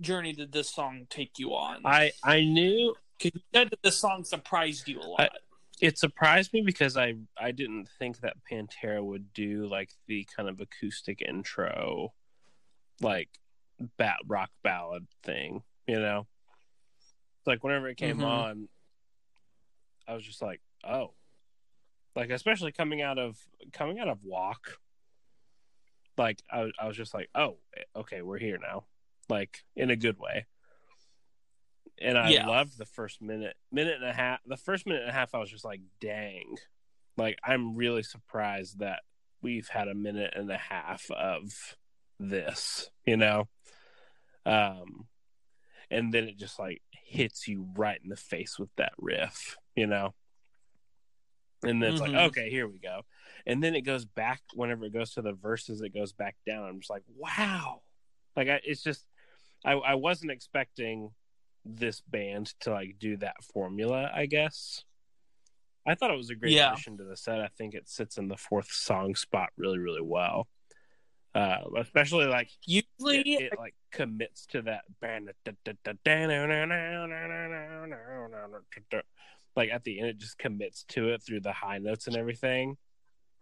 [0.00, 1.82] journey did this song take you on?
[1.84, 5.32] I I knew 'Cause you said that this song surprised you a lot.
[5.80, 10.48] it surprised me because I I didn't think that Pantera would do like the kind
[10.48, 12.12] of acoustic intro,
[13.00, 13.28] like
[13.96, 16.26] bat rock ballad thing, you know.
[17.46, 18.24] Like whenever it came Mhm.
[18.24, 18.68] on,
[20.08, 21.14] I was just like, oh,
[22.16, 23.38] like especially coming out of
[23.72, 24.78] coming out of Walk.
[26.18, 27.58] Like I, I was just like, oh,
[27.94, 28.86] okay, we're here now,
[29.28, 30.46] like in a good way
[31.98, 32.46] and I Yeah.
[32.46, 34.40] loved the first minute, minute and a half.
[34.44, 36.56] The first minute and a half, I was just like, "Dang!"
[37.16, 39.00] Like I'm really surprised that
[39.42, 41.76] we've had a minute and a half of
[42.20, 43.48] this, you know.
[44.44, 45.06] Um,
[45.90, 49.86] and then it just like hits you right in the face with that riff, you
[49.86, 50.14] know.
[51.62, 52.12] And then it's Mhm.
[52.12, 53.02] like, okay, here we go.
[53.46, 56.68] And then it goes back whenever it goes to the verses, it goes back down.
[56.68, 57.82] I'm just like, wow.
[58.36, 59.06] Like I, it's just,
[59.64, 61.12] I, I wasn't expecting
[61.64, 64.84] this band to like do that formula, I guess.
[65.86, 66.72] I thought it was a great Yeah.
[66.72, 67.40] addition to the set.
[67.40, 70.48] I think it sits in the fourth song spot really, really well.
[71.34, 74.84] Uh, especially like Usually, it, it like commits to that
[79.56, 82.76] like at the end it just commits to it through the high notes and everything.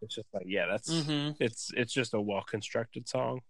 [0.02, 1.36] It's just like yeah, that's Mhm.
[1.40, 3.40] it's it's just a well constructed song.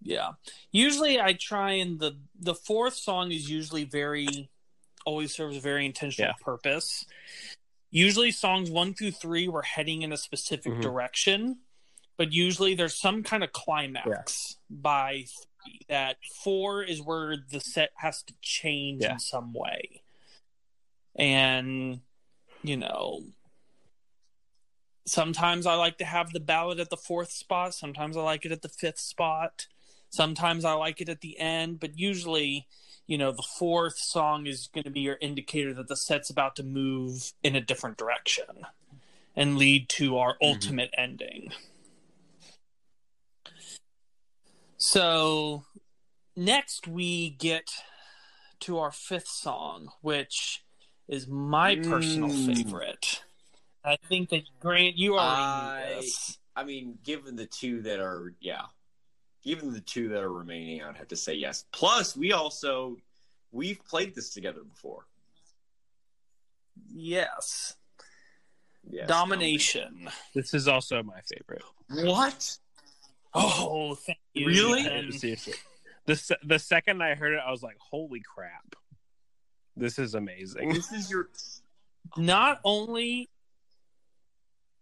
[0.00, 0.32] yeah.
[0.70, 4.50] Usually, I try and the the fourth song is usually very
[5.06, 6.44] always serves a very intentional Yeah.
[6.44, 7.06] purpose.
[7.90, 10.82] Usually, songs one through three were heading in a specific Mhm.
[10.82, 11.60] direction,
[12.16, 15.80] but usually there's some kind of climax by three.
[15.88, 19.14] That four is where the set has to change Yeah.
[19.14, 20.02] in some way,
[21.18, 22.00] and
[22.62, 23.22] you know.
[25.06, 27.74] Sometimes I like to have the ballad at the fourth spot.
[27.74, 29.66] Sometimes I like it at the fifth spot.
[30.10, 32.66] Sometimes I like it at the end, but usually,
[33.06, 36.56] you know, the fourth song is going to be your indicator that the set's about
[36.56, 38.66] to move in a different direction
[39.36, 40.52] and lead to our mm-hmm.
[40.52, 41.52] ultimate ending.
[44.76, 45.64] So,
[46.36, 47.70] next we get
[48.60, 50.64] to our fifth song, which
[51.08, 52.54] is my personal Mm.
[52.56, 53.22] favorite.
[53.84, 56.38] I think that Grant, you already I- knew this.
[56.54, 58.66] I mean, given the two that are, yeah,
[59.42, 61.64] given the two that are remaining, I'd have to say yes.
[61.72, 62.96] Plus, we also
[63.52, 65.06] we've played this together before.
[66.92, 67.76] Yes.
[68.90, 70.08] Yes, Domination.
[70.34, 71.62] This is also my favorite.
[71.90, 72.58] What?
[73.34, 74.46] Oh, thank you.
[74.46, 74.80] Really?
[74.82, 75.12] Ethan.
[75.12, 75.54] Seriously.
[76.06, 78.74] The se- the second I heard it, I was like, "Holy crap,
[79.78, 81.30] this is amazing!" This is your
[82.16, 83.30] not only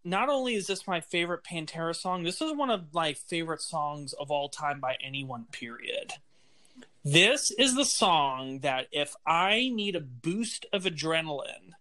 [0.04, 4.12] not only is this my favorite Pantera song, this is one of my favorite songs
[4.12, 6.12] of all time by anyone, period.
[7.02, 11.72] This is the song that if I need a boost of adrenaline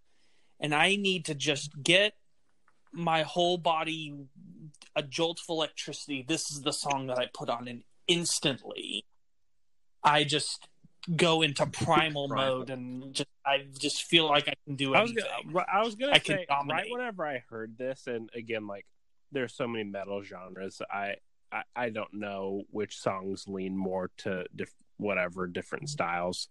[0.59, 2.15] and I need to just get
[2.91, 4.15] my whole body
[4.95, 9.05] a jolt of electricity, this is the song that I put on and instantly
[10.03, 10.67] I just
[11.15, 12.57] go into primal, Primal.
[12.59, 15.51] mode and just I just feel like I can do I was anything.
[15.53, 18.85] gonna, I was gonna I say right whenever I heard this, and again, like
[19.31, 20.81] there's so many metal genres.
[20.91, 21.15] I
[21.51, 26.47] I, I don't know which songs lean more to diff- whatever different styles,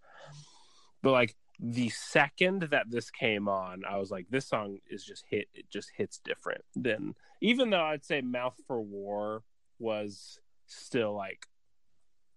[1.02, 5.24] but like the second that this came on, I was like, this song is just
[5.28, 5.48] hit.
[5.54, 9.42] It just hits different than even though I'd say Mouth for War
[9.78, 11.46] was still like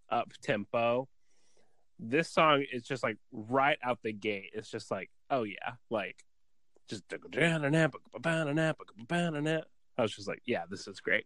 [0.10, 1.08] up tempo.
[2.00, 4.52] This song is just like right out the gate.
[4.54, 6.24] It's just like, oh yeah, like
[6.88, 7.04] just
[9.98, 11.26] I was just like, yeah, this is great.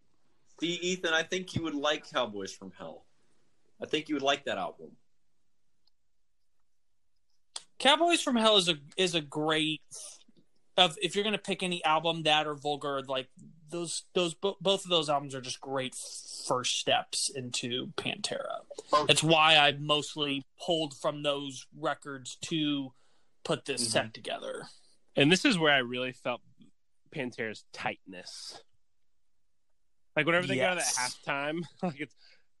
[0.60, 3.04] See, Ethan, I think you would like Cowboys from Hell.
[3.82, 4.92] I think you would like that album.
[7.78, 9.82] Cowboys from Hell is a is a great
[10.76, 13.28] of if you're gonna pick any album that or Vulgar like
[13.72, 15.94] those those bo- both of those albums are just great
[16.46, 18.60] first steps into Pantera.
[19.08, 22.92] It's why I mostly pulled from those records to
[23.44, 23.90] put this Mhm.
[23.90, 24.68] set together.
[25.16, 26.40] And this is where I really felt
[27.10, 28.62] Pantera's tightness.
[30.14, 31.18] Like whenever they go to that Yes.
[31.26, 32.14] halftime, like it's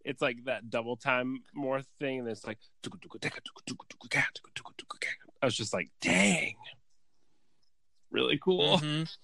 [0.04, 2.58] it's like that double time more thing, and it's like
[5.42, 6.56] I was just like, dang,
[8.10, 8.78] really cool.
[8.78, 9.16] Mhm.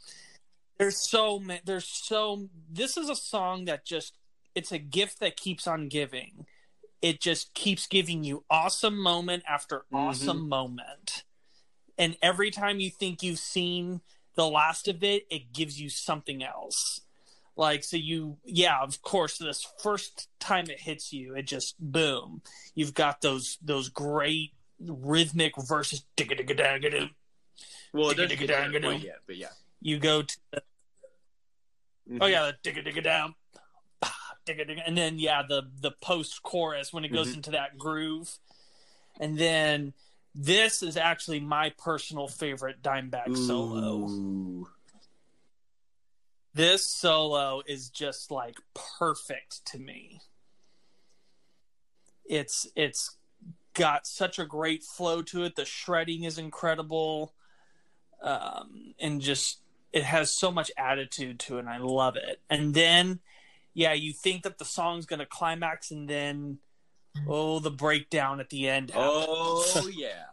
[0.78, 1.60] There's so many.
[1.64, 2.48] There's so.
[2.70, 4.16] This is a song that just.
[4.54, 6.46] It's a gift that keeps on giving.
[7.00, 10.48] It just keeps giving you awesome moment after awesome mm-hmm.
[10.48, 11.24] moment,
[11.96, 14.00] and every time you think you've seen
[14.34, 17.02] the last of it, it gives you something else.
[17.56, 22.42] Like so, you yeah, of course, this first time it hits you, it just boom.
[22.74, 26.04] You've got those those great rhythmic verses.
[26.16, 27.08] digga digga dagga doo.
[27.92, 29.48] Well, it doesn't get dagga, yet, but yeah.
[29.80, 30.62] You go to the
[32.20, 33.34] Oh yeah, the digga digga down,
[34.00, 34.10] bah,
[34.46, 37.34] digga digga, and then yeah, the the post chorus when it goes Mhm.
[37.36, 38.38] into that groove,
[39.20, 39.92] and then
[40.34, 44.10] this is actually my personal favorite Dimebag solo.
[46.54, 48.56] This solo is just like
[48.98, 50.20] perfect to me.
[52.24, 53.16] It's it's
[53.74, 55.56] got such a great flow to it.
[55.56, 57.34] The shredding is incredible,
[58.22, 59.60] um, and just
[59.92, 61.60] it has so much attitude to it.
[61.60, 62.40] and I love it.
[62.50, 63.20] And then,
[63.74, 66.58] yeah, you think that the song's going to climax, and then
[67.26, 68.90] oh, the breakdown at the end.
[68.90, 69.06] happens.
[69.06, 70.24] Oh yeah.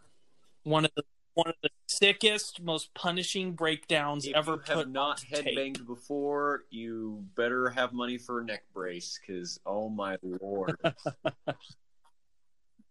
[0.62, 1.02] one of the
[1.34, 5.56] one of the sickest, most punishing breakdowns If ever you put have not on tape.
[5.56, 10.76] headbanged before, you better have money for a neck brace, because oh my lord.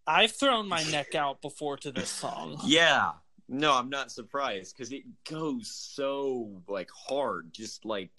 [0.06, 2.60] I've thrown my neck out before to this song.
[2.64, 3.12] yeah.
[3.48, 7.52] No, I'm not surprised because it goes so like hard.
[7.52, 8.10] Just like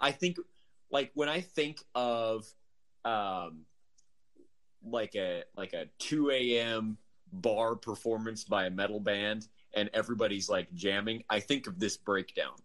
[0.00, 0.38] I think,
[0.90, 2.46] like when I think of
[3.04, 3.66] um
[4.82, 6.96] like a like a 2 a.m.
[7.32, 12.56] bar performance by a metal band and everybody's like jamming, I think of this breakdown.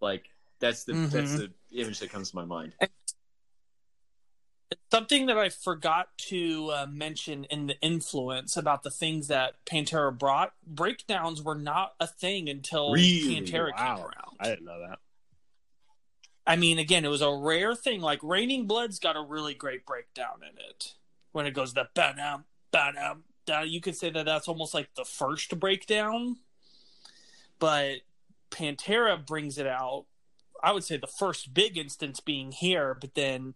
[0.00, 1.36] Like that's the that's Mhm.
[1.36, 2.74] the image that comes to my mind.
[4.90, 10.16] Something that I forgot to uh, mention in the influence about the things that Pantera
[10.16, 13.40] brought, breakdowns were not a thing until Really?
[13.40, 14.36] Pantera came around.
[14.38, 15.00] I didn't know that.
[16.46, 18.00] I mean, again, it was a rare thing.
[18.00, 20.94] Like Raining Blood's got a really great breakdown in it
[21.32, 23.24] when it goes the ba-dum, ba-dum.
[23.66, 26.36] You could say that that's almost like the first breakdown,
[27.58, 27.96] but
[28.50, 30.06] Pantera brings it out.
[30.62, 33.54] I would say the first big instance being here, but then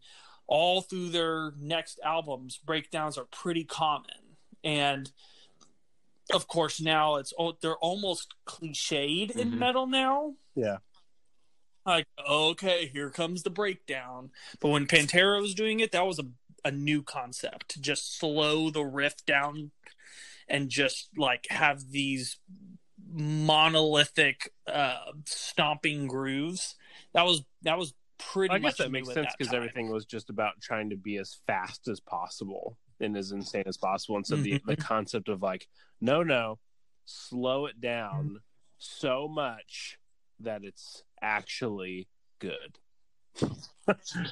[0.51, 5.11] all through their next albums, breakdowns are pretty common, and
[6.33, 7.33] of course now it's
[7.63, 9.59] they're almost cliched in Mhm.
[9.59, 10.79] metal now Yeah.
[11.85, 16.27] like okay here comes the breakdown but when pantera was doing it that was a,
[16.65, 19.73] a new concept to just slow the riff down
[20.47, 22.39] and just like have these
[23.13, 26.77] monolithic uh stomping grooves
[27.13, 27.93] that was that was
[28.33, 31.17] pretty I guess much that makes sense because everything was just about trying to be
[31.19, 34.17] as fast as possible and as insane as possible.
[34.17, 34.67] And so the, Mhm.
[34.67, 35.67] the concept of like,
[36.01, 36.59] no, no,
[37.05, 38.41] slow it down
[38.79, 39.99] so much
[40.41, 42.79] that it's actually good.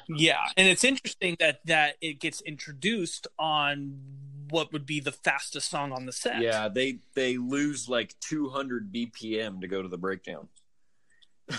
[0.09, 3.99] yeah, and it's interesting that that it gets introduced on
[4.49, 6.41] what would be the fastest song on the set.
[6.41, 10.47] Yeah, they they lose like 200 BPM to go to the breakdown.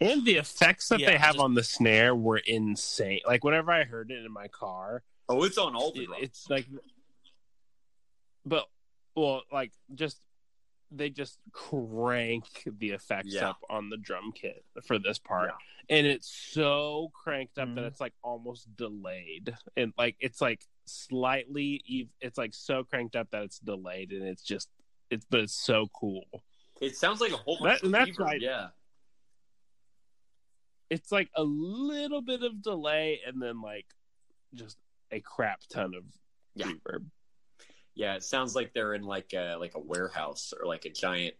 [0.00, 3.20] and the effects that Yeah, they have just- on the snare were insane.
[3.26, 6.22] Like whenever I heard it in my car, Oh, it's on all the it- drums.
[6.24, 6.66] it's like,
[8.44, 8.66] but
[9.14, 10.20] well, like just
[10.92, 13.50] they just crank the effects Yeah.
[13.50, 15.52] up on the drum kit for this part,
[15.88, 17.86] and it's so cranked up that Mhm.
[17.86, 23.30] it's like almost delayed, and like it's like slightly, ev- it's like so cranked up
[23.30, 24.68] that it's delayed, and it's just
[25.10, 26.24] it's but it's so cool.
[26.80, 28.40] It sounds like a whole bunch and of that's right.
[28.40, 28.70] Yeah.
[30.90, 33.86] It's like a little bit of delay, and then like
[34.54, 34.76] just
[35.12, 36.04] a crap ton of
[36.54, 36.66] Yeah.
[36.66, 37.06] reverb.
[37.94, 41.34] Yeah, it sounds like they're in like a like a warehouse or like a giant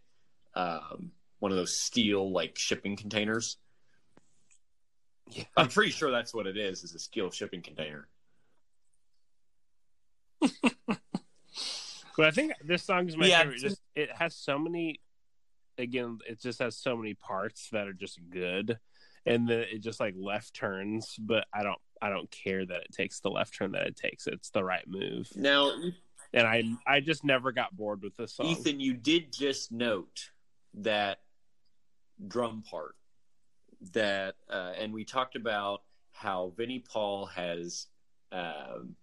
[0.54, 3.56] um one of those steel like shipping containers.
[5.30, 5.44] Yeah.
[5.56, 8.08] I'm pretty sure that's what it is, is a steel shipping container.
[12.16, 13.60] But I think this song is my Yeah, favorite.
[13.60, 15.00] Just it has so many.
[15.78, 18.78] Again, it just has so many parts that are just good,
[19.26, 21.16] and then it just like left turns.
[21.18, 24.26] But I don't, I don't care that it takes the left turn that it takes.
[24.26, 25.72] It's the right move, Now,
[26.32, 28.46] and I, I just never got bored with this song.
[28.46, 30.30] Ethan, you did just note
[30.74, 31.18] that
[32.28, 32.94] drum part
[33.92, 35.82] that, uh, and we talked about
[36.12, 37.86] how Vinnie Paul has
[38.32, 38.94] um,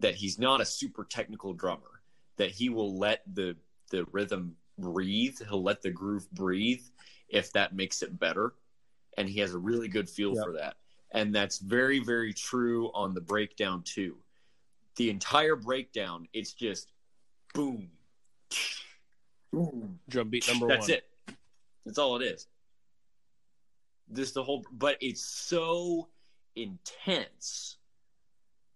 [0.00, 2.02] that he's not a super technical drummer.
[2.36, 3.56] That he will let the
[3.90, 5.36] the rhythm breathe.
[5.48, 6.82] He'll let the groove breathe
[7.28, 8.54] if that makes it better,
[9.18, 10.44] and he has a really good feel Yep.
[10.44, 10.76] for that.
[11.12, 14.16] And that's very very true on the breakdown too.
[14.96, 16.92] The entire breakdown, it's just
[17.54, 17.90] boom,
[19.52, 19.98] boom.
[20.08, 20.90] Drum beat number That's one.
[20.90, 21.36] That's it.
[21.84, 22.46] That's all it is.
[24.08, 26.08] This the whole, but it's so
[26.56, 27.78] intense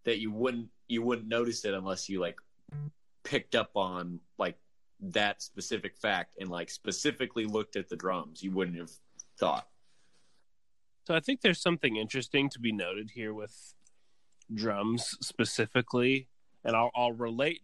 [0.05, 2.39] that you wouldn't you wouldn't notice it unless you like
[3.25, 4.57] picked up on like
[5.01, 8.43] that specific fact and like specifically looked at the drums.
[8.43, 8.91] You wouldn't have
[9.39, 9.69] thought.
[11.07, 13.75] So I think there's something interesting to be noted here with
[14.53, 16.29] drums specifically,
[16.65, 17.61] and I'll, I'll relate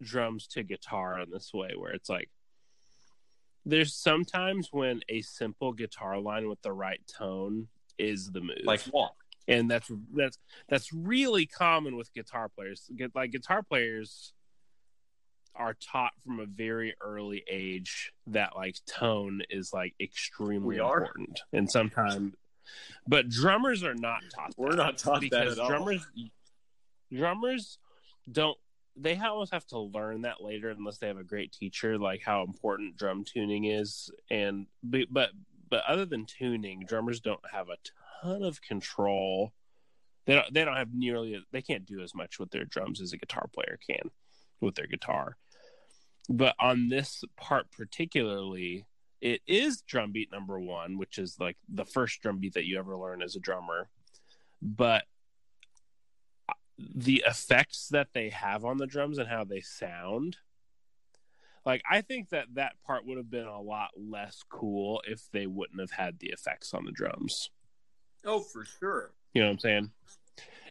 [0.00, 2.30] drums to guitar in this way, where it's like
[3.66, 7.66] there's sometimes when a simple guitar line with the right tone
[7.98, 9.12] is the move, Like what?
[9.48, 10.38] and that's that's
[10.68, 12.88] that's really common with guitar players.
[13.14, 14.32] Like guitar players
[15.56, 20.98] are taught from a very early age that like tone is like extremely We are.
[20.98, 22.34] important, and sometimes,
[23.06, 24.54] but drummers are not taught.
[24.56, 25.68] We're not taught that because at all.
[25.68, 26.06] drummers
[27.12, 27.78] drummers
[28.30, 28.58] don't
[28.96, 32.42] they almost have to learn that later unless they have a great teacher like how
[32.42, 35.30] important drum tuning is and but but,
[35.68, 37.76] but other than tuning drummers don't have a
[38.22, 39.52] ton of control
[40.26, 43.12] they don't they don't have nearly they can't do as much with their drums as
[43.12, 44.10] a guitar player can
[44.60, 45.36] with their guitar
[46.28, 48.86] but on this part particularly
[49.24, 52.78] it is drum beat number one which is like the first drum beat that you
[52.78, 53.88] ever learn as a drummer.
[54.60, 55.04] But
[56.78, 60.36] the effects that they have on the drums and how they sound
[61.64, 65.46] like i think that that part would have been a lot less cool if they
[65.46, 67.50] wouldn't have had the effects on the drums.
[68.26, 69.12] Oh, for sure.
[69.32, 69.90] you know what i'm saying?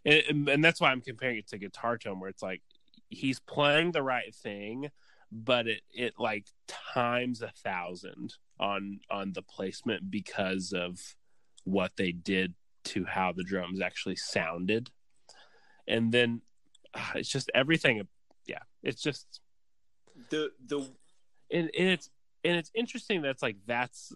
[0.06, 2.62] And, and that's why i'm comparing it to guitar tone where it's like
[3.10, 4.90] he's playing the right thing
[5.32, 11.00] but it it like times a thousand on on the placement because of
[11.64, 12.54] what they did
[12.84, 14.90] to how the drums actually sounded.
[15.88, 16.42] And then
[16.94, 18.08] ah, it's just everything
[18.46, 19.42] yeah it's just
[20.30, 20.78] The the
[21.52, 22.10] and, and it's
[22.44, 24.12] and it's interesting that's like that's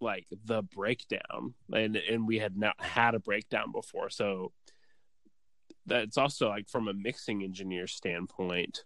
[0.00, 1.54] like the breakdown.
[1.72, 4.10] And and we had not had a breakdown before.
[4.10, 4.52] So
[5.86, 8.84] that's also like from a mixing engineer standpoint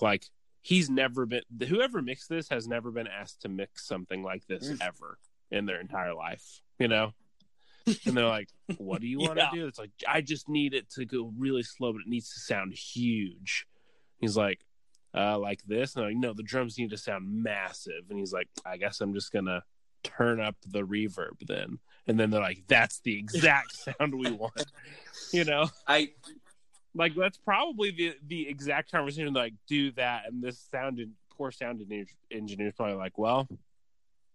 [0.00, 0.24] like
[0.62, 4.68] he's never been whoever mixed this has never been asked to mix something like this
[4.68, 4.78] Mm.
[4.82, 5.18] ever
[5.50, 7.12] in their entire life you know?
[8.06, 9.50] And they're like what do you want to Yeah.
[9.60, 9.66] do?
[9.66, 12.74] It's like i just need it to go really slow but it needs to sound
[12.74, 13.66] huge.
[14.18, 14.60] He's like
[15.14, 15.96] uh like this?
[15.96, 18.04] And I'm like no the drums need to sound massive.
[18.10, 19.62] And he's like i guess i'm just gonna
[20.02, 21.78] turn up the reverb then.
[22.06, 24.64] And then they're like that's the exact sound we want
[25.32, 25.68] you know?
[25.86, 26.10] I
[26.94, 31.80] like that's probably the the exact conversation like do that and this sounded poor sound
[31.80, 33.48] engineer engineer's probably like well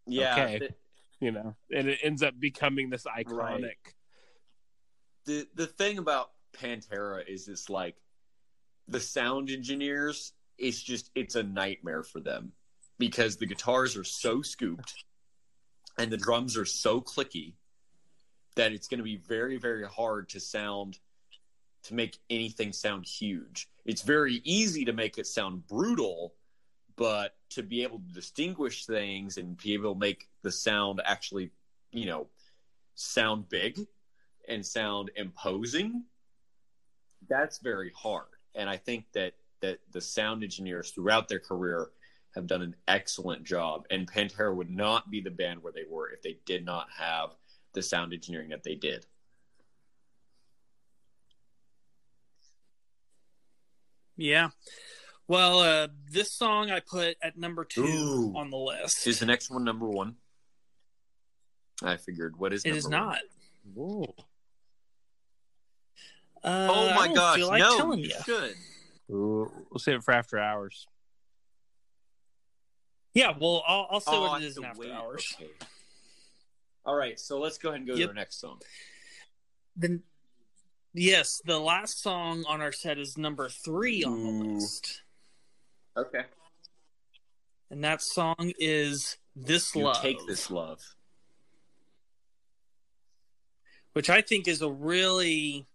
[0.07, 0.33] yeah.
[0.33, 0.59] Okay.
[0.59, 0.75] the-
[1.19, 3.27] you know and it ends up becoming this iconic
[3.61, 3.75] Right.
[5.25, 7.95] the the thing about Pantera is it's like
[8.87, 12.51] the sound engineers it's just it's a nightmare for them
[12.99, 14.93] because the guitars are so scooped
[15.97, 17.53] and the drums are so clicky
[18.55, 20.99] that it's going to be very very hard to sound
[21.85, 23.69] to make anything sound huge.
[23.85, 26.33] It's very easy to make it sound brutal,
[26.95, 31.51] but to be able to distinguish things and be able to make the sound actually,
[31.91, 32.27] you know,
[32.95, 33.79] sound big
[34.47, 36.03] and sound imposing,
[37.27, 38.27] that's very hard.
[38.53, 41.89] And I think that that the sound engineers throughout their career
[42.35, 43.85] have done an excellent job.
[43.89, 47.31] And Pantera would not be the band where they were if they did not have
[47.73, 49.05] the sound engineering that they did.
[54.17, 54.49] Yeah.
[55.27, 58.33] Well, uh, this song I put at number two Ooh.
[58.35, 59.07] on the list.
[59.07, 60.15] Is the next one number one?
[61.83, 62.37] I figured.
[62.37, 62.91] What is it number is one?
[62.91, 63.17] not.
[63.73, 64.15] Whoa.
[66.43, 67.35] Uh, Oh I my don't gosh!
[67.37, 68.15] feel like no, telling you you.
[68.23, 68.55] should.
[69.11, 70.87] Ooh, We'll save it for after hours.
[73.13, 74.91] Yeah, well, I'll, I'll say Oh, what I it have in after wait.
[74.91, 75.33] hours.
[75.39, 75.49] Okay.
[76.85, 78.03] All right, so let's go ahead and go Yep.
[78.05, 78.59] to our next song.
[79.75, 80.03] Then,
[80.95, 84.53] yes, the last song on our set is number three on the Ooh.
[84.55, 85.01] list,
[85.97, 86.23] Okay.
[87.69, 90.81] and that song is "This You Love," take this love.
[93.93, 95.67] which I think is a really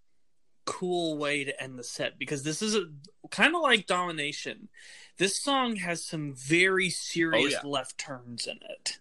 [0.67, 2.85] cool way to end the set because this is a
[3.31, 4.69] kind of like Domination.
[5.17, 7.71] This song has some very serious Oh, yeah.
[7.71, 8.99] left turns in it.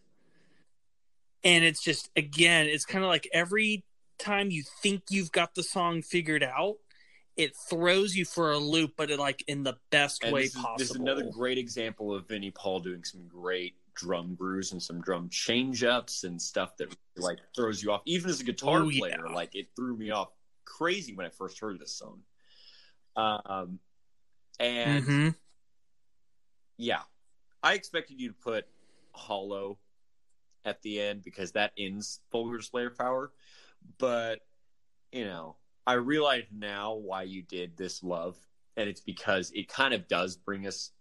[1.44, 3.84] And it's just again, it's kind of like every
[4.20, 6.76] time you think you've got the song figured out,
[7.36, 10.50] it throws you for a loop, but it like in the best And way this
[10.56, 10.78] is, possible.
[10.78, 15.02] this is another great example of Vinnie Paul doing some great drum grooves and some
[15.02, 18.02] drum change ups and stuff that like throws you off.
[18.06, 19.00] Even as a guitar Oh, yeah.
[19.00, 20.30] player, like it threw me off
[20.66, 22.22] crazy when I first heard this song.
[23.16, 23.80] Um,
[24.60, 25.36] and Mhm.
[26.78, 27.02] yeah,
[27.64, 28.66] I expected you to put
[29.14, 29.80] Hollow
[30.66, 33.32] at the end because that ends Vulgar Display of Power.
[33.98, 34.40] But,
[35.12, 38.38] you know, I realize now why you did this love.
[38.78, 40.92] And it's because it kind of does bring us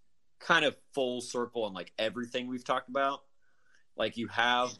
[0.41, 3.21] kind of full circle on like everything we've talked about.
[3.97, 4.71] Like you have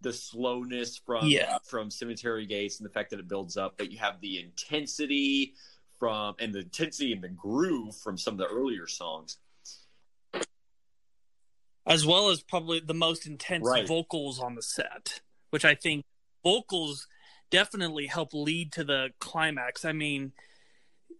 [0.00, 1.58] the slowness from Yeah.
[1.64, 5.54] from Cemetery Gates and the fact that it builds up, but you have the intensity
[5.98, 9.38] from and the intensity and the groove from some of the earlier songs.
[11.86, 13.88] as well as probably the most intense Right.
[13.88, 16.04] vocals on the set, which I think
[16.44, 17.08] vocals
[17.50, 19.84] definitely help lead to the climax.
[19.84, 20.32] I mean,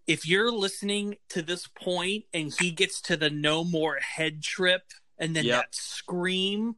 [0.07, 4.83] if you're listening to this point and he gets to the no more head trip
[5.19, 5.55] and then Yep.
[5.57, 6.77] that scream,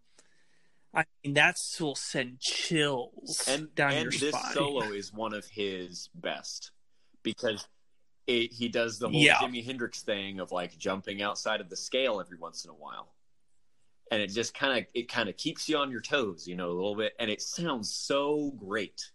[0.92, 4.54] I mean, that will send chills and down and your this spine.
[4.54, 6.72] solo is one of his best
[7.22, 7.68] because
[8.26, 9.36] it, he does the whole Yeah.
[9.36, 13.12] Jimi Hendrix thing of like jumping outside of the scale every once in a while,
[14.10, 16.70] and it just kind of it kind of keeps you on your toes, you know,
[16.70, 19.10] a little bit, and it sounds so great.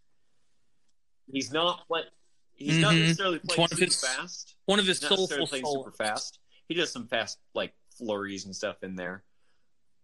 [1.31, 2.05] He's not what
[2.53, 2.99] he's not Mhm.
[3.01, 4.55] necessarily playing one of super his fast.
[4.65, 5.85] One of his He's not soulful playing solos.
[5.85, 6.39] super fast.
[6.67, 9.23] He does some fast like flurries and stuff in there,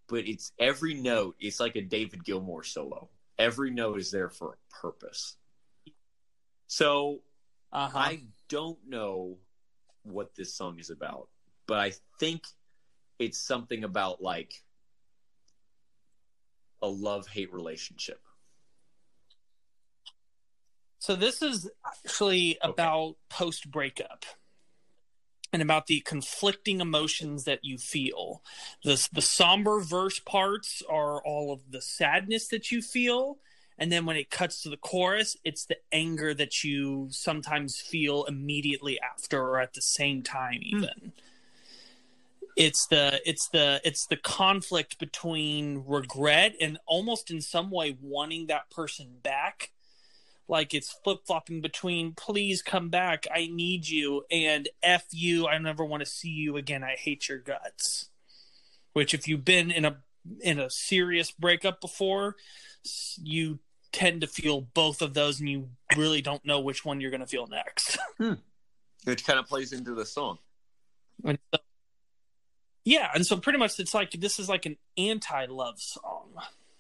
[0.08, 1.36] but it's every note.
[1.40, 3.10] It's like a David Gilmour solo.
[3.38, 5.38] Every note is there for a purpose.
[6.68, 7.24] So
[7.74, 7.98] Uh-huh.
[7.98, 9.40] I don't know
[10.04, 11.30] what this song is about,
[11.68, 12.46] but I think
[13.18, 14.66] it's something about like
[16.82, 18.22] a love hate relationship.
[21.02, 24.24] So this is actually about post breakup
[25.52, 28.44] and about the conflicting emotions that you feel.
[28.84, 33.40] The the somber verse parts are all of the sadness that you feel,
[33.80, 38.26] and then when it cuts to the chorus, it's the anger that you sometimes feel
[38.26, 40.78] immediately after or at the same time hmm.
[40.78, 41.14] even.
[42.56, 48.46] It's the it's the it's the conflict between regret and almost in some way wanting
[48.48, 49.72] that person back
[50.48, 55.58] like it's flip flopping between please come back, I need you, and F you, I
[55.58, 58.10] never want to see you again, I hate your guts.
[58.94, 59.98] Which if you've been in a
[60.42, 62.36] in a serious breakup before,
[63.22, 63.60] you
[63.92, 67.22] tend to feel both of those and you really don't know which one you're going
[67.22, 67.98] to feel next.
[69.04, 70.38] Which kind of plays into the song.
[71.24, 71.60] And so-
[72.84, 76.34] yeah, and so pretty much it's like this is like an anti-love song.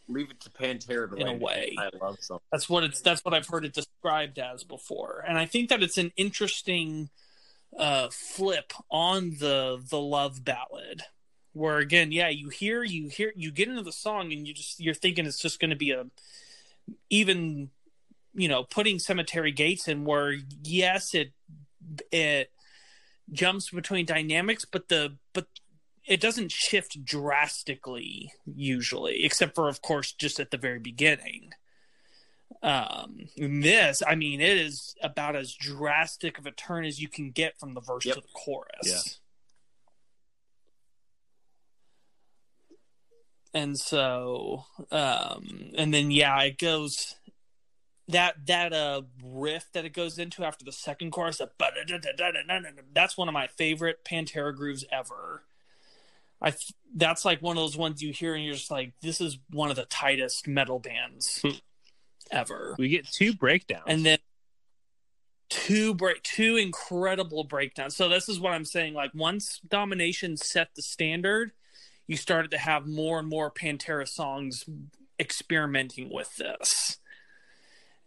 [0.08, 1.76] Leave it to Pantera to In a way.
[1.78, 2.46] I love something.
[2.52, 3.02] That's what it's.
[3.02, 7.10] That's what I've heard it described as before, and I think that it's an interesting
[7.78, 11.04] uh, flip on the the love ballad,
[11.54, 14.80] where again, yeah, you hear you hear you get into the song and you just
[14.80, 16.06] you're thinking it's just going to be a
[17.10, 17.70] even
[18.34, 21.32] you know putting cemetery gates in where yes it
[22.12, 22.52] it
[23.32, 25.48] jumps between dynamics, but the but
[26.06, 31.54] it doesn't shift drastically usually, except for of course just at the very beginning.
[32.64, 37.32] Um, this, I mean, it is about as drastic of a turn as you can
[37.32, 38.16] get from the verse Yep.
[38.16, 38.70] to the chorus.
[38.84, 39.00] Yeah.
[43.54, 47.16] And so, um, and then yeah, it goes
[48.08, 51.42] that that uh riff that it goes into after the second chorus.
[52.94, 55.44] That's one of my favorite Pantera grooves ever.
[56.42, 59.22] I th- that's like one of those ones you hear and you're just like, this
[59.22, 61.44] is one of the tightest metal bands
[62.32, 62.76] ever.
[62.78, 63.84] We get two breakdowns.
[63.88, 64.18] And then
[65.50, 67.96] two break two incredible breakdowns.
[67.96, 68.94] So this is what I'm saying.
[68.94, 71.52] Like once Domination set the standard,
[72.08, 74.66] you started to have more and more Pantera songs
[75.20, 76.98] experimenting with this.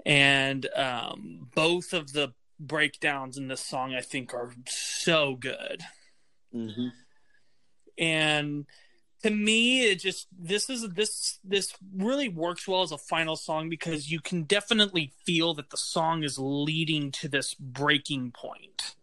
[0.05, 5.85] And um, both of the breakdowns in this song, I think, are so good
[6.55, 6.89] Mm-hmm.
[7.99, 8.67] And
[9.23, 13.69] to me it just this is this this really works well as a final song
[13.69, 18.97] because you can definitely feel that the song is leading to this breaking point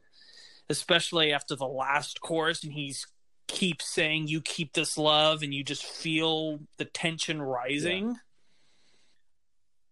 [0.70, 3.08] especially after the last chorus and he's
[3.52, 8.18] keeps saying you keep this love and you just feel the tension rising.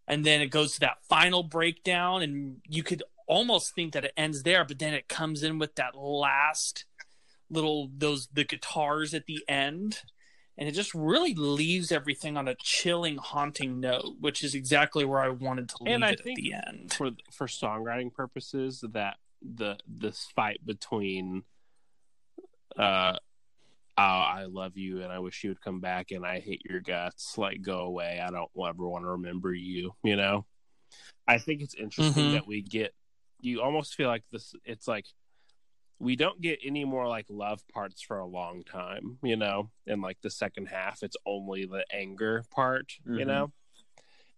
[0.07, 4.13] And then it goes to that final breakdown and you could almost think that it
[4.17, 6.85] ends there but then it comes in with that last
[7.49, 10.01] little those the guitars at the end
[10.57, 15.19] and it just really leaves everything on a chilling haunting note which is exactly where
[15.21, 19.17] i wanted to leave And I it at the end for for songwriting purposes, that
[19.41, 21.43] the this fight between
[22.77, 23.15] uh
[23.97, 26.79] oh, I love you and I wish you would come back and I hate your
[26.79, 28.21] guts, like go away.
[28.25, 30.45] I don't ever want to remember you, you know?
[31.27, 32.31] I think it's interesting Mhm.
[32.31, 32.93] that we get
[33.41, 35.05] you almost feel like this it's like
[35.99, 39.69] we don't get any more like love parts for a long time, you know.
[39.85, 43.27] In like the second half, it's only the anger part, you Mhm.
[43.27, 43.51] know.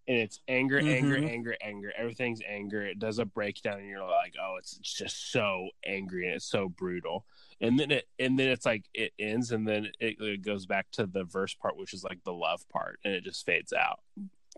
[0.08, 1.30] And it's anger, anger, Mhm.
[1.30, 1.94] anger, anger.
[1.96, 2.82] Everything's anger.
[2.82, 6.70] It does a breakdown, and you're like, "Oh, it's just so angry and it's so
[6.70, 7.28] brutal."
[7.62, 10.90] And then it, and then it's like it ends, and then it, it goes back
[10.94, 14.00] to the verse part, which is like the love part, and it just fades out.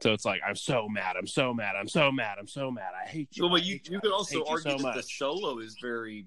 [0.02, 1.18] So it's like, "I'm so mad.
[1.18, 1.76] I'm so mad.
[1.76, 2.38] I'm so mad.
[2.40, 2.94] I'm so mad.
[3.00, 4.96] I hate you." Well, I but you hate you I could also argue so that
[4.96, 6.26] the solo is very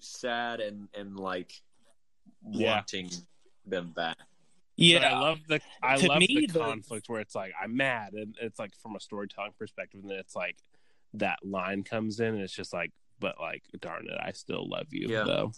[0.00, 1.52] sad and and like
[2.50, 2.74] Yeah.
[2.76, 3.10] wanting
[3.66, 4.16] them back.
[4.18, 4.26] But
[4.76, 7.76] yeah I love the I To love me, the the- conflict where it's like I'm
[7.76, 10.56] mad and it's like from a storytelling perspective and then it's like
[11.14, 14.86] that line comes in and it's just like but like darn it I still love
[14.90, 15.24] you Yeah.
[15.24, 15.52] though.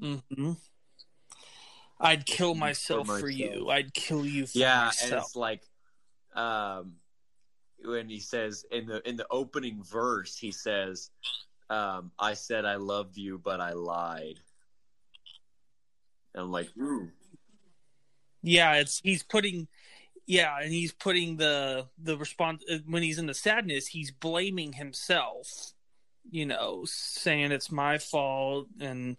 [0.00, 0.52] hmm
[2.00, 3.32] i'd kill myself for, myself.
[3.32, 5.62] you i'd kill you for Yeah, and it's like
[6.34, 6.94] um
[7.84, 11.10] when he says in the in the opening verse he says
[11.72, 14.38] um I said I loved you but I lied.
[16.34, 17.10] And I'm like, ooh.
[18.42, 19.68] yeah it's he's putting
[20.26, 24.74] yeah and he's putting the the response uh, when he's in the sadness he's blaming
[24.74, 25.72] himself
[26.30, 29.16] you know saying it's my fault and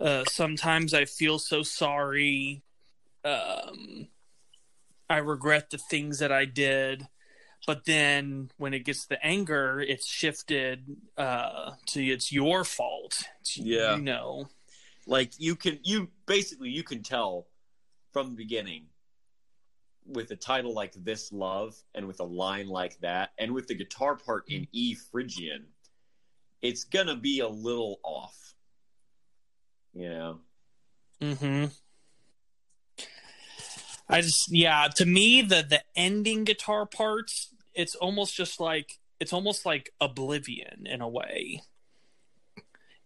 [0.00, 2.62] uh sometimes i feel so sorry
[3.24, 4.08] um
[5.10, 7.06] i regret the things that i did
[7.66, 10.84] but then when it gets to anger it's shifted
[11.16, 13.14] uh to it's your fault.
[13.40, 13.96] It's- Yeah.
[13.96, 14.48] you know.
[15.06, 17.46] Like you can you basically you can tell
[18.12, 18.86] from the beginning
[20.06, 23.74] with a title like this love and with a line like that and with the
[23.74, 25.66] guitar part in e phrygian
[26.62, 28.54] it's gonna be a little off.
[29.92, 30.40] You know?
[31.20, 31.66] Mm-hmm.
[34.08, 39.32] I just yeah, to me the the ending guitar parts, it's almost just like it's
[39.32, 41.62] almost like oblivion in a way.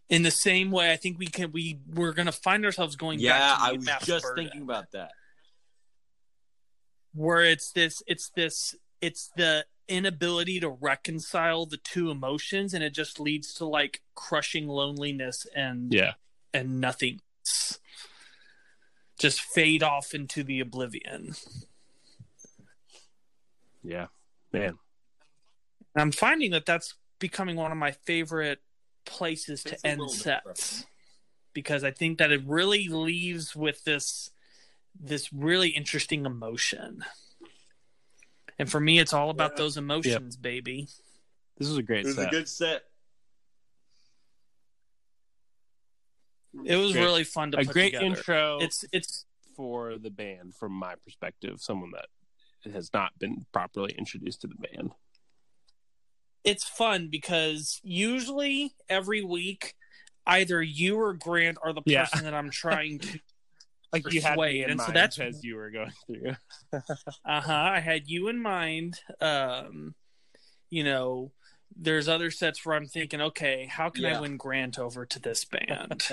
[0.09, 3.39] In the same way, I think we can we we're gonna find ourselves going yeah
[3.39, 5.11] back to i was Mass just Burden, thinking about that
[7.15, 12.95] where it's this it's this it's the inability to reconcile the two emotions and it
[12.95, 16.13] just leads to like crushing loneliness and Yeah.
[16.53, 17.21] and nothing
[19.19, 21.35] just fade off into the oblivion
[23.83, 24.07] Yeah.
[24.53, 24.79] Man.
[25.95, 28.61] and i'm finding that that's becoming one of my favorite
[29.05, 30.87] places It's to end sets
[31.55, 34.31] because i think that it really leaves with this
[35.01, 37.05] this really interesting emotion
[38.59, 39.59] and for me it's all about Yeah.
[39.59, 40.89] those emotions baby
[41.59, 42.29] This is a great it was set.
[42.29, 42.83] a good set
[46.65, 47.03] it was Great.
[47.03, 48.07] really fun to a put great together.
[48.07, 52.07] intro it's it's for the band from my perspective, someone that
[52.65, 54.93] has not been properly introduced to the band.
[56.45, 59.75] it's fun because usually every week
[60.27, 62.05] either you or Grant are the Yeah.
[62.07, 63.19] person that I'm trying to.
[63.93, 66.37] like you had me in and so that's- as you were going through.
[67.25, 67.53] Uh huh.
[67.53, 69.01] I had you in mind.
[69.21, 69.95] Um,
[70.71, 71.33] you know,
[71.77, 74.19] there's other sets where I'm thinking, okay, how can Yeah.
[74.19, 76.09] I win Grant over to this band?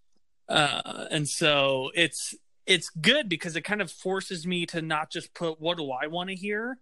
[0.48, 2.34] uh, and so it's
[2.70, 6.06] it's good because it kind of forces me to not just put what do I
[6.06, 6.78] want to hear,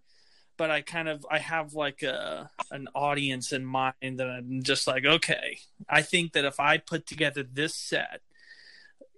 [0.55, 4.85] but I kind of I have like a an audience in mind that I'm just
[4.85, 5.57] like, okay,
[5.89, 8.21] I think that if I put together this set,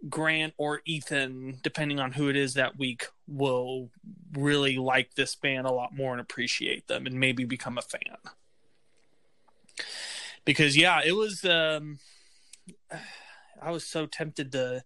[0.08, 3.90] Grant or Ethan, depending on who it is that week, will
[4.32, 8.16] really like this band a lot more and appreciate them and maybe become a fan.
[10.46, 12.00] Because yeah, it was um
[13.62, 14.86] I was so tempted to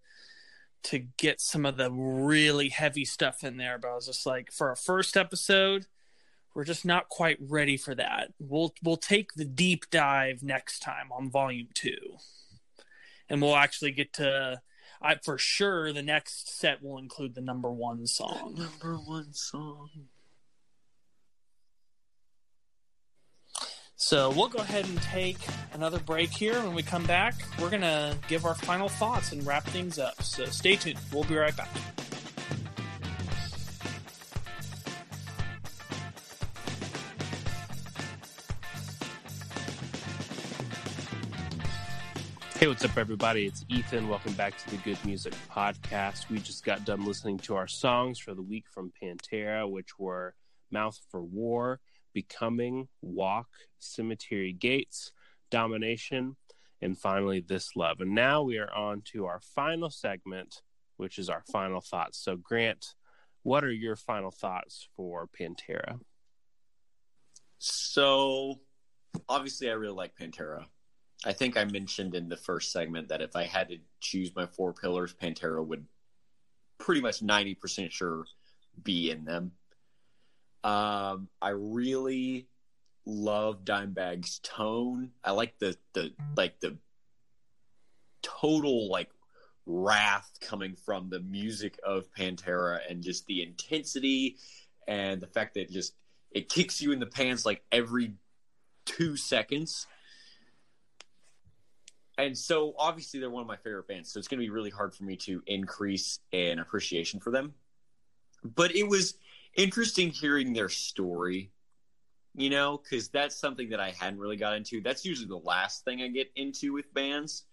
[0.86, 4.52] to get some of the really heavy stuff in there, but I was just like
[4.52, 5.88] for our first episode,
[6.54, 8.34] we're just not quite ready for that.
[8.40, 11.92] We'll we'll take the deep dive next time on volume 2.
[13.30, 14.62] And we'll actually get to
[15.02, 18.56] I for sure the next set will include the number 1 song.
[18.58, 19.90] Number one song.
[23.98, 25.38] So we'll go ahead and take
[25.74, 26.62] another break here.
[26.62, 30.22] When we come back, we're going to give our final thoughts and wrap things up.
[30.22, 31.00] So stay tuned.
[31.14, 31.70] We'll be right back.
[42.60, 43.46] Hey, what's up, everybody?
[43.46, 44.10] It's Ethan.
[44.10, 46.30] Welcome back to the Good Music Podcast.
[46.30, 50.36] We just got done listening to our songs for the week from Pantera, which were
[50.70, 51.80] Mouth for War,
[52.16, 55.12] Becoming, Walk, Cemetery Gates,
[55.52, 56.38] Domination,
[56.82, 58.00] and finally This Love.
[58.00, 60.64] And now we are on to our final segment,
[60.98, 62.18] which is our final thoughts.
[62.18, 62.96] So, Grant,
[63.44, 66.00] what are your final thoughts for Pantera?
[67.60, 68.62] So,
[69.30, 70.66] obviously, I really like Pantera.
[71.26, 74.46] I think I mentioned in the first segment that if I had to choose my
[74.46, 75.86] four pillars, Pantera would
[76.78, 78.26] pretty much 90% sure
[78.84, 79.52] be in them.
[80.66, 82.48] Um, I really
[83.06, 85.12] love Dimebag's tone.
[85.24, 86.76] I like the the like the
[88.24, 89.12] total like
[89.68, 94.38] wrath coming from the music of Pantera and just the intensity
[94.88, 95.94] and the fact that it just
[96.32, 98.14] it kicks you in the pants like every
[98.86, 99.86] two seconds.
[102.18, 104.72] And so obviously they're one of my favorite bands, so it's going to be really
[104.72, 107.54] hard for me to increase an appreciation for them.
[108.44, 109.16] But it was
[109.56, 111.52] interesting hearing their story,
[112.36, 114.82] you know, because that's something that I hadn't really got into.
[114.82, 117.46] That's usually the last thing I get into with bands.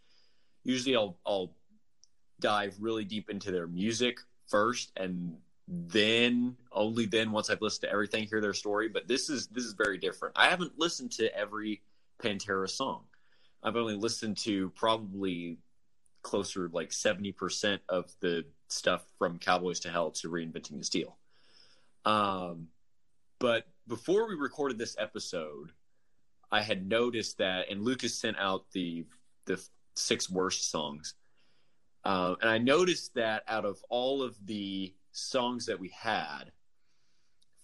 [0.65, 1.55] Usually I'll I'll
[2.41, 5.37] dive really deep into their music first and
[5.69, 8.89] then only then once I've listened to everything hear their story.
[8.89, 10.37] But this is this is very different.
[10.37, 11.83] I haven't listened to every
[12.23, 13.03] Pantera song.
[13.63, 15.59] I've only listened to probably
[16.23, 21.17] closer like 70% of the stuff from Cowboys to Hell to Reinventing the Steel.
[22.05, 22.69] Um,
[23.39, 25.73] but before we recorded this episode,
[26.51, 29.07] I had noticed that, and Lucas sent out the
[29.47, 29.61] the
[29.95, 31.15] six worst songs,
[32.05, 36.53] um, and I noticed that out of all of the songs that we had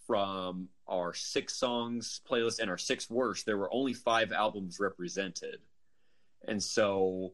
[0.07, 5.59] from our six songs playlist and our six worst, there were only five albums represented,
[6.47, 7.33] and so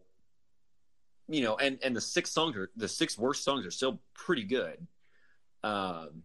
[1.28, 4.44] you know, and and the six songs are the six worst songs are still pretty
[4.44, 4.86] good.
[5.62, 6.23] Um,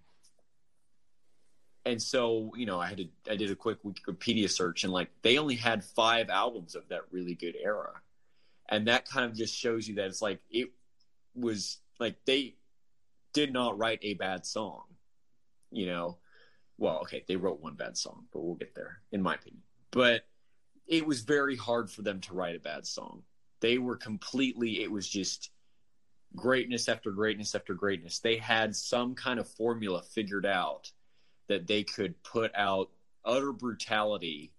[1.85, 5.09] and so you know, I had to I did a quick Wikipedia search, and like
[5.21, 7.93] they only had five albums of that really good era,
[8.69, 10.69] and that kind of just shows you that it's like it
[11.35, 12.55] was like they
[13.33, 14.83] did not write a bad song,
[15.71, 16.17] you know.
[16.77, 19.63] Well, okay, they wrote one bad song, but we'll get there, in my opinion.
[19.91, 20.25] But
[20.87, 23.23] it was very hard for them to write a bad song
[23.59, 25.51] they were completely it was just
[26.35, 30.91] greatness after greatness after greatness they had some kind of formula figured out
[31.49, 32.89] that they could put out
[33.25, 34.51] utter brutality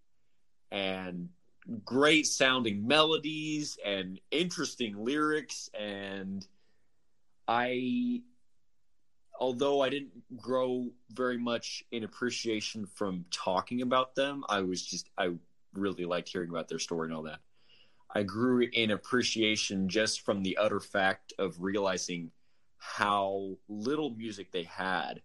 [0.70, 1.28] and
[1.84, 5.70] great sounding melodies and interesting lyrics.
[5.78, 6.46] And
[7.48, 8.20] i
[9.40, 15.08] although i didn't grow very much in appreciation from talking about them i was just
[15.16, 15.30] i
[15.74, 17.40] really liked hearing about their story and all that.
[18.14, 22.30] I grew in appreciation just from the utter fact of realizing
[22.78, 25.22] how little music they had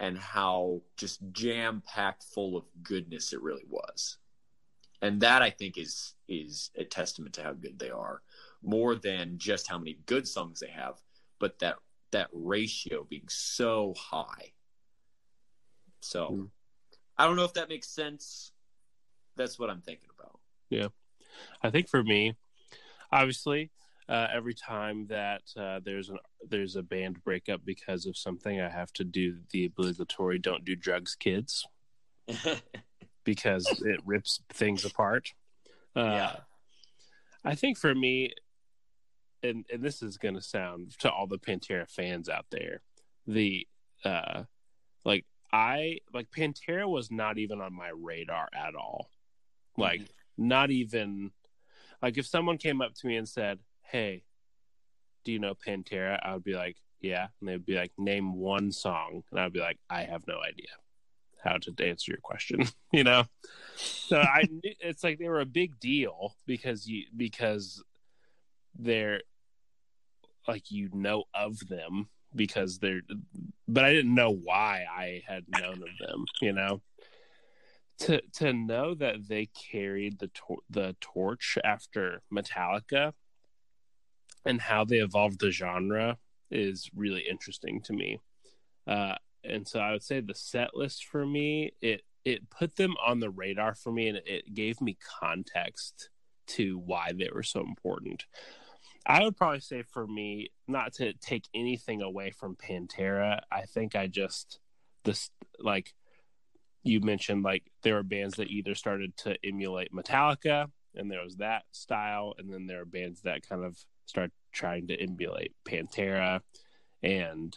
[0.00, 4.18] and how just jam packed full of goodness it really was.
[5.02, 8.22] And that I think is is a testament to how good they are,
[8.62, 11.00] more than just how many good songs they have,
[11.38, 11.76] but that
[12.10, 14.52] that ratio being so high.
[16.00, 16.50] So Mm.
[17.16, 18.52] I don't know if that makes sense.
[19.36, 20.38] That's what I'm thinking about.
[20.70, 20.88] Yeah.
[21.62, 22.36] I think for me,
[23.10, 23.70] obviously,
[24.08, 28.68] uh, every time that uh, there's an there's a band breakup because of something, I
[28.68, 31.66] have to do the obligatory "Don't do drugs, kids,"
[33.24, 35.32] because it rips things apart.
[35.94, 36.36] Uh, yeah.
[37.44, 38.32] I think for me,
[39.42, 42.80] and and this is going to sound to all the Pantera fans out there,
[43.26, 43.66] the
[44.04, 44.44] uh,
[45.04, 49.10] like I like Pantera was not even on my radar at all.
[49.76, 50.48] Like mm-hmm.
[50.48, 51.30] not even
[52.00, 53.58] like if someone came up to me and said,
[53.90, 54.24] "Hey,
[55.24, 58.72] do you know Pantera?" I would be like, "Yeah," and they'd be like, "Name one
[58.72, 60.68] song," and I'd be like, "I have no idea."
[61.44, 63.22] how to answer your question you know
[63.76, 67.80] so i knew, it's like they were a big deal because you because
[68.76, 69.22] they're
[70.48, 73.02] like you know of them because they're
[73.66, 76.82] but I didn't know why I had known of them, you know.
[78.00, 83.12] To to know that they carried the tor- the torch after Metallica
[84.44, 86.18] and how they evolved the genre
[86.50, 88.20] is really interesting to me.
[88.86, 92.94] Uh, and so I would say the set list for me it it put them
[93.04, 96.10] on the radar for me and it gave me context
[96.46, 98.26] to why they were so important.
[99.06, 103.94] I would probably say for me, not to take anything away from Pantera, I think
[103.94, 104.58] I just
[105.04, 105.94] this like
[106.82, 111.36] you mentioned like there were bands that either started to emulate Metallica and there was
[111.36, 116.40] that style and then there are bands that kind of start trying to emulate Pantera
[117.02, 117.56] and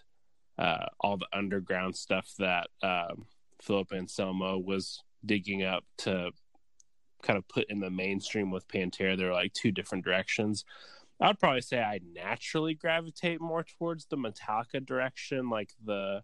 [0.57, 3.25] uh, all the underground stuff that um,
[3.61, 6.31] Philip Anselmo was digging up to
[7.23, 9.17] kind of put in the mainstream with Pantera.
[9.17, 10.65] There are like two different directions.
[11.21, 16.23] I'd probably say I naturally gravitate more towards the Metallica direction, like the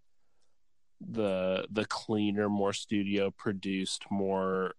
[1.00, 4.74] the the cleaner, more studio produced, more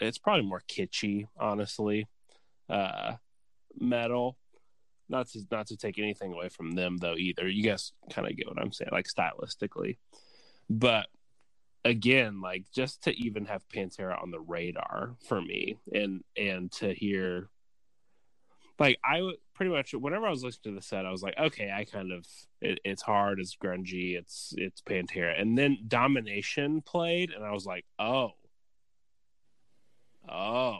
[0.00, 2.06] it's probably more kitschy, honestly.
[2.68, 3.14] Uh
[3.78, 4.36] metal.
[5.12, 7.46] Not to not to take anything away from them though either.
[7.46, 9.98] You guys kind of get what I'm saying, like stylistically.
[10.70, 11.06] But
[11.84, 16.94] again, like just to even have Pantera on the radar for me and and to
[16.94, 17.50] hear
[18.78, 19.20] like I
[19.54, 22.10] pretty much whenever I was listening to the set, I was like, okay, I kind
[22.10, 22.26] of
[22.62, 27.66] it, it's hard, it's grungy, it's it's Pantera, and then Domination played, and I was
[27.66, 28.30] like, oh,
[30.28, 30.78] oh,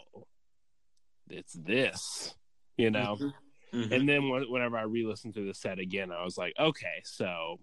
[1.29, 2.35] it's this,
[2.79, 3.17] you know.
[3.21, 3.29] Mm-hmm.
[3.75, 3.93] Mm-hmm.
[3.93, 7.59] And then whenever I re-listened to the set again, I was like, okay, so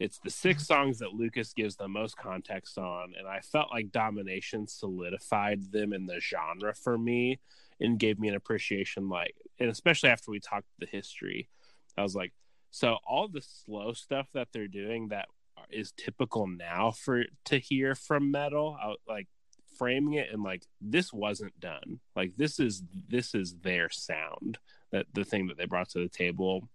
[0.00, 3.92] it's the six songs that Lucas gives the most context on, and I felt like
[3.92, 7.40] Domination solidified them in the genre for me
[7.80, 11.48] and gave me an appreciation like and especially after we talked the history
[11.96, 12.32] i was like
[12.70, 15.26] so all the slow stuff that they're doing that
[15.70, 19.28] is typical now for to hear from metal I, like
[19.76, 22.00] framing it and like this wasn't done.
[22.14, 24.58] Like this is this is their sound
[24.94, 26.68] that the thing that they brought to the table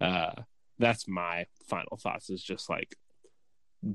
[0.00, 0.32] uh
[0.78, 2.96] that's my final thoughts is just like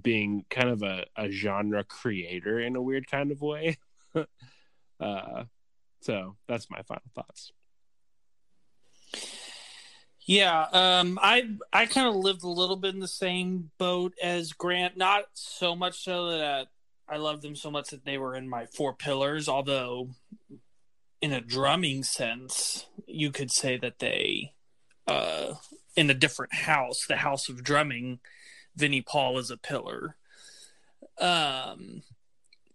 [0.01, 3.77] being kind of a, a genre creator in a weird kind of way
[4.99, 5.43] uh
[6.01, 7.51] so that's my final thoughts.
[10.25, 14.53] Yeah, um, I I kind of lived a little bit in the same boat as
[14.53, 14.97] Grant.
[14.97, 16.67] Not so much so that
[17.07, 19.47] I loved them so much that they were in my four pillars.
[19.47, 20.09] Although,
[21.21, 24.53] in a drumming sense, you could say that they,
[25.07, 25.53] uh,
[25.95, 28.19] in a different house, the house of drumming,
[28.75, 30.15] Vinnie Paul is a pillar.
[31.19, 32.03] Um,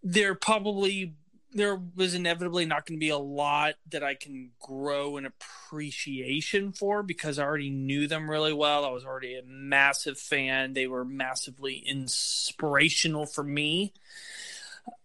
[0.02, 1.14] they're probably
[1.54, 6.72] there was inevitably not going to be a lot that I can grow an appreciation
[6.72, 8.84] for because I already knew them really well.
[8.84, 10.72] I was already a massive fan.
[10.72, 13.92] They were massively inspirational for me.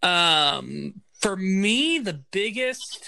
[0.02, 3.04] Um, for me, the biggest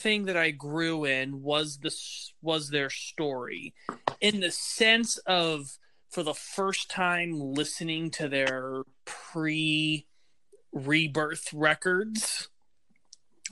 [0.00, 3.74] thing that I grew in was this was their story,
[4.20, 10.06] in the sense of for the first time listening to their pre
[10.72, 12.48] rebirth records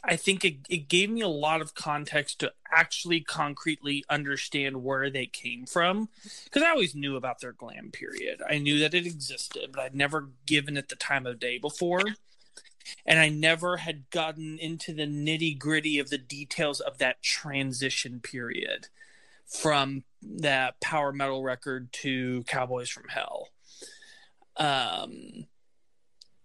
[0.04, 5.10] I think it, it gave me a lot of context to actually concretely understand where
[5.10, 6.08] they came from.
[6.44, 8.40] Because I always knew about their glam period.
[8.48, 12.02] I knew that it existed, but I'd never given it the time of day before.
[13.06, 18.20] And I never had gotten into the nitty gritty of the details of that transition
[18.20, 18.88] period
[19.46, 23.48] from that power metal record to Cowboys from Hell.
[24.56, 25.46] Um,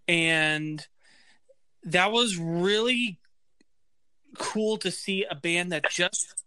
[0.08, 0.86] and
[1.84, 3.18] that was really
[4.38, 6.42] cool to see a band that just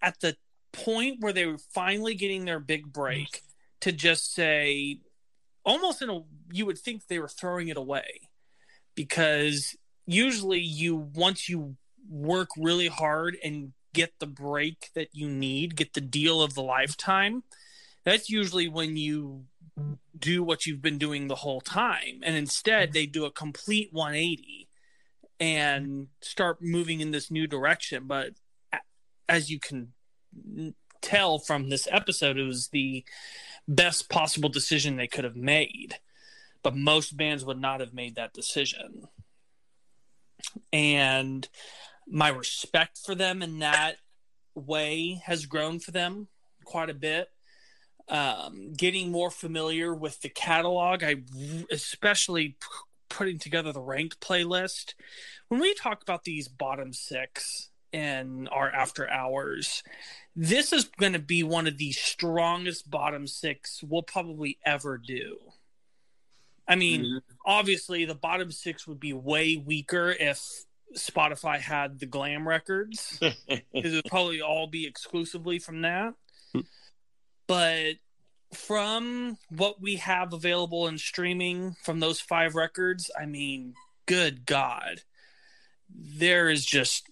[0.00, 0.36] at the
[0.72, 3.42] point where they were finally getting their big break
[3.80, 5.00] to just say
[5.64, 6.20] almost in a
[6.50, 8.28] you would think they were throwing it away
[8.94, 11.76] because usually you once you
[12.08, 16.62] work really hard and get the break that you need, get the deal of the
[16.62, 17.42] lifetime,
[18.04, 19.44] that's usually when you
[20.18, 22.20] do what you've been doing the whole time.
[22.22, 24.68] And instead, they do a complete 180
[25.40, 28.04] and start moving in this new direction.
[28.06, 28.30] But
[29.28, 29.92] as you can
[31.00, 33.04] tell from this episode, it was the
[33.66, 35.96] best possible decision they could have made.
[36.62, 39.08] But most bands would not have made that decision.
[40.72, 41.48] And
[42.06, 43.96] my respect for them in that
[44.54, 46.28] way has grown for them
[46.64, 47.28] quite a bit.
[48.08, 51.22] Um, getting more familiar with the catalog, I
[51.70, 52.66] especially p-
[53.08, 54.94] putting together the ranked playlist.
[55.48, 59.82] When we talk about these bottom six in our after hours,
[60.34, 65.38] this is going to be one of the strongest bottom six we'll probably ever do.
[66.68, 67.18] I mean, mm-hmm.
[67.44, 70.64] obviously, the bottom six would be way weaker if
[70.96, 76.14] Spotify had the glam records because it would probably all be exclusively from that.
[77.46, 77.94] but
[78.54, 83.74] from what we have available in streaming from those five records, I mean,
[84.06, 85.00] good God,
[85.88, 87.08] there is just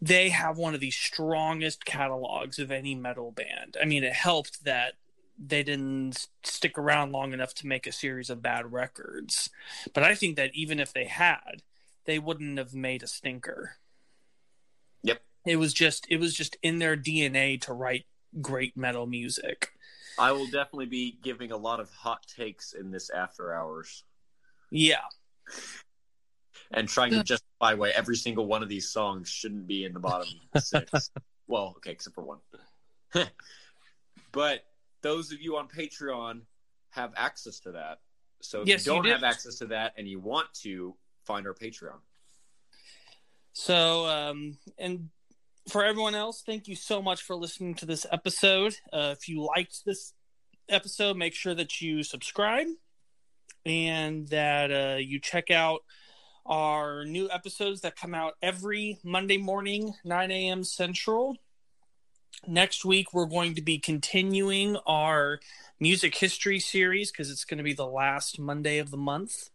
[0.00, 3.76] they have one of the strongest catalogs of any metal band.
[3.80, 4.92] I mean, it helped that
[5.38, 9.50] they didn't stick around long enough to make a series of bad records.
[9.92, 11.62] But I think that even if they had,
[12.04, 13.76] they wouldn't have made a stinker.
[15.02, 15.22] Yep.
[15.44, 18.06] It was just it was just in their DNA to write
[18.40, 19.72] great metal music.
[20.18, 24.02] I will definitely be giving a lot of hot takes in this after hours.
[24.70, 25.04] Yeah.
[26.70, 30.00] And trying to justify why every single one of these songs shouldn't be in the
[30.00, 31.10] bottom six.
[31.46, 32.38] well, okay, except for one.
[34.32, 34.64] but
[35.02, 36.42] those of you on Patreon
[36.90, 37.98] have access to that.
[38.42, 40.94] So if yes, you don't you have access to that and you want to,
[41.24, 41.98] find our Patreon.
[43.52, 45.10] So, um, and
[45.68, 48.76] for everyone else, thank you so much for listening to this episode.
[48.92, 50.12] Uh, if you liked this
[50.68, 52.68] episode, make sure that you subscribe
[53.64, 55.80] and that uh, you check out
[56.44, 60.62] our new episodes that come out every Monday morning, 9 a.m.
[60.62, 61.36] Central.
[62.46, 65.40] Next week, we're going to be continuing our
[65.80, 69.50] music history series because it's going to be the last Monday of the month.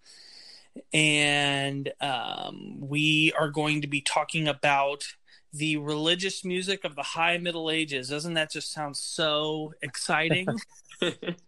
[0.94, 5.16] And um, we are going to be talking about
[5.54, 8.10] the religious music of the high middle ages.
[8.10, 10.48] Doesn't that just sound so exciting?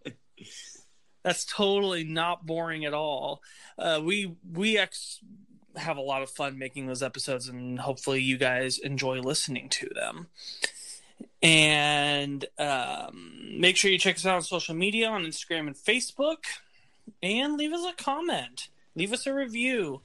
[1.23, 3.41] That's totally not boring at all.
[3.77, 5.21] Uh, we we ex-
[5.77, 9.89] have a lot of fun making those episodes and hopefully you guys enjoy listening to
[9.95, 10.27] them
[11.43, 16.45] and um, make sure you check us out on social media on instagram and facebook
[17.21, 20.01] and leave us a comment leave us a review,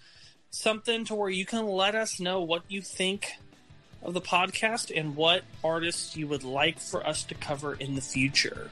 [0.50, 3.32] something to where you can let us know what you think
[4.02, 8.00] of the podcast and what artists you would like for us to cover in the
[8.00, 8.70] future.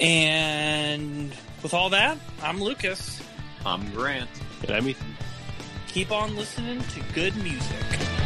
[0.00, 3.22] And with all that, I'm Lucas.
[3.64, 4.30] I'm Grant.
[4.62, 5.16] And I'm Ethan.
[5.88, 8.23] Keep on listening to good music.